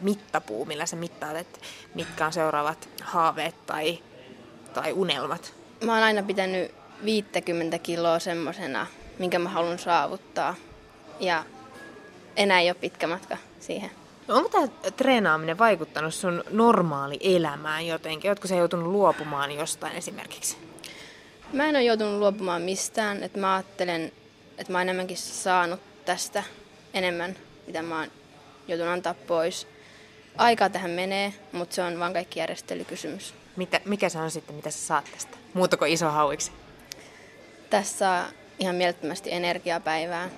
mittapuu, 0.01 0.65
millä 0.65 0.85
sä 0.85 0.95
mittaat, 0.95 1.37
että 1.37 1.59
mitkä 1.95 2.25
on 2.25 2.33
seuraavat 2.33 2.89
haaveet 3.01 3.65
tai, 3.65 3.99
tai 4.73 4.93
unelmat? 4.93 5.53
Mä 5.83 5.93
oon 5.93 6.03
aina 6.03 6.23
pitänyt 6.23 6.71
50 7.05 7.79
kiloa 7.79 8.19
semmosena, 8.19 8.87
minkä 9.19 9.39
mä 9.39 9.49
haluan 9.49 9.79
saavuttaa. 9.79 10.55
Ja 11.19 11.43
enää 12.35 12.59
ei 12.59 12.69
ole 12.69 12.77
pitkä 12.81 13.07
matka 13.07 13.37
siihen. 13.59 13.91
No 14.27 14.35
onko 14.35 14.49
tämä 14.49 14.91
treenaaminen 14.91 15.57
vaikuttanut 15.57 16.13
sun 16.13 16.43
normaali 16.49 17.19
elämään 17.21 17.87
jotenkin? 17.87 18.31
Oletko 18.31 18.47
sä 18.47 18.55
joutunut 18.55 18.87
luopumaan 18.87 19.51
jostain 19.51 19.95
esimerkiksi? 19.95 20.57
Mä 21.53 21.65
en 21.65 21.75
ole 21.75 21.83
joutunut 21.83 22.19
luopumaan 22.19 22.61
mistään. 22.61 23.23
Että 23.23 23.39
mä 23.39 23.55
ajattelen, 23.55 24.11
että 24.61 24.71
mä 24.71 24.77
oon 24.77 24.81
enemmänkin 24.81 25.17
saanut 25.17 25.79
tästä 26.05 26.43
enemmän, 26.93 27.35
mitä 27.67 27.81
mä 27.81 27.99
oon 27.99 28.11
joutunut 28.67 28.93
antaa 28.93 29.13
pois. 29.13 29.67
aikaa 30.37 30.69
tähän 30.69 30.91
menee, 30.91 31.33
mutta 31.51 31.75
se 31.75 31.83
on 31.83 31.99
vaan 31.99 32.13
kaikki 32.13 32.39
järjestelykysymys. 32.39 33.33
Mitä, 33.55 33.81
mikä 33.85 34.09
se 34.09 34.17
on 34.17 34.31
sitten, 34.31 34.55
mitä 34.55 34.71
sä 34.71 34.79
saat 34.79 35.05
tästä? 35.13 35.37
Muuta 35.53 35.77
kuin 35.77 35.91
iso 35.91 36.09
hauiksi? 36.09 36.51
Tässä 37.69 37.97
saa 37.97 38.25
ihan 38.59 38.75
mielettömästi 38.75 39.31
energiaa 39.31 39.79
päivään 39.79 40.31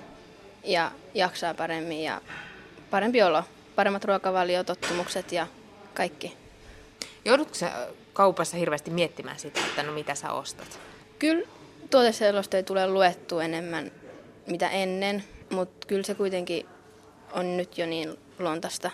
ja 0.64 0.90
jaksaa 1.14 1.54
paremmin 1.54 2.02
ja 2.02 2.20
parempi 2.90 3.22
olo, 3.22 3.42
paremmat 3.74 4.04
ruokavaliotottumukset 4.04 5.32
ja 5.32 5.46
kaikki. 5.94 6.36
Joudutko 7.24 7.54
sä 7.54 7.72
kaupassa 8.12 8.56
hirveästi 8.56 8.90
miettimään 8.90 9.38
sitä, 9.38 9.60
että 9.60 9.82
no 9.82 9.92
mitä 9.92 10.14
sä 10.14 10.32
ostat? 10.32 10.78
Kyllä 11.18 11.48
tuoteselosta 11.90 12.56
ei 12.56 12.62
tule 12.62 12.86
luettu 12.86 13.38
enemmän 13.38 13.92
mitä 14.46 14.68
ennen, 14.68 15.24
mutta 15.50 15.86
kyllä 15.86 16.02
se 16.02 16.14
kuitenkin 16.14 16.66
on 17.32 17.56
nyt 17.56 17.78
jo 17.78 17.86
niin 17.86 18.18
lontasta. 18.38 18.90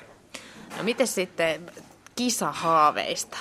No 0.77 0.83
miten 0.83 1.07
sitten 1.07 1.71
kisahaaveista? 2.17 3.37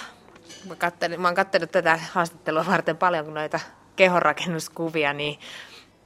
Mä, 0.68 0.76
kattelin, 0.76 1.22
mä 1.22 1.28
oon 1.28 1.36
katsellut 1.36 1.72
tätä 1.72 2.00
haastattelua 2.12 2.66
varten 2.66 2.98
paljon 2.98 3.34
noita 3.34 3.60
kehonrakennuskuvia, 3.96 5.14
niin 5.14 5.40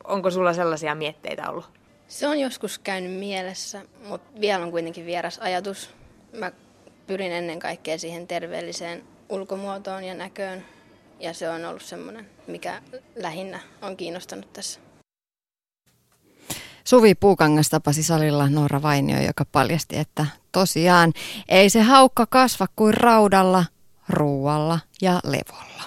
onko 0.04 0.32
sulla 0.32 0.54
sellaisia 0.54 0.96
mietteitä 0.96 1.50
ollut? 1.50 1.66
Se 2.08 2.28
on 2.28 2.40
joskus 2.40 2.80
käynyt 2.80 3.12
mielessä, 3.12 3.82
mutta 4.08 4.42
vielä 4.42 4.64
on 4.64 4.72
kuitenkin 4.72 5.06
vieras 5.06 5.40
ajatus. 5.40 5.90
Mä 6.34 6.52
pyrin 7.08 7.32
ennen 7.32 7.60
kaikkea 7.60 7.98
siihen 7.98 8.28
terveelliseen 8.28 9.04
ulkomuotoon 9.30 10.04
ja 10.04 10.14
näköön. 10.14 10.66
Ja 11.20 11.34
se 11.34 11.50
on 11.50 11.66
ollut 11.66 11.82
semmoinen, 11.82 12.30
mikä 12.48 12.82
lähinnä 13.16 13.60
on 13.82 13.98
kiinnostanut 13.98 14.54
tässä. 14.54 14.80
Suvi 16.84 17.16
Puukangas 17.16 17.70
tapasi 17.70 18.04
salilla 18.04 18.50
Noora 18.50 18.82
Vainio, 18.82 19.22
joka 19.22 19.46
paljasti, 19.52 19.98
että 19.98 20.26
tosiaan 20.52 21.14
ei 21.50 21.70
se 21.70 21.82
haukka 21.82 22.26
kasva 22.26 22.68
kuin 22.76 22.94
raudalla, 22.94 23.66
ruualla 24.10 24.80
ja 25.02 25.20
levolla. 25.24 25.84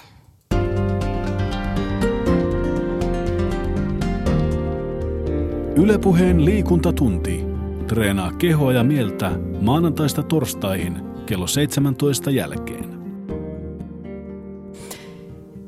Ylepuheen 5.76 6.44
liikuntatunti. 6.44 7.44
Treenaa 7.86 8.32
kehoa 8.32 8.72
ja 8.72 8.84
mieltä 8.84 9.30
maanantaista 9.60 10.22
torstaihin 10.22 11.02
kello 11.26 11.46
17 11.46 12.30
jälkeen. 12.30 12.96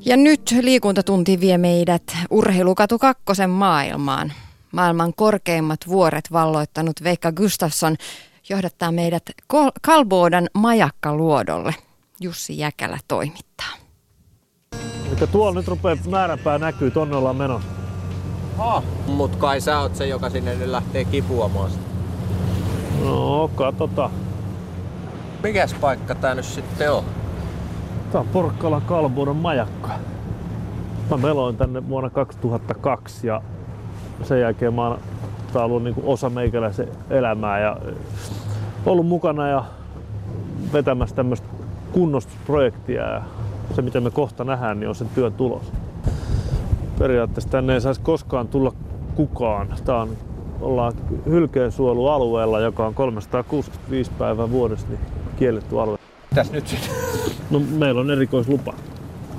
Ja 0.04 0.16
nyt 0.16 0.54
liikuntatunti 0.60 1.40
vie 1.40 1.58
meidät 1.58 2.16
urheilukatu 2.30 2.98
kakkosen 2.98 3.50
maailmaan. 3.50 4.32
Maailman 4.72 5.14
korkeimmat 5.14 5.80
vuoret 5.88 6.32
valloittanut 6.32 7.04
Veikka 7.04 7.32
Gustafsson 7.32 7.96
johdattaa 8.48 8.92
meidät 8.92 9.22
Kalboodan 9.82 10.48
majakkaluodolle. 10.54 11.74
Jussi 12.20 12.58
Jäkälä 12.58 12.98
toimittaa. 13.08 13.72
Eli 15.06 15.26
tuolla 15.32 15.60
nyt 15.60 15.68
rupeaa 15.68 15.96
määränpää 16.10 16.58
näkyy, 16.58 16.90
tonne 16.90 17.16
ollaan 17.16 17.36
menossa. 17.36 17.68
Ha, 18.56 18.82
mut 19.06 19.36
kai 19.36 19.60
sä 19.60 19.80
oot 19.80 19.96
se, 19.96 20.06
joka 20.06 20.30
sinne 20.30 20.54
nyt 20.54 20.68
lähtee 20.68 21.04
kipuamaan 21.04 21.70
sitä. 21.70 21.82
No, 23.04 23.50
katsotaan. 23.54 24.10
Mikäs 25.42 25.74
paikka 25.74 26.14
tää 26.14 26.34
nyt 26.34 26.44
sitten 26.44 26.92
on? 26.92 27.04
Tää 28.12 28.20
on 28.20 28.28
Porkkalan 28.28 28.82
Kalbuudon 28.82 29.36
majakka. 29.36 29.88
Mä 31.10 31.16
meloin 31.16 31.56
tänne 31.56 31.88
vuonna 31.88 32.10
2002 32.10 33.26
ja 33.26 33.42
sen 34.22 34.40
jälkeen 34.40 34.74
mä 34.74 34.88
oon, 34.88 34.98
tää 35.52 35.62
on 35.62 35.70
ollut 35.70 35.82
niin 35.82 35.94
osa 36.02 36.30
meikäläisen 36.30 36.88
elämää 37.10 37.60
ja 37.60 37.76
ollut 38.86 39.06
mukana 39.06 39.48
ja 39.48 39.64
vetämässä 40.72 41.16
tämmöistä 41.16 41.48
kunnostusprojektia 41.92 43.02
ja 43.02 43.22
se 43.74 43.82
mitä 43.82 44.00
me 44.00 44.10
kohta 44.10 44.44
nähdään, 44.44 44.80
niin 44.80 44.88
on 44.88 44.94
sen 44.94 45.08
työn 45.14 45.32
tulos. 45.32 45.72
Periaatteessa 46.98 47.50
tänne 47.50 47.74
ei 47.74 47.80
saisi 47.80 48.00
koskaan 48.00 48.48
tulla 48.48 48.72
kukaan. 49.14 49.74
Tää 49.84 49.96
on, 49.96 50.08
ollaan 50.60 50.92
hylkeensuojelualueella, 51.26 52.60
joka 52.60 52.86
on 52.86 52.94
365 52.94 54.10
päivää 54.18 54.50
vuodessa 54.50 54.86
niin 54.88 55.00
kielletty 55.36 55.80
alue. 55.80 55.98
Mitäs 56.30 56.52
nyt 56.52 56.68
sitten? 56.68 56.90
No 57.50 57.60
meillä 57.78 58.00
on 58.00 58.10
erikoislupa. 58.10 58.74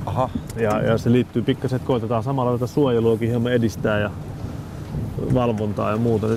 Aha. 0.06 0.30
Ja, 0.56 0.82
ja 0.82 0.98
se 0.98 1.12
liittyy 1.12 1.42
pikkasen, 1.42 1.76
että 1.78 1.88
koitetaan 1.88 2.24
samalla 2.24 2.52
tätä 2.52 2.68
suojeluakin 2.68 3.30
hieman 3.30 3.52
edistää 3.52 4.00
ja 4.00 4.12
valvontaa 5.34 5.92
ja 5.92 5.98
muuta. 5.98 6.28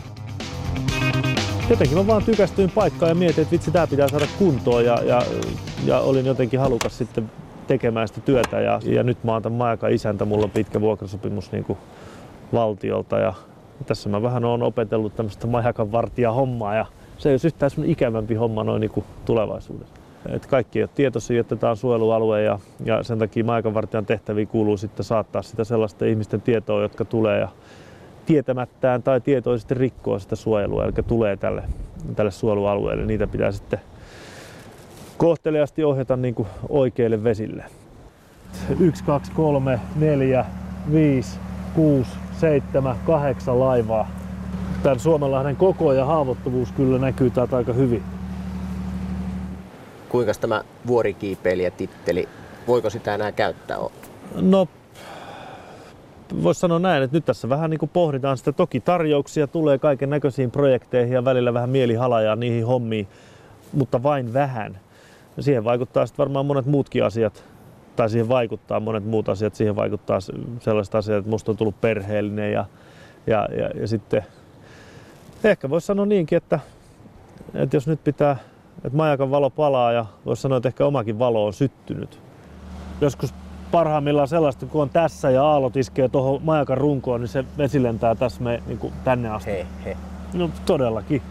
Jotenkin 1.70 1.98
mä 1.98 2.06
vaan 2.06 2.24
tykästyin 2.24 2.70
paikkaan 2.70 3.08
ja 3.08 3.14
mietin, 3.14 3.42
että 3.42 3.52
vitsi 3.52 3.70
tää 3.70 3.86
pitää 3.86 4.08
saada 4.08 4.26
kuntoon 4.38 4.84
ja, 4.84 4.98
ja, 5.04 5.22
ja 5.84 6.00
olin 6.00 6.26
jotenkin 6.26 6.60
halukas 6.60 6.98
sitten 6.98 7.30
tekemään 7.66 8.08
sitä 8.08 8.20
työtä 8.20 8.60
ja, 8.60 8.80
ja 8.84 9.02
nyt 9.02 9.24
mä 9.24 9.32
oon 9.32 9.42
tämän 9.42 9.78
isäntä, 9.90 10.24
mulla 10.24 10.44
on 10.44 10.50
pitkä 10.50 10.80
vuokrasopimus 10.80 11.52
niin 11.52 11.64
kuin 11.64 11.78
valtiolta 12.52 13.18
ja 13.18 13.34
tässä 13.86 14.08
mä 14.08 14.22
vähän 14.22 14.44
oon 14.44 14.62
opetellut 14.62 15.16
tämmöistä 15.16 15.46
majakan 15.46 15.92
vartija 15.92 16.32
hommaa 16.32 16.74
ja 16.74 16.86
se 17.18 17.28
ei 17.28 17.34
ole 17.34 17.40
yhtään 17.46 17.70
ikävämpi 17.84 18.34
homma 18.34 18.64
noin 18.64 18.80
niin 18.80 18.90
kuin 18.90 19.06
tulevaisuudessa. 19.24 19.94
Et 20.28 20.46
kaikki 20.46 20.78
ei 20.78 20.82
ole 20.82 20.90
tietoisia, 20.94 21.40
että 21.40 21.56
tämä 21.56 21.70
on 21.70 21.76
suojelualue 21.76 22.42
ja, 22.42 22.58
ja 22.84 23.02
sen 23.02 23.18
takia 23.18 23.44
maakanvartijan 23.44 24.06
tehtäviin 24.06 24.48
kuuluu 24.48 24.76
sitten 24.76 25.04
saattaa 25.04 25.42
sitä 25.42 25.64
sellaisten 25.64 26.08
ihmisten 26.08 26.40
tietoa, 26.40 26.82
jotka 26.82 27.04
tulee 27.04 27.40
ja 27.40 27.48
tietämättään 28.27 29.03
tai 29.03 29.20
tietoisesti 29.20 29.75
rikkoo 29.75 30.18
sitä 30.18 30.37
suojelua, 30.37 30.85
eli 30.85 30.93
tulee 31.09 31.37
tälle, 31.37 31.62
tälle 32.16 32.31
suojelualueelle. 32.31 33.07
Niitä 33.07 33.27
pitää 33.27 33.53
sitten 33.53 33.81
kohteliasti 35.16 35.85
ohjata 35.85 36.16
niin 36.16 36.35
kuin 36.35 36.49
oikeille 36.68 37.25
vesille. 37.25 37.64
1, 38.81 39.05
2, 39.05 39.33
3, 39.33 39.81
4, 39.97 40.45
5, 40.93 41.39
6, 41.75 42.11
7, 42.41 42.97
8 43.07 43.61
laivaa. 43.61 44.11
Tämän 44.83 45.01
Suomenlahden 45.01 45.57
koko 45.57 45.93
ja 45.93 46.05
haavoittuvuus 46.05 46.73
kyllä 46.73 46.99
näkyy 46.99 47.31
täältä 47.31 47.57
aika 47.57 47.73
hyvin. 47.73 48.03
Kuinka 50.09 50.33
tämä 50.41 50.62
vuorikiipeilijätitteli, 50.87 52.29
voiko 52.66 52.91
sitä 52.91 53.14
enää 53.14 53.33
käyttää? 53.33 53.79
No 54.35 54.68
voisi 56.43 56.61
sanoa 56.61 56.78
näin, 56.78 57.03
että 57.03 57.16
nyt 57.16 57.24
tässä 57.24 57.49
vähän 57.49 57.70
niin 57.70 57.78
kuin 57.78 57.91
pohditaan 57.93 58.37
sitä. 58.37 58.53
Toki 58.53 58.80
tarjouksia 58.80 59.47
tulee 59.47 59.78
kaiken 59.78 60.11
näköisiin 60.11 60.51
projekteihin 60.51 61.14
ja 61.14 61.24
välillä 61.24 61.55
vähän 61.55 61.70
mielihalajaa 61.70 62.37
niihin 62.37 62.66
hommiin, 62.66 63.09
mutta 63.72 64.03
vain 64.03 64.33
vähän. 64.33 64.78
Siihen 65.41 65.64
vaikuttaa 65.64 66.07
sitten 66.07 66.18
varmaan 66.18 66.47
monet 66.47 66.66
muutkin 66.66 67.05
asiat, 67.05 67.45
tai 67.97 68.11
siihen 68.11 68.28
vaikuttaa 68.28 68.80
monet 68.80 69.05
muut 69.07 69.28
asiat. 69.28 69.55
Siihen 69.55 69.76
vaikuttaa 69.76 70.18
sellaiset 70.61 70.95
asiat, 70.95 71.18
että 71.18 71.30
musta 71.30 71.53
on 71.53 71.57
tullut 71.57 71.80
perheellinen 71.80 72.53
ja, 72.53 72.64
ja, 73.26 73.49
ja, 73.59 73.70
ja 73.80 73.89
sitten 73.89 74.22
ehkä 75.45 75.70
voisi 75.70 75.87
sanoa 75.87 76.07
niinkin, 76.07 76.37
että, 76.37 76.61
että 77.55 77.76
jos 77.76 77.87
nyt 77.87 78.05
pitää, 78.05 78.37
että 78.85 78.97
majakan 78.97 79.30
valo 79.30 79.51
palaa 79.51 79.93
ja 79.93 80.07
voisi 80.26 80.43
sanoa, 80.43 80.57
että 80.57 80.68
ehkä 80.68 80.87
omakin 80.87 81.18
valo 81.18 81.47
on 81.47 81.53
syttynyt. 81.53 82.18
Joskus 83.01 83.35
parhaimmillaan 83.73 84.29
sellaista, 84.29 84.66
kun 84.66 84.83
on 84.83 84.91
tässä 84.91 85.31
ja 85.31 85.45
aallot 85.45 85.77
iskee 85.77 86.09
tuohon 86.09 86.41
majakan 86.43 86.79
runkoon, 86.79 87.20
niin 87.20 87.29
se 87.29 87.45
vesi 87.59 87.83
lentää 87.83 88.14
tässä 88.14 88.43
me, 88.43 88.62
niin 88.66 88.79
kuin 88.79 88.93
tänne 89.05 89.29
asti. 89.29 89.51
He, 89.51 89.66
he. 89.85 89.97
No 90.35 90.51
todellakin. 90.66 91.23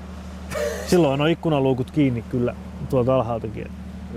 Silloin 0.88 1.22
on 1.22 1.30
ikkunaluukut 1.30 1.92
kiinni 1.92 2.22
kyllä 2.30 2.56
tuolta 2.90 3.16
alhaaltakin. 3.16 3.72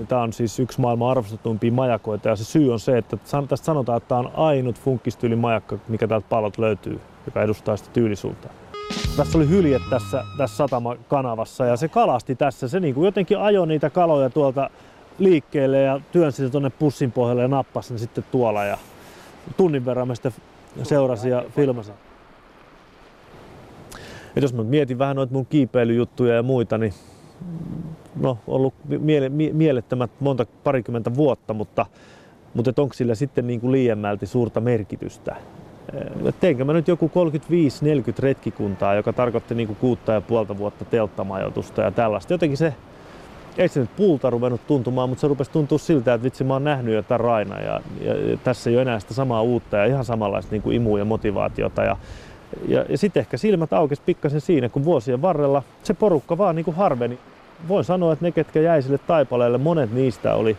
Tämä 0.08 0.22
on 0.22 0.32
siis 0.32 0.58
yksi 0.58 0.80
maailman 0.80 1.10
arvostetuimpia 1.10 1.72
majakoita 1.72 2.28
ja 2.28 2.36
se 2.36 2.44
syy 2.44 2.72
on 2.72 2.80
se, 2.80 2.98
että 2.98 3.16
tästä 3.48 3.66
sanotaan, 3.66 3.96
että 3.96 4.08
tämä 4.08 4.18
on 4.18 4.30
ainut 4.34 4.80
funkkistyylin 4.80 5.38
majakka, 5.38 5.78
mikä 5.88 6.06
täältä 6.06 6.26
pallot 6.28 6.58
löytyy, 6.58 7.00
joka 7.26 7.42
edustaa 7.42 7.76
sitä 7.76 7.90
tyylisuutta. 7.92 8.48
Tässä 9.16 9.38
oli 9.38 9.48
hylje 9.48 9.80
tässä, 9.90 10.24
tässä 10.36 10.56
satamakanavassa 10.56 11.64
ja 11.64 11.76
se 11.76 11.88
kalasti 11.88 12.34
tässä. 12.34 12.68
Se 12.68 12.80
niin 12.80 12.94
kuin 12.94 13.04
jotenkin 13.04 13.38
ajoi 13.38 13.66
niitä 13.66 13.90
kaloja 13.90 14.30
tuolta 14.30 14.70
liikkeelle 15.18 15.80
ja 15.80 16.00
työnsi 16.12 16.44
se 16.44 16.50
tuonne 16.50 16.70
pussin 16.70 17.12
pohjalle 17.12 17.42
ja 17.42 17.48
nappasi 17.48 17.88
sen 17.88 17.98
sitten 17.98 18.24
tuolla. 18.30 18.64
Ja 18.64 18.78
tunnin 19.56 19.84
verran 19.84 20.08
mä 20.08 20.14
sitten 20.14 20.32
seurasin 20.82 21.30
ja 21.30 21.44
filmasin. 21.56 21.94
Et 24.36 24.42
jos 24.42 24.52
mä 24.52 24.62
mietin 24.62 24.98
vähän 24.98 25.16
noita 25.16 25.32
mun 25.32 25.46
kiipeilyjuttuja 25.46 26.34
ja 26.34 26.42
muita, 26.42 26.78
niin 26.78 26.94
no, 28.20 28.38
ollut 28.46 28.74
miele, 28.98 29.28
mielettömät 29.52 30.10
monta 30.20 30.46
parikymmentä 30.64 31.14
vuotta, 31.14 31.54
mutta, 31.54 31.86
mutta 32.54 32.70
et 32.70 32.78
onko 32.78 32.94
sillä 32.94 33.14
sitten 33.14 33.46
niin 33.46 33.60
kuin 33.60 33.72
liiemmälti 33.72 34.26
suurta 34.26 34.60
merkitystä? 34.60 35.36
Et 36.24 36.40
teinkö 36.40 36.64
mä 36.64 36.72
nyt 36.72 36.88
joku 36.88 37.10
35-40 37.10 37.10
retkikuntaa, 38.18 38.94
joka 38.94 39.12
tarkoitti 39.12 39.54
niin 39.54 39.66
kuin 39.66 39.76
kuutta 39.76 40.12
ja 40.12 40.20
puolta 40.20 40.58
vuotta 40.58 40.84
telttamajoitusta 40.84 41.82
ja 41.82 41.90
tällaista. 41.90 42.34
Jotenkin 42.34 42.56
se 42.56 42.74
ei 43.58 43.68
se 43.68 43.80
nyt 43.80 43.96
puulta 43.96 44.30
ruvennut 44.30 44.66
tuntumaan, 44.66 45.08
mutta 45.08 45.20
se 45.20 45.28
rupesi 45.28 45.50
tuntua 45.50 45.78
siltä, 45.78 46.14
että 46.14 46.24
vitsi 46.24 46.44
mä 46.44 46.52
oon 46.52 46.64
nähnyt 46.64 46.94
jo 46.94 47.02
tämän 47.02 47.20
Raina 47.20 47.60
ja, 47.60 47.80
ja, 48.00 48.30
ja 48.30 48.36
tässä 48.36 48.70
ei 48.70 48.76
ole 48.76 48.82
enää 48.82 49.00
sitä 49.00 49.14
samaa 49.14 49.42
uutta 49.42 49.76
ja 49.76 49.84
ihan 49.84 50.04
samanlaista 50.04 50.52
niin 50.52 50.62
kuin 50.62 50.76
imua 50.76 50.98
ja 50.98 51.04
motivaatiota. 51.04 51.82
Ja, 51.82 51.96
ja, 52.68 52.84
ja 52.88 52.98
sitten 52.98 53.20
ehkä 53.20 53.36
silmät 53.36 53.72
aukesi 53.72 54.02
pikkasen 54.06 54.40
siinä, 54.40 54.68
kun 54.68 54.84
vuosien 54.84 55.22
varrella 55.22 55.62
se 55.82 55.94
porukka 55.94 56.38
vaan 56.38 56.56
niin 56.56 56.64
kuin 56.64 56.76
harveni. 56.76 57.18
voin 57.68 57.84
sanoa, 57.84 58.12
että 58.12 58.24
ne, 58.24 58.32
ketkä 58.32 58.60
jäi 58.60 58.82
sille 58.82 58.98
taipaleelle, 58.98 59.58
monet 59.58 59.92
niistä 59.92 60.34
oli 60.34 60.56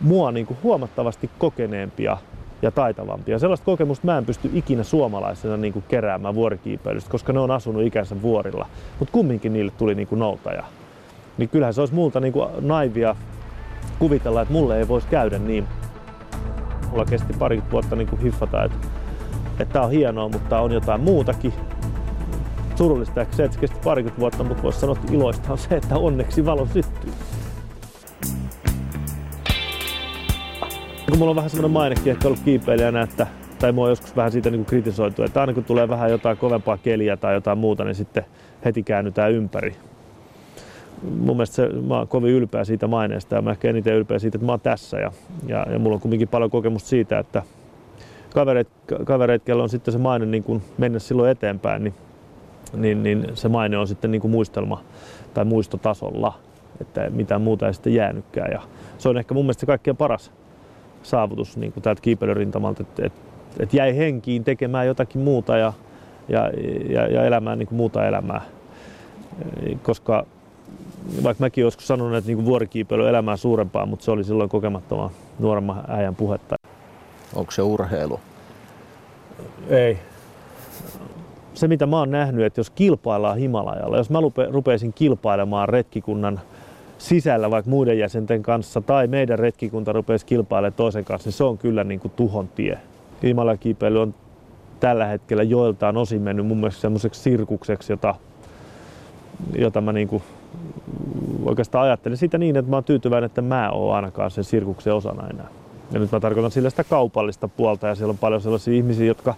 mua 0.00 0.32
niin 0.32 0.46
kuin 0.46 0.58
huomattavasti 0.62 1.30
kokeneempia 1.38 2.16
ja 2.62 2.70
taitavampia. 2.70 3.38
Sellaista 3.38 3.64
kokemusta 3.64 4.06
mä 4.06 4.18
en 4.18 4.26
pysty 4.26 4.50
ikinä 4.54 4.82
suomalaisena 4.82 5.56
niin 5.56 5.72
kuin 5.72 5.84
keräämään 5.88 6.34
vuorikiipeilystä, 6.34 7.10
koska 7.10 7.32
ne 7.32 7.40
on 7.40 7.50
asunut 7.50 7.82
ikänsä 7.82 8.22
vuorilla. 8.22 8.66
Mutta 8.98 9.12
kumminkin 9.12 9.52
niille 9.52 9.72
tuli 9.78 9.94
niin 9.94 10.08
kuin 10.08 10.18
noutaja. 10.18 10.64
Niin 11.38 11.48
kyllähän 11.48 11.74
se 11.74 11.80
olisi 11.80 11.94
multa 11.94 12.20
niin 12.20 12.32
kuin 12.32 12.48
naivia 12.60 13.16
kuvitella, 13.98 14.42
että 14.42 14.54
mulle 14.54 14.78
ei 14.78 14.88
voisi 14.88 15.06
käydä 15.08 15.38
niin. 15.38 15.68
Mulla 16.90 17.04
kesti 17.04 17.32
pari 17.38 17.62
vuotta 17.70 17.96
niin 17.96 18.08
kuin 18.08 18.22
hiffata, 18.22 18.64
että, 18.64 18.78
että 19.50 19.72
tää 19.72 19.82
on 19.82 19.90
hienoa, 19.90 20.28
mutta 20.28 20.60
on 20.60 20.72
jotain 20.72 21.00
muutakin. 21.00 21.52
Surullista 22.76 23.14
se, 23.14 23.44
että 23.44 23.54
se 23.54 23.60
kesti 23.60 23.78
parikymmentä 23.84 24.20
vuotta, 24.20 24.44
mutta 24.44 24.62
voisi 24.62 24.80
sanoa, 24.80 24.96
että 24.96 25.14
iloista 25.14 25.52
on 25.52 25.58
se, 25.58 25.76
että 25.76 25.96
onneksi 25.96 26.46
valo 26.46 26.66
syttyy. 26.66 27.12
Kun 31.08 31.18
mulla 31.18 31.30
on 31.30 31.36
vähän 31.36 31.50
semmoinen 31.50 31.70
mainekin 31.70 32.10
ehkä 32.10 32.28
ollut 32.28 32.40
kiipeilijänä, 32.44 33.02
että 33.02 33.26
tai 33.58 33.72
mua 33.72 33.84
on 33.84 33.90
joskus 33.90 34.16
vähän 34.16 34.32
siitä 34.32 34.50
niin 34.50 34.58
kuin 34.58 34.66
kritisoitu, 34.66 35.22
että 35.22 35.40
aina 35.40 35.52
kun 35.52 35.64
tulee 35.64 35.88
vähän 35.88 36.10
jotain 36.10 36.36
kovempaa 36.36 36.76
keliä 36.76 37.16
tai 37.16 37.34
jotain 37.34 37.58
muuta, 37.58 37.84
niin 37.84 37.94
sitten 37.94 38.24
heti 38.64 38.82
käännytään 38.82 39.32
ympäri. 39.32 39.76
Mun 41.02 41.36
mielestä 41.36 41.56
se, 41.56 41.68
mä 41.68 41.98
oon 41.98 42.08
kovin 42.08 42.34
ylpeä 42.34 42.64
siitä 42.64 42.86
maineesta 42.86 43.34
ja 43.34 43.42
mä 43.42 43.50
ehkä 43.50 43.70
eniten 43.70 43.94
ylpeä 43.94 44.18
siitä, 44.18 44.36
että 44.36 44.46
mä 44.46 44.52
oon 44.52 44.60
tässä. 44.60 44.98
Ja, 44.98 45.12
ja, 45.46 45.66
ja 45.72 45.78
mulla 45.78 45.94
on 45.94 46.00
kuitenkin 46.00 46.28
paljon 46.28 46.50
kokemusta 46.50 46.88
siitä, 46.88 47.18
että 47.18 47.42
kavereit, 48.34 48.68
kavereit 49.04 49.42
kello 49.42 49.62
on 49.62 49.68
sitten 49.68 49.92
se 49.92 49.98
maine 49.98 50.26
niin 50.26 50.42
kuin 50.42 50.62
mennä 50.78 50.98
silloin 50.98 51.30
eteenpäin, 51.30 51.84
niin, 51.84 51.94
niin, 52.74 53.02
niin 53.02 53.26
se 53.34 53.48
maine 53.48 53.78
on 53.78 53.88
sitten 53.88 54.10
niin 54.10 54.20
kuin 54.20 54.30
muistelma 54.30 54.82
tai 55.34 55.44
muistotasolla, 55.44 56.38
että 56.80 57.10
mitään 57.10 57.40
muuta 57.40 57.66
ei 57.66 57.74
sitten 57.74 57.94
jäänytkään. 57.94 58.52
Ja 58.52 58.62
se 58.98 59.08
on 59.08 59.18
ehkä 59.18 59.34
mun 59.34 59.44
mielestä 59.44 59.60
se 59.60 59.66
kaikkein 59.66 59.96
paras 59.96 60.32
saavutus 61.02 61.56
niin 61.56 61.72
kuin 61.72 61.82
täältä 61.82 62.02
kiipeilyrintamalta, 62.02 62.82
että 62.82 63.06
et, 63.06 63.12
et 63.60 63.74
jäi 63.74 63.96
henkiin 63.96 64.44
tekemään 64.44 64.86
jotakin 64.86 65.20
muuta 65.20 65.58
ja, 65.58 65.72
ja, 66.28 66.50
ja, 66.88 67.06
ja 67.06 67.24
elämään 67.24 67.58
niin 67.58 67.66
kuin 67.66 67.76
muuta 67.76 68.06
elämää. 68.06 68.40
Koska 69.82 70.26
vaikka 71.22 71.44
mäkin 71.44 71.62
joskus 71.62 71.86
sanonut, 71.86 72.16
että 72.16 72.28
niin 72.28 72.44
vuorikiipeily 72.44 73.02
on 73.02 73.08
elämää 73.08 73.36
suurempaa, 73.36 73.86
mutta 73.86 74.04
se 74.04 74.10
oli 74.10 74.24
silloin 74.24 74.48
kokemattoman 74.48 75.10
nuoremman 75.38 75.84
äijän 75.88 76.14
puhetta. 76.14 76.56
Onko 77.34 77.52
se 77.52 77.62
urheilu? 77.62 78.20
Ei. 79.68 79.98
Se 81.54 81.68
mitä 81.68 81.86
mä 81.86 81.98
oon 81.98 82.10
nähnyt, 82.10 82.44
että 82.44 82.60
jos 82.60 82.70
kilpaillaan 82.70 83.38
Himalajalla, 83.38 83.96
jos 83.96 84.10
mä 84.10 84.18
rupeisin 84.50 84.92
kilpailemaan 84.92 85.68
retkikunnan 85.68 86.40
sisällä 86.98 87.50
vaikka 87.50 87.70
muiden 87.70 87.98
jäsenten 87.98 88.42
kanssa 88.42 88.80
tai 88.80 89.06
meidän 89.06 89.38
retkikunta 89.38 89.92
rupeaisi 89.92 90.26
kilpailemaan 90.26 90.72
toisen 90.72 91.04
kanssa, 91.04 91.26
niin 91.26 91.34
se 91.34 91.44
on 91.44 91.58
kyllä 91.58 91.84
niin 91.84 92.00
kuin 92.00 92.12
tuhon 92.16 92.48
tie. 92.48 92.78
Himalakiipeily 93.22 94.02
on 94.02 94.14
tällä 94.80 95.06
hetkellä 95.06 95.42
joiltaan 95.42 95.96
osin 95.96 96.22
mennyt 96.22 96.46
mun 96.46 96.58
mielestä 96.58 96.80
semmoiseksi 96.80 97.20
sirkukseksi, 97.20 97.92
jota, 97.92 98.14
jota 99.58 99.80
mä 99.80 99.92
niin 99.92 100.08
kuin 100.08 100.22
oikeastaan 101.44 101.84
ajattelen 101.84 102.18
sitä 102.18 102.38
niin, 102.38 102.56
että 102.56 102.70
mä 102.70 102.76
oon 102.76 102.84
tyytyväinen, 102.84 103.26
että 103.26 103.42
mä 103.42 103.70
oon 103.70 103.96
ainakaan 103.96 104.30
sen 104.30 104.44
sirkuksen 104.44 104.94
osana 104.94 105.28
enää. 105.28 105.48
Ja 105.92 106.00
nyt 106.00 106.12
mä 106.12 106.20
tarkoitan 106.20 106.50
sillä 106.50 106.70
sitä 106.70 106.84
kaupallista 106.84 107.48
puolta 107.48 107.86
ja 107.86 107.94
siellä 107.94 108.10
on 108.10 108.18
paljon 108.18 108.40
sellaisia 108.40 108.74
ihmisiä, 108.74 109.06
jotka 109.06 109.34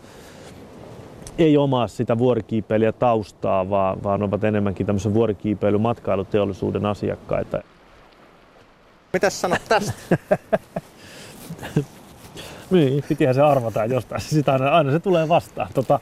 ei 1.38 1.56
omaa 1.56 1.88
sitä 1.88 2.18
vuorikiipeilijä 2.18 2.92
taustaa, 2.92 3.70
vaan, 3.70 4.02
vaan 4.02 4.22
ovat 4.22 4.44
enemmänkin 4.44 4.86
tämmöisen 4.86 5.14
vuorikiipeilymatkailuteollisuuden 5.14 6.86
asiakkaita. 6.86 7.62
Mitäs 9.12 9.40
sanot 9.40 9.62
tästä? 9.68 9.92
niin, 12.70 13.04
pitihän 13.08 13.34
se 13.34 13.42
arvata 13.42 13.84
jostain. 13.84 14.20
Sitä 14.20 14.52
aina, 14.52 14.68
aina 14.68 14.92
se 14.92 15.00
tulee 15.00 15.28
vastaan. 15.28 15.68
Tota, 15.74 16.00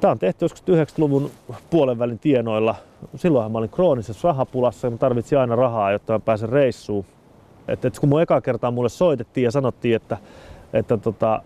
Tämä 0.00 0.10
on 0.10 0.18
tehty 0.18 0.44
joskus 0.44 0.62
90-luvun 0.62 1.30
puolen 1.70 1.98
välin 1.98 2.18
tienoilla. 2.18 2.74
Silloinhan 3.16 3.52
mä 3.52 3.58
olin 3.58 3.70
kroonisessa 3.70 4.28
rahapulassa 4.28 4.86
ja 4.86 4.90
mä 4.90 4.96
tarvitsin 4.96 5.38
aina 5.38 5.56
rahaa, 5.56 5.92
jotta 5.92 6.12
mä 6.12 6.18
pääsen 6.18 6.48
reissuun. 6.48 7.04
Et, 7.68 7.84
et 7.84 7.98
kun 7.98 8.08
mun 8.08 8.22
eka 8.22 8.40
kertaa 8.40 8.70
mulle 8.70 8.88
soitettiin 8.88 9.44
ja 9.44 9.50
sanottiin, 9.50 9.96
että, 9.96 10.16
että 10.72 10.96
tota, 10.96 11.42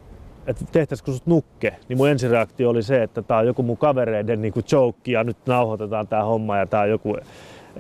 että 0.47 0.65
tehtäisikö 0.73 1.13
sut 1.13 1.27
nukke, 1.27 1.77
niin 1.89 1.97
mun 1.97 2.09
ensireaktio 2.09 2.71
oli 2.71 2.83
se, 2.83 3.03
että 3.03 3.23
tää 3.23 3.39
on 3.39 3.47
joku 3.47 3.63
mun 3.63 3.77
kavereiden 3.77 4.43
niin 4.43 4.53
kuin 4.53 4.65
joke 4.73 5.11
ja 5.11 5.25
nyt 5.25 5.37
nauhoitetaan 5.47 6.09
tää 6.09 6.25
homma 6.25 6.57
ja 6.57 6.67
tää 6.67 6.87
joku... 6.87 7.17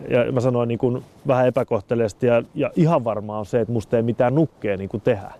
Ja 0.08 0.32
mä 0.32 0.40
sanoin 0.40 0.68
niin 0.68 0.78
kuin 0.78 1.02
vähän 1.26 1.46
epäkohteleesti 1.46 2.26
ja, 2.26 2.42
ja 2.54 2.70
ihan 2.76 3.04
varmaa 3.04 3.38
on 3.38 3.46
se, 3.46 3.60
että 3.60 3.72
musta 3.72 3.96
ei 3.96 4.02
mitään 4.02 4.34
nukkea 4.34 4.76
niin 4.76 4.88
tehdä. 5.04 5.32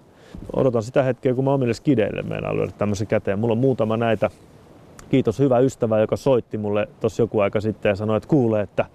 Odotan 0.57 0.83
sitä 0.83 1.03
hetkeä, 1.03 1.35
kun 1.35 1.45
mä 1.45 1.53
omille 1.53 1.75
skideille 1.75 2.23
meinaan 2.23 2.57
lyödä 2.57 2.73
tämmöisen 2.79 3.07
käteen. 3.07 3.39
Mulla 3.39 3.53
on 3.53 3.59
muutama 3.59 3.97
näitä. 3.97 4.31
Kiitos 5.11 5.39
hyvä 5.39 5.59
ystävä, 5.59 6.01
joka 6.01 6.17
soitti 6.17 6.59
mulle 6.59 6.89
tuossa 7.01 7.23
joku 7.23 7.41
aika 7.41 7.61
sitten 7.61 7.91
ja 7.91 7.97
sanoi, 7.97 8.17
että 8.17 8.29
kuulee, 8.29 8.63
että 8.63 8.87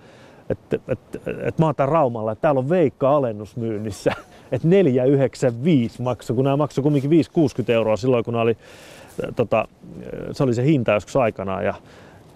että 0.50 0.80
et, 0.88 1.00
et, 1.28 1.38
et 1.44 1.60
mä 1.60 1.66
oon 1.66 1.76
täällä 1.76 1.94
Raumalla, 1.94 2.32
että 2.32 2.42
täällä 2.42 2.60
on 2.60 2.70
Veikka 2.70 3.16
alennusmyynnissä, 3.16 4.12
että 4.52 4.68
495 4.68 6.02
maksoi, 6.02 6.36
kun 6.36 6.44
nämä 6.44 6.58
maksoi 6.58 6.84
kumminkin 6.84 7.10
560 7.10 7.74
euroa 7.74 7.98
silloin, 7.98 8.24
kun 8.24 8.36
oli, 8.36 8.58
tota, 9.36 9.68
se 10.32 10.44
oli 10.44 10.54
se 10.54 10.64
hinta 10.64 10.92
joskus 10.92 11.16
aikanaan. 11.16 11.66
Ja 11.66 11.74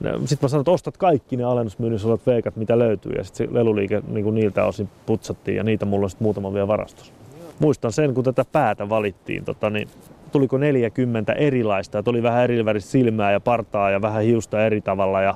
sitten 0.01 0.37
mä 0.41 0.47
sanoin, 0.47 0.61
että 0.61 0.71
ostat 0.71 0.97
kaikki 0.97 1.37
ne 1.37 1.43
alennusmyynnissä 1.43 2.07
olevat 2.07 2.27
veikat, 2.27 2.55
mitä 2.55 2.79
löytyy. 2.79 3.11
Ja 3.11 3.23
sitten 3.23 3.47
se 3.47 3.53
leluliike 3.53 4.01
niin 4.07 4.35
niiltä 4.35 4.65
osin 4.65 4.89
putsattiin 5.05 5.57
ja 5.57 5.63
niitä 5.63 5.85
mulla 5.85 6.05
on 6.05 6.09
sitten 6.09 6.25
muutama 6.25 6.53
vielä 6.53 6.67
varastossa. 6.67 7.13
Muistan 7.61 7.91
sen, 7.91 8.13
kun 8.13 8.23
tätä 8.23 8.45
päätä 8.51 8.89
valittiin, 8.89 9.45
tota, 9.45 9.69
niin 9.69 9.87
tuliko 10.31 10.57
40 10.57 11.33
erilaista. 11.33 11.99
Että 11.99 12.11
oli 12.11 12.23
vähän 12.23 12.43
eri 12.43 12.81
silmää 12.81 13.31
ja 13.31 13.39
partaa 13.39 13.91
ja 13.91 14.01
vähän 14.01 14.23
hiusta 14.23 14.65
eri 14.65 14.81
tavalla. 14.81 15.21
Ja 15.21 15.35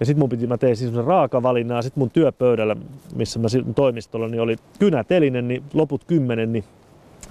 ja 0.00 0.06
sitten 0.06 0.20
mun 0.20 0.28
piti, 0.28 0.46
mä 0.46 0.58
tein 0.58 0.76
siis 0.76 0.94
raakavalinnan, 0.94 1.82
sitten 1.82 2.00
mun 2.00 2.10
työpöydällä, 2.10 2.76
missä 3.14 3.38
mä 3.38 3.48
toimistolla, 3.74 4.28
niin 4.28 4.40
oli 4.40 4.56
kynätelinen, 4.78 5.48
niin 5.48 5.62
loput 5.74 6.04
kymmenen, 6.04 6.52
niin 6.52 6.64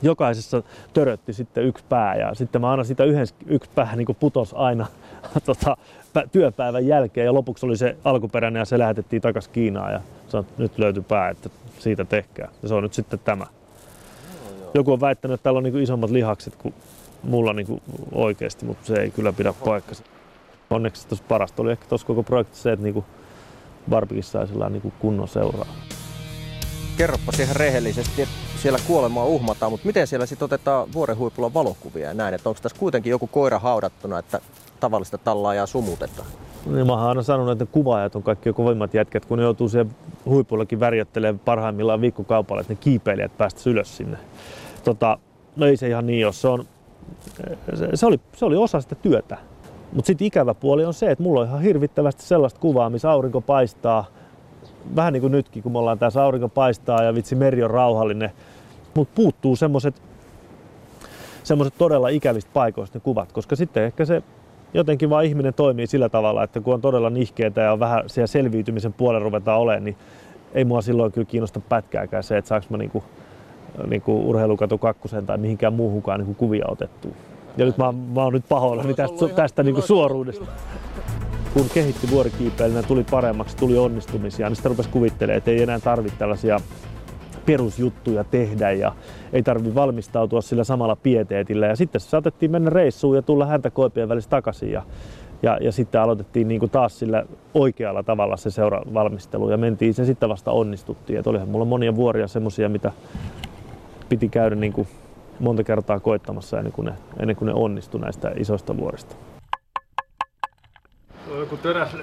jokaisessa 0.02 0.64
törötti 0.94 1.34
sitten 1.34 1.64
yksi 1.64 1.84
pää 1.90 2.16
ja 2.16 2.34
sitten 2.34 2.62
mä 2.62 2.72
aina 2.72 2.84
sitä 2.84 3.04
yhden, 3.04 3.28
yksi 3.48 3.70
pää 3.76 3.96
niin 3.96 4.08
putos 4.20 4.54
aina 4.54 4.86
tota, 5.46 5.78
työpäivän 6.32 6.88
jälkeen 6.88 7.26
ja 7.26 7.34
lopuksi 7.34 7.66
oli 7.66 7.78
se 7.78 7.98
alkuperäinen 8.04 8.60
ja 8.60 8.66
se 8.66 8.80
lähetettiin 8.80 9.22
takaisin 9.22 9.54
Kiinaan 9.54 9.94
ja 9.94 10.02
sanoi, 10.28 10.46
nyt 10.58 10.78
löytyi 10.78 11.04
pää, 11.04 11.30
että 11.30 11.50
siitä 11.80 12.06
tehkää. 12.06 12.50
Ja 12.62 12.68
se 12.68 12.74
on 12.74 12.84
nyt 12.84 12.94
sitten 12.94 13.20
tämä. 13.20 13.46
Joku 14.76 14.94
on 14.94 15.02
väittänyt, 15.02 15.36
että 15.36 15.44
täällä 15.44 15.58
on 15.58 15.64
niin 15.64 15.82
isommat 15.82 16.10
lihakset 16.10 16.56
kuin 16.56 16.74
mulla 17.24 17.54
niin 17.54 17.82
oikeasti, 18.12 18.66
mutta 18.66 18.86
se 18.86 18.94
ei 18.94 19.12
kyllä 19.12 19.34
pidä 19.34 19.54
paikkansa 19.54 20.04
onneksi 20.70 21.08
tuossa 21.08 21.26
parasta 21.28 21.62
oli 21.62 21.72
ehkä 21.72 21.86
tuossa 21.90 22.08
koko 22.08 22.24
projektissa 22.24 22.64
se, 22.64 22.72
että 22.72 22.84
niinku 22.84 23.06
Barbikin 23.90 24.24
sai 24.24 24.48
niinku 24.70 24.94
kunnon 25.00 25.28
seuraa. 25.28 25.68
Kerropa 26.98 27.32
siihen 27.32 27.56
rehellisesti, 27.56 28.22
että 28.22 28.36
siellä 28.62 28.80
kuolemaa 28.88 29.26
uhmataan, 29.26 29.72
mutta 29.72 29.88
miten 29.88 30.08
siellä 30.08 30.26
sitten 30.26 30.46
otetaan 30.46 30.94
vuoren 30.94 31.18
huipulla 31.18 31.54
valokuvia 31.54 32.08
ja 32.08 32.14
näin, 32.14 32.34
että 32.34 32.50
onko 32.50 32.62
tässä 32.62 32.80
kuitenkin 32.80 33.12
joku 33.12 33.28
koira 33.28 33.60
haudattuna, 33.60 34.20
että 34.20 34.40
tavallista 34.80 35.18
tallaajaa 35.18 35.66
sumutetaan? 35.66 36.28
Niin 36.66 36.88
mä 36.88 36.94
oon 36.94 37.02
aina 37.02 37.24
sanonut, 37.24 37.52
että 37.52 37.74
kuvaajat 37.74 38.16
on 38.16 38.24
kaikki 38.24 38.54
kovimmat 38.54 38.94
jätkät, 38.94 39.26
kun 39.26 39.38
ne 39.38 39.44
joutuu 39.44 39.70
siihen 39.70 39.96
huipullakin 40.26 40.80
värjöttelemään 40.80 41.40
parhaimmillaan 41.40 42.02
viikkokaupalle, 42.02 42.62
että 42.62 42.74
ne 42.74 42.80
kiipeilijät 42.82 43.38
päästä 43.38 43.70
ylös 43.70 43.98
sinne. 43.98 44.18
Tota, 44.86 45.18
no 45.56 45.66
ei 45.66 45.78
se 45.78 45.88
ihan 45.88 46.08
niin 46.08 46.26
ole. 46.26 46.34
Se, 46.34 46.48
on, 46.48 46.66
se, 47.74 47.90
se, 47.94 48.06
oli, 48.06 48.20
se 48.36 48.46
oli 48.46 48.56
osa 48.56 48.82
sitä 48.82 48.96
työtä. 48.96 49.38
Mutta 49.94 50.08
sitten 50.08 50.28
ikävä 50.28 50.54
puoli 50.54 50.86
on 50.86 50.94
se, 50.94 51.12
että 51.12 51.24
mulla 51.24 51.42
on 51.42 51.48
ihan 51.48 51.62
hirvittävästi 51.62 52.24
sellaista 52.24 52.60
kuvaa, 52.60 52.90
missä 52.90 53.12
aurinko 53.12 53.42
paistaa. 53.42 54.06
Vähän 54.96 55.14
niin 55.14 55.22
kuin 55.22 55.32
nytkin, 55.32 55.64
kun 55.64 55.72
me 55.72 55.80
ollaan 55.80 56.00
tässä 56.00 56.24
aurinko 56.24 56.50
paistaa 56.50 57.04
ja 57.04 57.16
vitsi 57.16 57.36
meri 57.36 57.64
on 57.64 57.72
rauhallinen. 57.72 58.32
Mutta 58.94 59.16
puuttuu 59.16 59.56
semmoset, 59.56 60.02
semmoset 61.44 61.74
todella 61.78 62.10
ikävistä 62.10 62.52
paikoista 62.54 62.98
ne 62.98 63.02
kuvat, 63.02 63.32
koska 63.32 63.56
sitten 63.56 63.84
ehkä 63.84 64.06
se 64.06 64.24
jotenkin 64.74 65.10
vaan 65.10 65.26
ihminen 65.26 65.54
toimii 65.54 65.88
sillä 65.88 66.10
tavalla, 66.10 66.44
että 66.44 66.62
kun 66.62 66.74
on 66.74 66.82
todella 66.82 67.10
nihkeetä 67.10 67.62
ja 67.62 67.74
on 67.74 67.80
vähän 67.80 68.04
siellä 68.08 68.28
selviytymisen 68.28 68.94
puolella 68.94 69.24
ruvetaan 69.24 69.60
olemaan, 69.60 69.84
niin 69.84 69.98
ei 70.54 70.66
mua 70.66 70.82
silloin 70.82 71.12
kyllä 71.12 71.26
kiinnosta 71.26 71.60
pätkääkään 71.60 72.24
se, 72.24 72.38
että 72.38 72.50
saanko 72.50 72.68
mä 72.70 72.78
niinku, 72.78 73.04
niinku 73.88 74.30
urheilukatu 74.30 74.78
kakkosen 74.78 75.26
tai 75.26 75.38
mihinkään 75.38 75.74
muuhunkaan 75.74 76.20
niinku 76.20 76.34
kuvia 76.34 76.66
otettua. 76.68 77.12
Ja 77.58 77.66
nyt 77.66 77.78
mä, 77.78 77.92
mä 77.92 78.24
oon 78.24 78.34
nyt 78.34 78.46
pahoillani 78.50 78.94
tästä, 78.94 79.28
tästä 79.36 79.64
niin 79.64 79.76
kuin 79.76 79.88
suoruudesta. 79.88 80.46
Kun 81.54 81.70
kehitti 81.74 82.10
vuorikiipeilijänä, 82.12 82.88
tuli 82.88 83.06
paremmaksi, 83.12 83.58
tuli 83.58 83.78
onnistumisia, 83.78 84.50
niin 84.50 84.56
sitä 84.56 84.70
rupesi 84.70 84.90
kuvittelemaan, 84.90 85.38
että 85.38 85.52
ei 85.52 85.64
enää 85.64 85.80
tarvitse 85.80 86.18
tällaisia 86.18 86.60
perusjuttuja 87.46 88.24
tehdä 88.24 88.72
ja 88.72 88.96
ei 89.34 89.44
tarvi 89.44 89.76
valmistautua 89.76 90.42
sillä 90.42 90.64
samalla 90.64 90.96
pieteetillä. 90.96 91.68
Ja 91.68 91.76
sitten 91.76 92.02
saatettiin 92.02 92.52
mennä 92.52 92.70
reissuun 92.70 93.16
ja 93.16 93.22
tulla 93.22 93.46
häntä 93.46 93.70
koipien 93.70 94.10
välissä 94.10 94.30
takaisin. 94.30 94.72
Ja, 94.72 94.84
Ja, 95.44 95.58
ja 95.62 95.72
sitten 95.72 96.02
aloitettiin 96.02 96.48
niin 96.48 96.60
kuin 96.60 96.70
taas 96.70 97.00
sillä 97.00 97.26
oikealla 97.54 98.04
tavalla 98.04 98.38
se 98.38 98.52
seura 98.52 98.82
valmistelu 98.94 99.50
ja 99.50 99.58
mentiin 99.58 99.94
sen 99.94 100.06
sitten 100.06 100.30
vasta 100.30 100.52
onnistuttiin. 100.52 101.20
Et 101.20 101.28
olihan 101.28 101.50
mulla 101.50 101.66
monia 101.66 101.96
vuoria 101.96 102.28
semmoisia, 102.28 102.70
mitä 102.70 102.92
piti 104.10 104.30
käydä 104.30 104.56
niin 104.56 104.74
kuin 104.74 104.88
monta 105.40 105.64
kertaa 105.64 106.00
koittamassa 106.00 106.58
ennen 106.58 106.74
kuin 106.74 106.86
ne, 106.86 106.94
ennen 107.20 107.36
kuin 107.36 107.48
ne 107.48 107.54
onnistui 107.54 108.02
näistä 108.02 108.32
isoista 108.38 108.78
vuorista. 108.78 109.16
Joku 111.40 111.58
teräs 111.58 111.96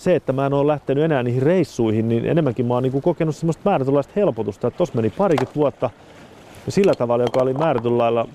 se, 0.00 0.16
että 0.16 0.32
mä 0.32 0.46
en 0.46 0.52
ole 0.52 0.66
lähtenyt 0.66 1.04
enää 1.04 1.22
niihin 1.22 1.42
reissuihin, 1.42 2.08
niin 2.08 2.26
enemmänkin 2.26 2.66
mä 2.66 2.74
oon 2.74 2.82
niin 2.82 3.02
kokenut 3.02 3.36
semmoista 3.36 3.70
määrätynlaista 3.70 4.12
helpotusta, 4.16 4.66
että 4.68 4.78
tossa 4.78 4.94
meni 4.94 5.10
parikymmentä 5.10 5.54
vuotta 5.54 5.90
ja 6.66 6.72
sillä 6.72 6.94
tavalla, 6.94 7.24
joka 7.24 7.40
oli 7.40 7.54
määrätyn 7.54 7.98
lailla 7.98 8.28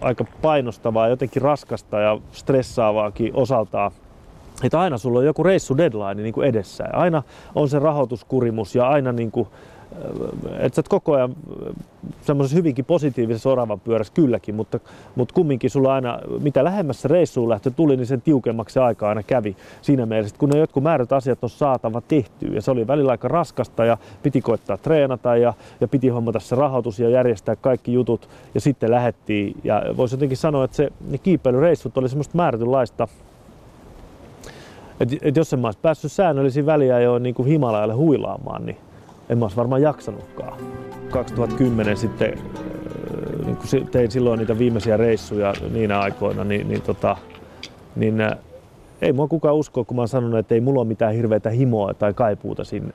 aika 0.00 0.24
painostavaa, 0.42 1.08
jotenkin 1.08 1.42
raskasta 1.42 2.00
ja 2.00 2.18
stressaavaakin 2.32 3.30
osaltaan, 3.34 3.92
että 4.64 4.80
aina 4.80 4.98
sulla 4.98 5.18
on 5.18 5.24
joku 5.24 5.42
reissu 5.42 5.76
deadline 5.76 6.22
niin 6.22 6.34
kuin 6.34 6.48
edessä. 6.48 6.84
Ja 6.84 6.98
aina 6.98 7.22
on 7.54 7.68
se 7.68 7.78
rahoituskurimus 7.78 8.74
ja 8.74 8.88
aina 8.88 9.12
niin 9.12 9.30
kuin 9.30 9.48
että 10.58 10.76
sä 10.76 10.80
et 10.80 10.88
koko 10.88 11.12
ajan 11.12 11.36
semmoisessa 12.22 12.56
hyvinkin 12.56 12.84
positiivisessa 12.84 13.50
oravan 13.50 13.80
pyörässä 13.80 14.12
kylläkin, 14.12 14.54
mutta, 14.54 14.80
mutta 15.14 15.34
kumminkin 15.34 15.70
sulla 15.70 15.94
aina, 15.94 16.18
mitä 16.40 16.64
lähemmässä 16.64 17.08
reissuun 17.08 17.48
lähtö 17.48 17.70
tuli, 17.70 17.96
niin 17.96 18.06
sen 18.06 18.22
tiukemmaksi 18.22 18.74
se 18.74 18.80
aika 18.80 19.08
aina 19.08 19.22
kävi 19.22 19.56
siinä 19.82 20.06
mielessä, 20.06 20.36
kun 20.38 20.48
ne 20.48 20.58
jotkut 20.58 20.82
määrät 20.82 21.12
asiat 21.12 21.44
on 21.44 21.50
saatava 21.50 22.00
tehtyä. 22.00 22.48
Ja 22.54 22.62
se 22.62 22.70
oli 22.70 22.86
välillä 22.86 23.10
aika 23.10 23.28
raskasta 23.28 23.84
ja 23.84 23.98
piti 24.22 24.40
koittaa 24.40 24.76
treenata 24.76 25.36
ja, 25.36 25.54
ja 25.80 25.88
piti 25.88 26.08
hommata 26.08 26.40
se 26.40 26.56
rahoitus 26.56 26.98
ja 26.98 27.08
järjestää 27.08 27.56
kaikki 27.56 27.92
jutut. 27.92 28.28
Ja 28.54 28.60
sitten 28.60 28.90
lähettiin. 28.90 29.56
Ja 29.64 29.82
voisi 29.96 30.14
jotenkin 30.14 30.38
sanoa, 30.38 30.64
että 30.64 30.76
se, 30.76 30.92
ne 31.10 31.18
kiipeilyreissut 31.18 31.98
oli 31.98 32.08
semmoista 32.08 32.36
määrätynlaista 32.36 33.08
että 35.00 35.16
et 35.22 35.36
jos 35.36 35.52
en 35.52 35.58
mä 35.58 35.68
olisi 35.68 35.78
päässyt 35.82 36.12
säännöllisiin 36.12 36.66
väliajoin 36.66 37.22
niin 37.22 37.34
kuin 37.34 37.48
Himalajalle 37.48 37.94
huilaamaan, 37.94 38.66
niin 38.66 38.76
en 39.30 39.38
mä 39.38 39.44
olisi 39.44 39.56
varmaan 39.56 39.82
jaksanutkaan. 39.82 40.58
2010 41.10 41.96
sitten, 41.96 42.38
äh, 42.38 43.46
niin 43.46 43.56
kun 43.56 43.86
tein 43.90 44.10
silloin 44.10 44.38
niitä 44.38 44.58
viimeisiä 44.58 44.96
reissuja 44.96 45.54
niinä 45.72 46.00
aikoina, 46.00 46.44
niin, 46.44 46.68
niin, 46.68 46.82
tota, 46.82 47.16
niin 47.96 48.20
äh, 48.20 48.32
ei 49.02 49.12
mua 49.12 49.28
kukaan 49.28 49.54
usko, 49.54 49.84
kun 49.84 49.96
mä 49.96 50.00
oon 50.00 50.08
sanonut, 50.08 50.38
että 50.38 50.54
ei 50.54 50.60
mulla 50.60 50.80
ole 50.80 50.88
mitään 50.88 51.14
hirveätä 51.14 51.50
himoa 51.50 51.94
tai 51.94 52.14
kaipuuta 52.14 52.64
sinne. 52.64 52.92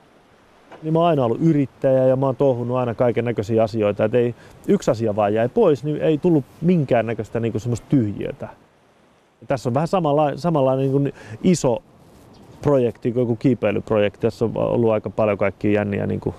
Niin 0.83 0.93
mä 0.93 0.99
oon 0.99 1.07
aina 1.07 1.25
ollut 1.25 1.41
yrittäjä 1.41 2.05
ja 2.05 2.15
mä 2.15 2.25
oon 2.25 2.35
touhunut 2.35 2.77
aina 2.77 2.93
kaiken 2.93 3.25
näköisiä 3.25 3.63
asioita. 3.63 4.05
Että 4.05 4.17
ei, 4.17 4.35
yksi 4.67 4.91
asia 4.91 5.15
vaan 5.15 5.33
jäi 5.33 5.49
pois, 5.49 5.83
niin 5.83 6.01
ei 6.01 6.17
tullut 6.17 6.45
minkään 6.61 7.05
näköistä 7.05 7.39
niin 7.39 7.59
semmoista 7.59 7.87
tyhjiötä. 7.89 8.47
Tässä 9.47 9.69
on 9.69 9.73
vähän 9.73 9.87
samanlainen, 9.87 10.39
samanlainen 10.39 11.03
niin 11.03 11.13
iso 11.43 11.83
projekti 12.65 13.11
kuin 13.11 13.21
joku 13.21 13.35
kiipeilyprojekti. 13.35 14.19
Tässä 14.19 14.45
on 14.45 14.51
ollut 14.55 14.91
aika 14.91 15.09
paljon 15.09 15.37
kaikkia 15.37 15.71
jänniä 15.71 16.07
niin 16.07 16.19
kuin 16.19 16.35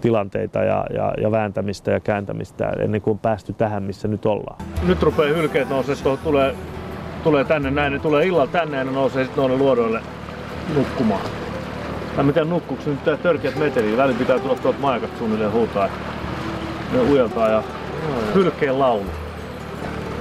tilanteita 0.00 0.58
ja, 0.58 0.86
ja, 0.94 1.14
ja 1.20 1.30
vääntämistä 1.30 1.90
ja 1.90 2.00
kääntämistä 2.00 2.72
ennen 2.78 3.00
kuin 3.00 3.12
on 3.12 3.18
päästy 3.18 3.52
tähän, 3.52 3.82
missä 3.82 4.08
nyt 4.08 4.26
ollaan. 4.26 4.56
Nyt 4.86 5.02
rupeaa 5.02 5.36
hylkeet 5.36 5.68
nousee, 5.68 5.96
tulee, 6.24 6.54
tulee 7.24 7.44
tänne 7.44 7.70
näin, 7.70 7.92
ne 7.92 7.98
tulee 7.98 8.26
illalla 8.26 8.46
tänne 8.46 8.76
ja 8.76 8.84
ne 8.84 8.90
nousee 8.90 9.24
sitten 9.24 9.42
noille 9.42 9.58
luodoille 9.58 10.00
nukkumaan. 10.74 11.26
Mä 12.16 12.22
en 12.22 12.32
tiedä 12.32 12.50
nukkuuko 12.50 12.82
nyt 12.86 13.04
tää 13.04 13.16
törkeät 13.16 13.56
meteliä. 13.56 13.96
Välillä 13.96 14.18
pitää 14.18 14.38
tulla 14.38 14.54
tuolta 14.54 14.80
majakat 14.80 15.10
suunnilleen 15.18 15.52
huutaa. 15.52 15.88
Ne 16.92 17.00
ujeltaa 17.00 17.48
ja 17.48 17.62
hylkeen 18.34 18.78
laulu. 18.78 19.06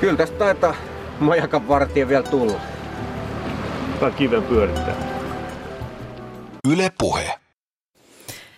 Kyllä 0.01 0.17
tästä 0.17 0.37
taitaa 0.37 0.75
majakan 1.19 1.67
vartija 1.67 2.07
vielä 2.07 2.23
tulla. 2.23 2.59
Tai 3.99 4.11
kiven 4.11 4.43
pyörittää. 4.43 5.12
Yle 6.67 6.91
Puhe. 6.97 7.33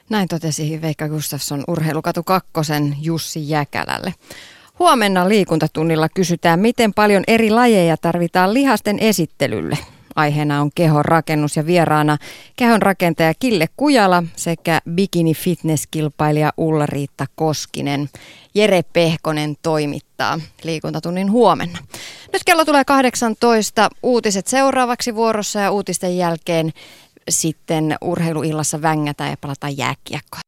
Näin 0.09 0.27
totesi 0.27 0.81
Veikka 0.81 1.09
Gustafsson 1.09 1.63
urheilukatu 1.67 2.23
kakkosen 2.23 2.97
Jussi 3.01 3.49
Jäkälälle. 3.49 4.13
Huomenna 4.79 5.29
liikuntatunnilla 5.29 6.09
kysytään, 6.09 6.59
miten 6.59 6.93
paljon 6.93 7.23
eri 7.27 7.49
lajeja 7.49 7.97
tarvitaan 7.97 8.53
lihasten 8.53 8.99
esittelylle. 8.99 9.77
Aiheena 10.15 10.61
on 10.61 10.69
kehon 10.75 11.05
rakennus 11.05 11.55
ja 11.55 11.65
vieraana 11.65 12.17
kehon 12.55 12.81
rakentaja 12.81 13.33
Kille 13.39 13.67
Kujala 13.77 14.23
sekä 14.35 14.81
bikini 14.89 15.33
fitnesskilpailija 15.33 16.53
Ulla-Riitta 16.57 17.25
Koskinen. 17.35 18.09
Jere 18.55 18.83
Pehkonen 18.93 19.55
toimittaa 19.61 20.39
liikuntatunnin 20.63 21.31
huomenna. 21.31 21.79
Nyt 22.33 22.43
kello 22.45 22.65
tulee 22.65 22.85
18. 22.85 23.89
Uutiset 24.03 24.47
seuraavaksi 24.47 25.15
vuorossa 25.15 25.59
ja 25.59 25.71
uutisten 25.71 26.17
jälkeen 26.17 26.73
sitten 27.29 27.95
urheiluillassa 28.01 28.81
vängätään 28.81 29.29
ja 29.29 29.37
palataan 29.41 29.77
jääkiekkoon. 29.77 30.45